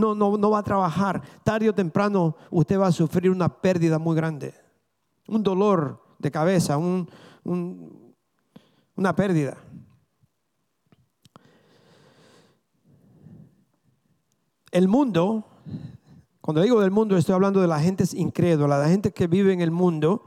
No, 0.00 0.14
no, 0.14 0.38
no 0.38 0.50
va 0.50 0.60
a 0.60 0.62
trabajar. 0.62 1.20
Tarde 1.44 1.68
o 1.68 1.74
temprano 1.74 2.34
usted 2.50 2.78
va 2.78 2.86
a 2.86 2.92
sufrir 2.92 3.30
una 3.30 3.48
pérdida 3.60 3.98
muy 3.98 4.16
grande, 4.16 4.54
un 5.28 5.42
dolor 5.42 6.02
de 6.18 6.30
cabeza, 6.30 6.78
un, 6.78 7.06
una 8.96 9.14
pérdida. 9.14 9.58
El 14.70 14.88
mundo, 14.88 15.44
cuando 16.40 16.62
digo 16.62 16.80
del 16.80 16.90
mundo, 16.90 17.16
estoy 17.16 17.34
hablando 17.34 17.60
de 17.60 17.66
la 17.66 17.80
gente 17.80 18.04
incrédula, 18.14 18.78
la 18.78 18.88
gente 18.88 19.12
que 19.12 19.26
vive 19.26 19.52
en 19.52 19.60
el 19.60 19.70
mundo, 19.70 20.24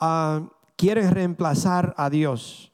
uh, 0.00 0.48
quiere 0.76 1.08
reemplazar 1.10 1.94
a 1.96 2.10
Dios. 2.10 2.72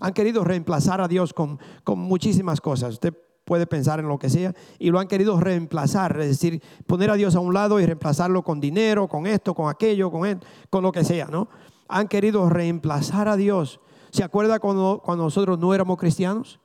Han 0.00 0.12
querido 0.12 0.44
reemplazar 0.44 1.00
a 1.00 1.08
Dios 1.08 1.32
con, 1.32 1.58
con 1.84 2.00
muchísimas 2.00 2.60
cosas. 2.60 2.94
Usted 2.94 3.14
puede 3.44 3.66
pensar 3.66 4.00
en 4.00 4.08
lo 4.08 4.18
que 4.18 4.30
sea, 4.30 4.54
y 4.78 4.90
lo 4.90 4.98
han 4.98 5.08
querido 5.08 5.38
reemplazar, 5.38 6.18
es 6.20 6.28
decir, 6.28 6.62
poner 6.86 7.10
a 7.10 7.14
Dios 7.14 7.34
a 7.34 7.40
un 7.40 7.54
lado 7.54 7.80
y 7.80 7.86
reemplazarlo 7.86 8.42
con 8.42 8.60
dinero, 8.60 9.08
con 9.08 9.26
esto, 9.26 9.54
con 9.54 9.68
aquello, 9.68 10.10
con, 10.10 10.40
con 10.70 10.82
lo 10.82 10.92
que 10.92 11.04
sea, 11.04 11.26
¿no? 11.26 11.48
Han 11.88 12.08
querido 12.08 12.48
reemplazar 12.48 13.28
a 13.28 13.36
Dios. 13.36 13.80
¿Se 14.10 14.24
acuerda 14.24 14.58
cuando, 14.58 15.02
cuando 15.04 15.24
nosotros 15.24 15.58
no 15.58 15.74
éramos 15.74 15.98
cristianos? 15.98 16.60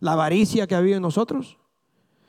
La 0.00 0.12
avaricia 0.12 0.66
que 0.66 0.74
había 0.74 0.96
en 0.96 1.02
nosotros. 1.02 1.58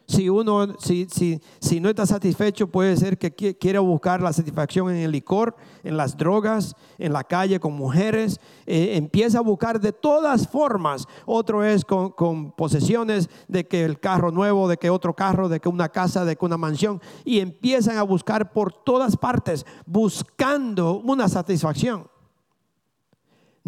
Si 0.08 0.30
uno, 0.30 0.78
si, 0.80 1.05
si, 1.12 1.41
si 1.60 1.82
no 1.82 1.89
está 1.89 2.05
satisfecho, 2.05 2.68
puede 2.68 2.95
ser 2.95 3.18
que 3.18 3.58
quiera 3.58 3.82
buscar 3.82 4.22
la 4.22 4.32
satisfacción 4.32 4.89
en 4.89 4.97
el 4.97 5.12
licor, 5.12 5.58
en 5.84 5.97
las 5.97 6.16
drogas, 6.16 6.78
en 6.97 7.12
la 7.12 7.26
calle 7.26 7.60
con 7.60 7.74
mujeres. 7.74 8.39
Eh, 8.66 8.95
empieza 8.95 9.39
a 9.39 9.41
buscar 9.41 9.82
de 9.82 9.91
todas 9.91 10.47
formas. 10.47 11.05
Otro 11.26 11.62
es 11.62 11.84
con, 11.84 12.12
con, 12.12 12.53
posesiones 12.53 13.30
de 13.49 13.68
que 13.68 13.84
el 13.84 13.99
carro 13.99 14.32
nuevo, 14.32 14.70
de 14.70 14.78
que 14.78 14.89
otro 14.89 15.14
carro, 15.14 15.49
de 15.49 15.60
que 15.60 15.68
una 15.68 15.89
casa, 15.89 16.24
de 16.24 16.38
que 16.38 16.45
una 16.45 16.58
mansión. 16.58 17.01
Y 17.26 17.39
empiezan 17.39 17.97
a 17.97 18.03
buscar 18.03 18.53
por 18.53 18.72
todas 18.72 19.18
partes, 19.18 19.66
buscando 19.86 21.01
una 21.01 21.28
satisfacción. 21.28 22.08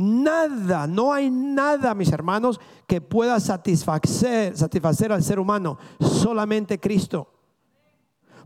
Nada, 0.01 0.87
no 0.87 1.11
hay 1.11 1.29
nada, 1.29 1.93
mis 1.93 2.09
hermanos, 2.13 2.61
que 2.87 3.01
pueda 3.01 3.37
satisfacer, 3.41 4.55
satisfacer 4.55 5.11
al 5.11 5.21
ser 5.21 5.41
humano, 5.41 5.77
solamente 5.99 6.79
Cristo. 6.79 7.27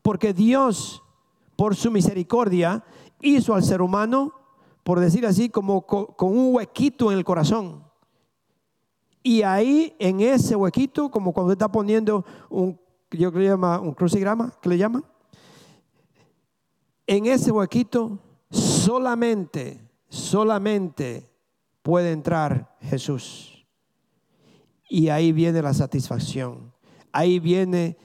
Porque 0.02 0.34
Dios, 0.34 1.04
por 1.56 1.76
su 1.76 1.92
misericordia, 1.92 2.84
hizo 3.22 3.54
al 3.54 3.64
ser 3.64 3.84
humano, 3.84 4.34
por 4.84 5.00
decir 5.00 5.28
así, 5.28 5.48
como 5.48 5.86
con 5.86 6.08
un 6.36 6.56
huequito 6.56 7.12
en 7.12 7.20
el 7.20 7.24
corazón. 7.24 7.84
Y 9.22 9.44
ahí, 9.44 9.96
en 10.00 10.22
ese 10.22 10.56
huequito, 10.56 11.12
como 11.12 11.34
cuando 11.34 11.54
está 11.54 11.72
poniendo 11.72 12.26
un, 12.50 12.80
yo 13.12 13.30
le 13.30 13.46
llama 13.46 13.80
un 13.80 13.94
crucigrama, 13.94 14.52
¿qué 14.60 14.70
le 14.70 14.80
llaman? 14.80 15.06
En 17.06 17.28
ese 17.28 17.52
huequito, 17.52 18.18
solamente, 18.50 19.88
solamente 20.10 21.32
puede 21.84 22.12
entrar 22.12 22.76
Jesús. 22.82 23.66
Y 24.90 25.10
ahí 25.10 25.32
viene 25.32 25.62
la 25.62 25.74
satisfacción. 25.74 26.74
Ahí 27.12 27.40
viene 27.40 27.98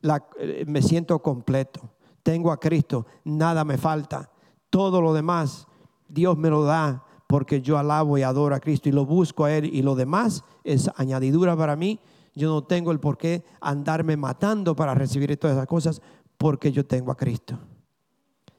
la, 0.00 0.26
eh, 0.38 0.64
me 0.66 0.82
siento 0.82 1.20
completo. 1.22 1.80
Tengo 2.22 2.50
a 2.50 2.58
Cristo, 2.58 3.06
nada 3.24 3.64
me 3.64 3.78
falta. 3.78 4.30
Todo 4.70 5.00
lo 5.00 5.14
demás 5.14 5.66
Dios 6.08 6.36
me 6.36 6.50
lo 6.50 6.64
da 6.64 7.04
porque 7.26 7.60
yo 7.60 7.78
alabo 7.78 8.16
y 8.16 8.22
adoro 8.22 8.54
a 8.54 8.60
Cristo 8.60 8.88
y 8.88 8.92
lo 8.92 9.04
busco 9.04 9.44
a 9.44 9.52
Él 9.52 9.66
y 9.66 9.82
lo 9.82 9.94
demás 9.94 10.42
es 10.64 10.90
añadidura 10.96 11.56
para 11.56 11.76
mí. 11.76 12.00
Yo 12.34 12.48
no 12.48 12.64
tengo 12.64 12.90
el 12.90 13.00
por 13.00 13.18
qué 13.18 13.44
andarme 13.60 14.16
matando 14.16 14.74
para 14.74 14.94
recibir 14.94 15.36
todas 15.36 15.56
esas 15.56 15.66
cosas 15.66 16.00
porque 16.38 16.72
yo 16.72 16.86
tengo 16.86 17.12
a 17.12 17.16
Cristo. 17.16 17.58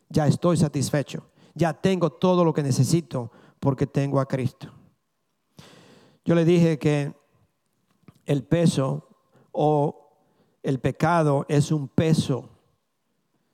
Ya 0.10 0.28
estoy 0.28 0.58
satisfecho. 0.58 1.24
Ya 1.56 1.74
tengo 1.74 2.12
todo 2.12 2.46
lo 2.46 2.54
que 2.54 2.62
necesito 2.62 3.32
porque 3.60 3.88
tengo 3.88 4.20
a 4.20 4.28
Cristo. 4.28 4.72
Yo 6.26 6.36
le 6.36 6.46
dije 6.46 6.78
que 6.78 7.14
el 8.26 8.44
peso 8.44 9.08
o 9.52 10.14
el 10.64 10.80
pecado 10.80 11.46
es 11.50 11.72
un 11.72 11.88
peso. 11.88 12.50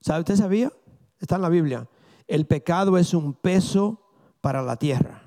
¿Sabe 0.02 0.20
usted 0.20 0.36
sabía? 0.36 0.72
Está 1.20 1.36
en 1.36 1.42
la 1.42 1.50
Biblia. 1.50 1.88
El 2.28 2.46
pecado 2.46 2.98
es 2.98 3.14
un 3.14 3.34
peso 3.34 4.02
para 4.42 4.62
la 4.62 4.76
tierra. 4.76 5.24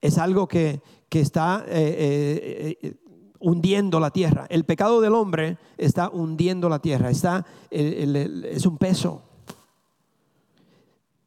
Es 0.00 0.18
algo 0.18 0.46
que, 0.46 0.82
está 1.10 1.64
eh, 1.66 1.96
eh, 1.98 2.78
eh, 2.82 2.94
hundiendo 3.40 3.98
la 3.98 4.10
tierra. 4.10 4.46
El 4.50 4.64
pecado 4.64 5.00
del 5.00 5.14
hombre 5.14 5.58
está 5.76 6.10
hundiendo 6.10 6.68
la 6.68 6.80
tierra. 6.80 7.10
Está, 7.10 7.44
es 7.70 8.66
un 8.66 8.78
peso 8.78 9.27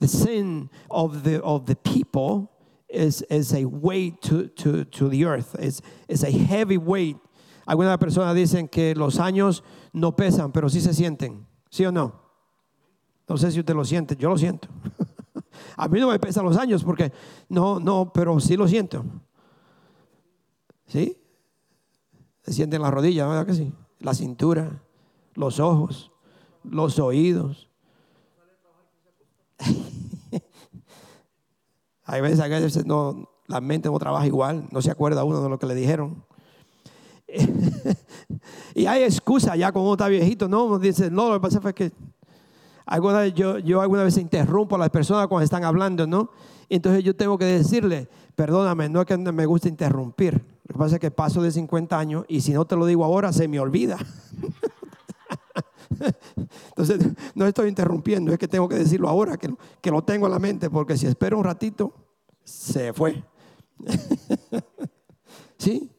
the 0.02 0.08
sin 0.08 0.70
of 0.89 1.24
the, 1.24 1.41
of 1.43 1.68
the 1.68 1.76
people 1.76 2.52
is, 2.89 3.22
is 3.30 3.54
a 3.54 3.66
weight 3.66 4.20
to, 4.24 4.47
to, 4.47 4.84
to 4.86 5.08
the 5.08 5.26
earth, 5.26 5.56
is, 5.60 5.82
is 6.10 6.24
a 6.24 6.32
heavy 6.32 6.78
weight. 6.78 7.18
Algunas 7.68 7.97
personas 7.99 8.36
dicen 8.36 8.70
que 8.70 8.95
los 8.95 9.20
años 9.20 9.62
no 9.93 10.12
pesan, 10.12 10.52
pero 10.52 10.68
sí 10.70 10.82
se 10.82 10.93
sienten, 10.93 11.45
¿sí 11.70 11.86
o 11.86 11.91
no? 11.91 12.20
No 13.30 13.38
sé 13.38 13.52
si 13.52 13.60
usted 13.60 13.76
lo 13.76 13.86
siente, 13.86 14.18
yo 14.18 14.30
lo 14.30 14.38
siento. 14.38 14.68
A 15.78 15.88
mí 15.88 15.99
no 15.99 16.10
me 16.10 16.18
pesan 16.18 16.45
los 16.45 16.58
años 16.58 16.84
porque 16.84 17.14
no, 17.47 17.80
no, 17.80 18.12
pero 18.12 18.39
sí 18.39 18.58
lo 18.58 18.68
siento. 18.68 19.06
¿Sí? 20.88 21.16
Se 22.41 22.54
sienten 22.54 22.82
las 22.82 22.91
rodillas, 22.91 23.30
¿verdad 23.30 23.45
que 23.45 23.54
sí? 23.54 23.72
La 23.99 24.16
cintura, 24.16 24.82
los 25.36 25.60
ojos, 25.60 26.12
los 26.64 26.97
oídos. 26.97 27.70
Hay 32.03 32.22
veces, 32.22 32.41
que 32.74 32.84
no, 32.84 33.30
la 33.47 33.62
mente 33.62 33.89
no 33.89 33.97
trabaja 33.97 34.28
igual, 34.28 34.68
no 34.72 34.82
se 34.82 34.91
acuerda 34.91 35.24
uno 35.24 35.41
de 35.41 35.49
lo 35.49 35.59
que 35.59 35.66
le 35.66 35.76
dijeron. 35.76 36.26
y 38.76 38.86
hay 38.86 39.03
excusa 39.03 39.55
ya 39.55 39.72
cuando 39.72 39.89
uno 39.89 39.93
está 39.93 40.07
viejito, 40.07 40.49
no, 40.49 40.66
uno 40.66 40.80
dice, 40.80 41.09
no, 41.09 41.30
lo 41.30 41.36
que 41.36 41.39
pasa 41.39 41.62
fue 41.62 41.74
que 41.74 41.91
alguna 42.86 43.28
yo, 43.28 43.59
yo 43.59 43.80
alguna 43.82 44.03
vez 44.03 44.18
interrumpo 44.18 44.76
a 44.76 44.80
las 44.80 44.89
personas 44.89 45.28
cuando 45.28 45.45
están 45.45 45.64
hablando, 45.64 46.05
¿no? 46.05 46.30
Entonces 46.68 47.03
yo 47.03 47.16
tengo 47.16 47.38
que 47.38 47.45
decirle, 47.45 48.09
perdóname, 48.36 48.89
no 48.89 49.01
es 49.01 49.05
que 49.05 49.18
me 49.18 49.45
gusta 49.45 49.68
interrumpir. 49.68 50.34
Lo 50.68 50.74
que 50.74 50.80
pasa 50.80 50.95
es 50.95 51.01
que 51.01 51.12
paso 51.12 51.41
de 51.41 51.51
50 51.51 51.97
años 51.97 52.26
y 52.28 52.41
si 52.41 52.53
no 52.53 52.66
te 52.66 52.76
lo 52.76 52.86
digo 52.86 53.03
ahora, 53.03 53.34
se 53.34 53.47
me 53.47 53.59
olvida. 53.59 53.97
Entonces, 56.70 57.00
no 57.36 57.46
estoy 57.46 57.70
interrumpiendo, 57.70 58.32
es 58.32 58.39
que 58.39 58.48
tengo 58.48 58.68
que 58.68 58.76
decirlo 58.76 59.10
ahora, 59.10 59.38
que, 59.38 59.54
que 59.82 59.92
lo 59.92 60.04
tengo 60.04 60.28
en 60.28 60.32
la 60.32 60.39
mente, 60.39 60.70
porque 60.70 60.98
si 60.98 61.08
espero 61.08 61.38
un 61.38 61.44
ratito, 61.44 61.94
se 62.44 62.94
fue. 62.94 63.24
¿Sí? 65.58 65.92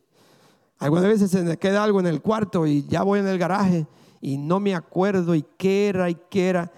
Algunas 0.78 1.04
veces 1.04 1.30
se 1.30 1.42
me 1.42 1.56
queda 1.56 1.84
algo 1.84 2.00
en 2.00 2.06
el 2.06 2.20
cuarto 2.20 2.66
y 2.66 2.84
ya 2.86 3.02
voy 3.02 3.20
en 3.20 3.28
el 3.28 3.38
garaje 3.38 3.86
y 4.20 4.36
no 4.36 4.60
me 4.60 4.74
acuerdo 4.74 5.34
y 5.34 5.44
qué 5.56 5.88
era 5.88 6.10
y 6.10 6.16
qué 6.28 6.48
era. 6.48 6.72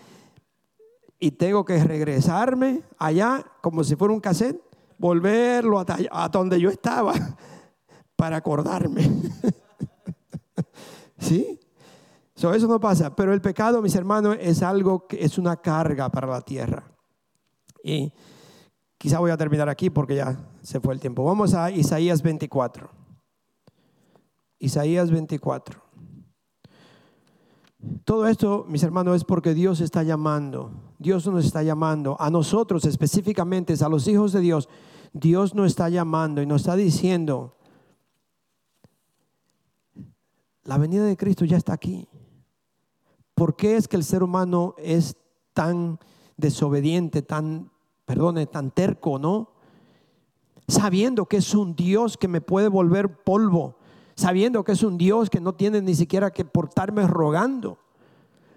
y 1.18 1.30
tengo 1.30 1.64
que 1.64 1.82
regresarme 1.82 2.82
allá 2.98 3.44
como 3.62 3.82
si 3.82 3.96
fuera 3.96 4.12
un 4.12 4.20
cassette, 4.20 4.60
volverlo 4.98 5.80
a, 5.80 5.86
a 6.10 6.28
donde 6.28 6.60
yo 6.60 6.68
estaba 6.68 7.14
para 8.16 8.36
acordarme. 8.36 9.10
¿Sí? 11.18 11.58
Eso 12.52 12.66
no 12.66 12.80
pasa, 12.80 13.14
pero 13.14 13.32
el 13.32 13.40
pecado, 13.40 13.80
mis 13.80 13.94
hermanos, 13.94 14.36
es 14.40 14.62
algo 14.62 15.06
que 15.06 15.24
es 15.24 15.38
una 15.38 15.56
carga 15.56 16.10
para 16.10 16.26
la 16.26 16.40
tierra. 16.40 16.90
Y 17.82 18.12
quizá 18.98 19.20
voy 19.20 19.30
a 19.30 19.36
terminar 19.36 19.68
aquí 19.68 19.88
porque 19.88 20.16
ya 20.16 20.36
se 20.62 20.80
fue 20.80 20.94
el 20.94 21.00
tiempo. 21.00 21.24
Vamos 21.24 21.54
a 21.54 21.70
Isaías 21.70 22.22
24. 22.22 22.90
Isaías 24.58 25.10
24. 25.10 25.82
Todo 28.04 28.26
esto, 28.26 28.64
mis 28.68 28.82
hermanos, 28.82 29.16
es 29.16 29.24
porque 29.24 29.54
Dios 29.54 29.80
está 29.80 30.02
llamando. 30.02 30.72
Dios 30.98 31.26
nos 31.26 31.44
está 31.44 31.62
llamando. 31.62 32.16
A 32.18 32.30
nosotros 32.30 32.84
específicamente, 32.84 33.74
a 33.80 33.88
los 33.88 34.08
hijos 34.08 34.32
de 34.32 34.40
Dios, 34.40 34.68
Dios 35.12 35.54
nos 35.54 35.68
está 35.68 35.88
llamando 35.88 36.40
y 36.42 36.46
nos 36.46 36.62
está 36.62 36.76
diciendo, 36.76 37.56
la 40.64 40.78
venida 40.78 41.04
de 41.04 41.16
Cristo 41.16 41.44
ya 41.44 41.58
está 41.58 41.74
aquí. 41.74 42.08
¿Por 43.34 43.56
qué 43.56 43.76
es 43.76 43.88
que 43.88 43.96
el 43.96 44.04
ser 44.04 44.22
humano 44.22 44.74
es 44.78 45.16
tan 45.52 45.98
desobediente, 46.36 47.22
tan, 47.22 47.70
perdone, 48.04 48.46
tan 48.46 48.70
terco, 48.70 49.18
no? 49.18 49.50
Sabiendo 50.68 51.26
que 51.26 51.38
es 51.38 51.54
un 51.54 51.74
Dios 51.74 52.16
que 52.16 52.28
me 52.28 52.40
puede 52.40 52.68
volver 52.68 53.22
polvo, 53.22 53.76
sabiendo 54.14 54.64
que 54.64 54.72
es 54.72 54.82
un 54.82 54.98
Dios 54.98 55.30
que 55.30 55.40
no 55.40 55.54
tiene 55.54 55.82
ni 55.82 55.94
siquiera 55.94 56.30
que 56.30 56.44
portarme 56.44 57.06
rogando. 57.06 57.78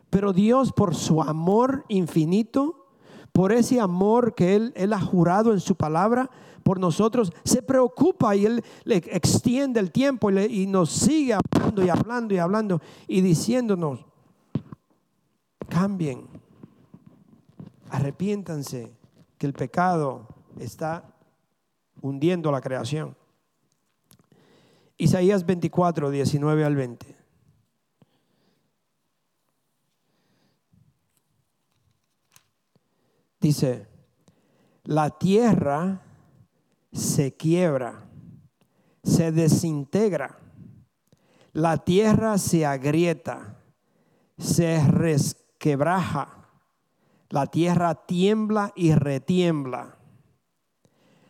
Pero 0.10 0.32
Dios 0.32 0.72
por 0.72 0.96
su 0.96 1.22
amor 1.22 1.84
infinito, 1.90 2.88
por 3.34 3.52
ese 3.52 3.80
amor 3.80 4.36
que 4.36 4.56
Él, 4.56 4.94
ha 4.94 5.02
jurado 5.02 5.54
en 5.54 5.60
su 5.60 5.76
palabra 5.76 6.30
por 6.64 6.80
nosotros, 6.80 7.32
se 7.44 7.62
preocupa 7.62 8.36
y 8.36 8.46
Él 8.46 8.64
le 8.84 8.98
extiende 8.98 9.80
el 9.80 9.92
tiempo 9.92 10.32
y 10.32 10.66
nos 10.66 10.92
sigue 10.92 11.34
hablando 11.34 11.84
y 11.84 11.90
hablando 11.90 12.34
y 12.34 12.38
hablando 12.38 12.82
y 13.08 13.22
diciéndonos, 13.22 14.07
cambien, 15.70 16.28
arrepiéntanse, 17.90 18.92
que 19.38 19.46
el 19.46 19.54
pecado 19.54 20.28
está 20.60 21.16
hundiendo 22.02 22.52
la 22.52 22.62
creación. 22.62 23.16
Isaías 24.98 25.46
24, 25.46 26.10
19 26.10 26.66
al 26.66 26.76
20. 26.76 27.16
Dice, 33.40 33.88
la 34.84 35.12
tierra 35.12 36.02
se 36.92 37.36
quiebra, 37.36 38.10
se 39.04 39.32
desintegra, 39.32 40.40
la 41.54 41.78
tierra 41.78 42.38
se 42.40 42.66
agrieta, 42.66 43.62
se 44.38 44.82
resquebraja, 45.58 46.50
la 47.30 47.48
tierra 47.48 47.96
tiembla 47.96 48.72
y 48.76 48.94
retiembla. 48.94 49.98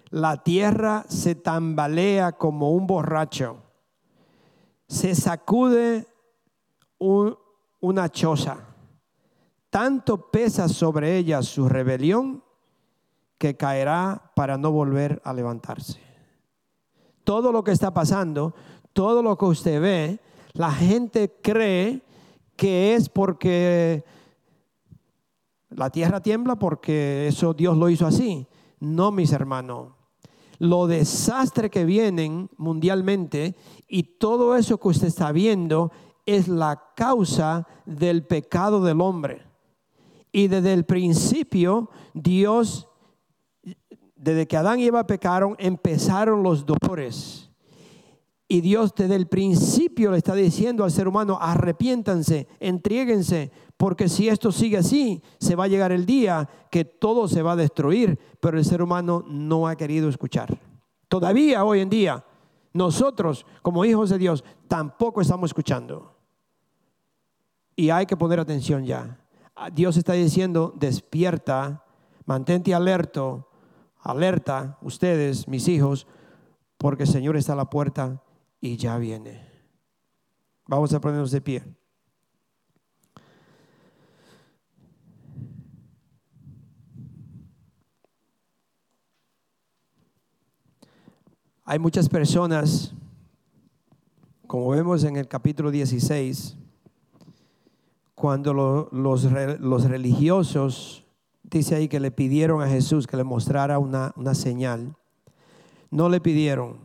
La 0.10 0.44
tierra 0.44 1.06
se 1.08 1.36
tambalea 1.36 2.34
como 2.34 2.72
un 2.72 2.88
borracho. 2.88 3.58
Se 4.88 5.16
sacude 5.16 6.08
una 7.00 8.10
choza. 8.10 8.58
Tanto 9.70 10.30
pesa 10.32 10.68
sobre 10.70 11.18
ella 11.18 11.42
su 11.42 11.68
rebelión 11.68 12.44
que 13.38 13.56
caerá 13.56 14.32
para 14.36 14.58
no 14.58 14.72
volver 14.72 15.22
a 15.26 15.34
levantarse. 15.34 16.00
Todo 17.24 17.52
lo 17.52 17.64
que 17.64 17.72
está 17.72 17.94
pasando, 17.94 18.56
todo 18.94 19.22
lo 19.22 19.38
que 19.38 19.46
usted 19.46 19.82
ve, 19.82 20.20
la 20.54 20.72
gente 20.72 21.36
cree 21.42 22.02
que 22.56 22.96
es 22.96 23.10
porque 23.10 24.04
la 25.78 25.92
tierra 25.92 26.22
tiembla 26.22 26.56
porque 26.56 27.28
eso 27.28 27.54
Dios 27.54 27.78
lo 27.78 27.88
hizo 27.88 28.08
así. 28.08 28.48
No, 28.80 29.12
mis 29.12 29.32
hermanos. 29.32 29.94
Lo 30.58 30.88
desastre 30.88 31.70
que 31.70 31.86
vienen 31.86 32.50
mundialmente 32.58 33.56
y 33.88 34.18
todo 34.18 34.56
eso 34.56 34.80
que 34.80 34.88
usted 34.88 35.08
está 35.08 35.32
viendo 35.32 35.92
es 36.26 36.48
la 36.48 36.82
causa 36.96 37.68
del 37.86 38.26
pecado 38.26 38.84
del 38.84 39.02
hombre. 39.02 39.44
Y 40.32 40.48
desde 40.48 40.74
el 40.74 40.84
principio 40.84 41.92
Dios, 42.16 42.88
desde 44.16 44.48
que 44.48 44.58
Adán 44.58 44.80
y 44.80 44.86
Eva 44.86 45.06
pecaron, 45.06 45.56
empezaron 45.60 46.42
los 46.42 46.66
dolores. 46.66 47.52
Y 48.48 48.62
Dios 48.62 48.96
desde 48.96 49.16
el 49.16 49.28
principio 49.28 50.10
le 50.10 50.18
está 50.18 50.34
diciendo 50.34 50.84
al 50.84 50.92
ser 50.92 51.08
humano, 51.08 51.38
arrepiéntanse, 51.40 52.48
entréguense, 52.60 53.52
porque 53.78 54.10
si 54.10 54.28
esto 54.28 54.52
sigue 54.52 54.78
así, 54.78 55.22
se 55.40 55.56
va 55.56 55.66
a 55.66 55.68
llegar 55.68 55.92
el 55.92 56.06
día 56.06 56.50
que 56.72 56.84
todo 56.84 57.28
se 57.28 57.44
va 57.44 57.52
a 57.52 57.56
destruir, 57.56 58.20
pero 58.42 58.58
el 58.58 58.66
ser 58.66 58.82
humano 58.82 59.24
no 59.28 59.68
ha 59.68 59.76
querido 59.76 60.10
escuchar. 60.10 60.60
Todavía 61.08 61.64
hoy 61.64 61.82
en 61.82 61.90
día, 61.90 62.26
nosotros 62.74 63.46
como 63.62 63.86
hijos 63.86 64.10
de 64.10 64.18
Dios 64.18 64.44
tampoco 64.68 65.22
estamos 65.22 65.52
escuchando. 65.52 66.16
Y 67.76 67.92
hay 67.92 68.08
que 68.08 68.18
poner 68.18 68.40
atención 68.40 68.84
ya. 68.84 69.20
Dios 69.72 69.96
está 69.96 70.14
diciendo, 70.14 70.74
despierta, 70.76 71.86
mantente 72.26 72.74
alerto, 72.74 73.48
alerta, 74.00 74.80
ustedes, 74.82 75.48
mis 75.48 75.68
hijos, 75.68 76.08
porque 76.80 77.04
el 77.04 77.10
Señor 77.10 77.38
está 77.38 77.54
a 77.54 77.58
la 77.58 77.70
puerta 77.70 78.24
y 78.60 78.78
ya 78.78 78.98
viene. 78.98 79.48
Vamos 80.66 80.94
a 80.94 81.00
ponernos 81.00 81.32
de 81.32 81.42
pie. 81.42 81.77
Hay 91.70 91.80
muchas 91.80 92.08
personas, 92.08 92.94
como 94.48 94.70
vemos 94.70 95.04
en 95.04 95.18
el 95.18 95.28
capítulo 95.28 95.70
16, 95.70 96.56
cuando 98.16 98.54
los, 98.54 99.84
religiosos, 99.84 101.04
dice 101.44 101.76
ahí 101.76 101.90
que 101.90 102.00
le 102.00 102.10
pidieron 102.10 102.62
a 102.62 102.70
Jesús 102.70 103.06
que 103.06 103.18
le 103.18 103.26
mostrara 103.26 103.80
una, 103.80 104.14
una 104.16 104.34
señal, 104.34 104.96
no 105.92 106.08
le 106.08 106.22
pidieron. 106.22 106.78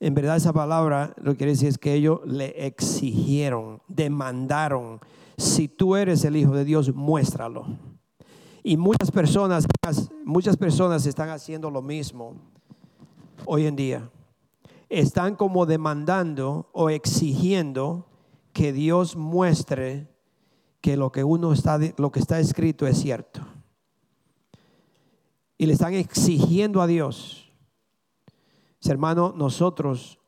En 0.00 0.14
verdad 0.14 0.36
esa 0.36 0.52
palabra 0.52 1.14
lo 1.16 1.32
que 1.32 1.38
quiere 1.38 1.52
decir 1.52 1.68
es 1.68 1.78
que 1.78 1.94
ellos 1.94 2.20
le 2.26 2.66
exigieron, 2.66 3.80
demandaron, 3.88 5.00
si 5.38 5.66
tú 5.66 5.96
eres 5.96 6.26
el 6.26 6.36
Hijo 6.36 6.54
de 6.54 6.66
Dios, 6.66 6.94
muéstralo. 6.94 7.64
Y 8.62 8.76
muchas 8.76 9.10
personas, 9.10 9.66
muchas 10.26 10.58
personas 10.58 11.06
están 11.06 11.30
haciendo 11.30 11.70
lo 11.70 11.80
mismo 11.80 12.34
hoy 13.46 13.66
en 13.66 13.76
día. 13.76 14.10
Están 14.88 15.36
como 15.36 15.66
demandando 15.66 16.68
o 16.72 16.90
exigiendo 16.90 18.06
que 18.52 18.72
Dios 18.72 19.16
muestre 19.16 20.08
que 20.80 20.96
lo 20.96 21.10
que 21.10 21.24
uno 21.24 21.52
está 21.52 21.78
lo 21.96 22.12
que 22.12 22.20
está 22.20 22.38
escrito 22.38 22.86
es 22.86 22.98
cierto. 22.98 23.40
Y 25.56 25.66
le 25.66 25.72
están 25.72 25.94
exigiendo 25.94 26.82
a 26.82 26.86
Dios. 26.86 27.50
Hermano, 28.82 29.32
nosotros 29.34 30.18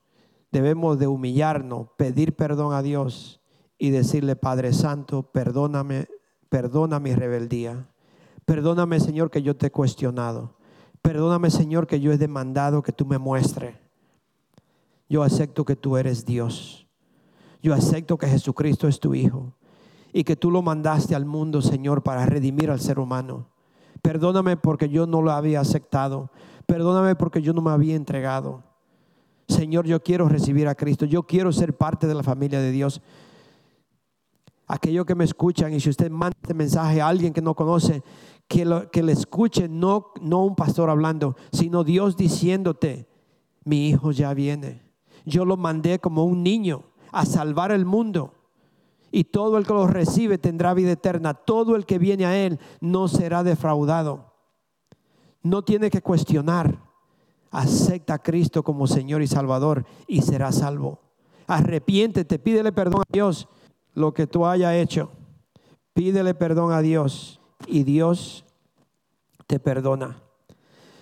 debemos 0.50 0.98
de 0.98 1.06
humillarnos, 1.06 1.88
pedir 1.96 2.34
perdón 2.34 2.72
a 2.72 2.82
Dios 2.82 3.40
y 3.78 3.90
decirle, 3.90 4.36
Padre 4.36 4.72
Santo, 4.72 5.24
perdóname, 5.24 6.08
perdona 6.48 6.98
mi 6.98 7.14
rebeldía. 7.14 7.86
Perdóname, 8.46 9.00
Señor, 9.00 9.30
que 9.30 9.42
yo 9.42 9.56
te 9.56 9.66
he 9.66 9.70
cuestionado. 9.70 10.55
Perdóname, 11.06 11.50
Señor, 11.50 11.86
que 11.86 12.00
yo 12.00 12.10
he 12.10 12.18
demandado 12.18 12.82
que 12.82 12.90
tú 12.90 13.06
me 13.06 13.16
muestres. 13.16 13.76
Yo 15.08 15.22
acepto 15.22 15.64
que 15.64 15.76
tú 15.76 15.96
eres 15.96 16.26
Dios. 16.26 16.88
Yo 17.62 17.74
acepto 17.74 18.18
que 18.18 18.26
Jesucristo 18.26 18.88
es 18.88 18.98
tu 18.98 19.14
Hijo 19.14 19.54
y 20.12 20.24
que 20.24 20.34
tú 20.34 20.50
lo 20.50 20.62
mandaste 20.62 21.14
al 21.14 21.24
mundo, 21.24 21.62
Señor, 21.62 22.02
para 22.02 22.26
redimir 22.26 22.72
al 22.72 22.80
ser 22.80 22.98
humano. 22.98 23.46
Perdóname 24.02 24.56
porque 24.56 24.88
yo 24.88 25.06
no 25.06 25.22
lo 25.22 25.30
había 25.30 25.60
aceptado. 25.60 26.32
Perdóname 26.66 27.14
porque 27.14 27.40
yo 27.40 27.52
no 27.52 27.62
me 27.62 27.70
había 27.70 27.94
entregado. 27.94 28.64
Señor, 29.46 29.86
yo 29.86 30.02
quiero 30.02 30.28
recibir 30.28 30.66
a 30.66 30.74
Cristo. 30.74 31.04
Yo 31.04 31.22
quiero 31.22 31.52
ser 31.52 31.76
parte 31.76 32.08
de 32.08 32.14
la 32.14 32.24
familia 32.24 32.58
de 32.58 32.72
Dios. 32.72 33.00
Aquellos 34.66 35.06
que 35.06 35.14
me 35.14 35.22
escuchan 35.22 35.72
y 35.72 35.78
si 35.78 35.88
usted 35.88 36.10
manda 36.10 36.36
este 36.42 36.52
mensaje 36.52 37.00
a 37.00 37.06
alguien 37.06 37.32
que 37.32 37.40
no 37.40 37.54
conoce, 37.54 38.02
que, 38.48 38.64
lo, 38.64 38.90
que 38.90 39.02
le 39.02 39.12
escuche 39.12 39.68
no, 39.68 40.12
no 40.20 40.44
un 40.44 40.54
pastor 40.54 40.90
hablando, 40.90 41.36
sino 41.52 41.84
Dios 41.84 42.16
diciéndote, 42.16 43.08
mi 43.64 43.88
hijo 43.88 44.12
ya 44.12 44.32
viene. 44.34 44.82
Yo 45.24 45.44
lo 45.44 45.56
mandé 45.56 45.98
como 45.98 46.24
un 46.24 46.42
niño 46.42 46.84
a 47.10 47.26
salvar 47.26 47.72
el 47.72 47.84
mundo. 47.84 48.34
Y 49.10 49.24
todo 49.24 49.58
el 49.58 49.66
que 49.66 49.72
los 49.72 49.90
recibe 49.90 50.38
tendrá 50.38 50.74
vida 50.74 50.92
eterna. 50.92 51.34
Todo 51.34 51.74
el 51.74 51.86
que 51.86 51.98
viene 51.98 52.26
a 52.26 52.36
Él 52.36 52.60
no 52.80 53.08
será 53.08 53.42
defraudado. 53.42 54.32
No 55.42 55.62
tiene 55.62 55.90
que 55.90 56.02
cuestionar. 56.02 56.78
Acepta 57.50 58.14
a 58.14 58.22
Cristo 58.22 58.62
como 58.62 58.86
Señor 58.86 59.22
y 59.22 59.26
Salvador 59.26 59.84
y 60.06 60.22
será 60.22 60.52
salvo. 60.52 61.00
Arrepiéntete, 61.46 62.38
pídele 62.38 62.72
perdón 62.72 63.00
a 63.00 63.12
Dios 63.12 63.48
lo 63.94 64.12
que 64.12 64.26
tú 64.26 64.44
hayas 64.44 64.74
hecho. 64.74 65.10
Pídele 65.94 66.34
perdón 66.34 66.72
a 66.72 66.82
Dios 66.82 67.40
y 67.66 67.84
Dios 67.84 68.44
te 69.46 69.58
perdona. 69.58 70.22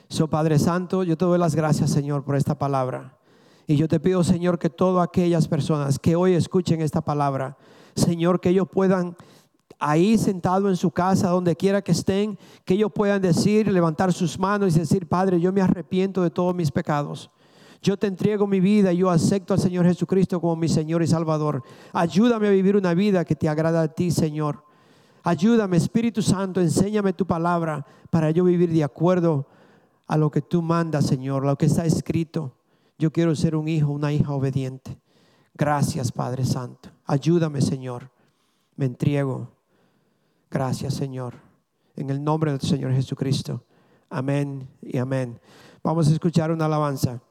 So 0.08 0.28
Padre 0.28 0.58
Santo, 0.58 1.02
yo 1.02 1.16
te 1.16 1.24
doy 1.24 1.38
las 1.38 1.54
gracias, 1.54 1.90
Señor, 1.90 2.24
por 2.24 2.36
esta 2.36 2.56
palabra. 2.56 3.18
Y 3.66 3.76
yo 3.76 3.88
te 3.88 3.98
pido, 3.98 4.22
Señor, 4.22 4.58
que 4.58 4.70
todas 4.70 5.06
aquellas 5.06 5.48
personas 5.48 5.98
que 5.98 6.16
hoy 6.16 6.34
escuchen 6.34 6.82
esta 6.82 7.00
palabra, 7.00 7.56
Señor, 7.96 8.40
que 8.40 8.50
ellos 8.50 8.68
puedan 8.70 9.16
ahí 9.78 10.18
sentado 10.18 10.68
en 10.68 10.76
su 10.76 10.90
casa, 10.90 11.30
donde 11.30 11.56
quiera 11.56 11.82
que 11.82 11.92
estén, 11.92 12.38
que 12.64 12.74
ellos 12.74 12.92
puedan 12.94 13.20
decir, 13.22 13.70
levantar 13.70 14.12
sus 14.12 14.38
manos 14.38 14.76
y 14.76 14.80
decir, 14.80 15.08
Padre, 15.08 15.40
yo 15.40 15.52
me 15.52 15.62
arrepiento 15.62 16.22
de 16.22 16.30
todos 16.30 16.54
mis 16.54 16.70
pecados. 16.70 17.30
Yo 17.82 17.98
te 17.98 18.06
entrego 18.06 18.46
mi 18.46 18.60
vida 18.60 18.92
y 18.92 18.98
yo 18.98 19.10
acepto 19.10 19.52
al 19.52 19.60
Señor 19.60 19.84
Jesucristo 19.84 20.40
como 20.40 20.56
mi 20.56 20.68
Señor 20.68 21.02
y 21.02 21.06
Salvador. 21.06 21.62
Ayúdame 21.92 22.48
a 22.48 22.50
vivir 22.50 22.76
una 22.76 22.94
vida 22.94 23.24
que 23.24 23.36
te 23.36 23.48
agrada 23.48 23.82
a 23.82 23.88
ti, 23.88 24.10
Señor. 24.10 24.64
Ayúdame, 25.26 25.78
Espíritu 25.78 26.20
Santo, 26.20 26.60
enséñame 26.60 27.14
tu 27.14 27.26
palabra 27.26 27.84
para 28.10 28.30
yo 28.30 28.44
vivir 28.44 28.70
de 28.70 28.84
acuerdo 28.84 29.46
a 30.06 30.18
lo 30.18 30.30
que 30.30 30.42
tú 30.42 30.60
mandas, 30.60 31.06
Señor, 31.06 31.46
lo 31.46 31.56
que 31.56 31.64
está 31.64 31.86
escrito. 31.86 32.54
Yo 32.98 33.10
quiero 33.10 33.34
ser 33.34 33.56
un 33.56 33.66
hijo, 33.66 33.90
una 33.90 34.12
hija 34.12 34.34
obediente. 34.34 34.98
Gracias, 35.54 36.12
Padre 36.12 36.44
Santo. 36.44 36.90
Ayúdame, 37.06 37.62
Señor. 37.62 38.10
Me 38.76 38.84
entrego. 38.84 39.50
Gracias, 40.50 40.92
Señor. 40.92 41.34
En 41.96 42.10
el 42.10 42.22
nombre 42.22 42.50
del 42.52 42.60
Señor 42.60 42.92
Jesucristo. 42.92 43.64
Amén 44.10 44.68
y 44.82 44.98
amén. 44.98 45.40
Vamos 45.82 46.06
a 46.08 46.12
escuchar 46.12 46.52
una 46.52 46.66
alabanza. 46.66 47.22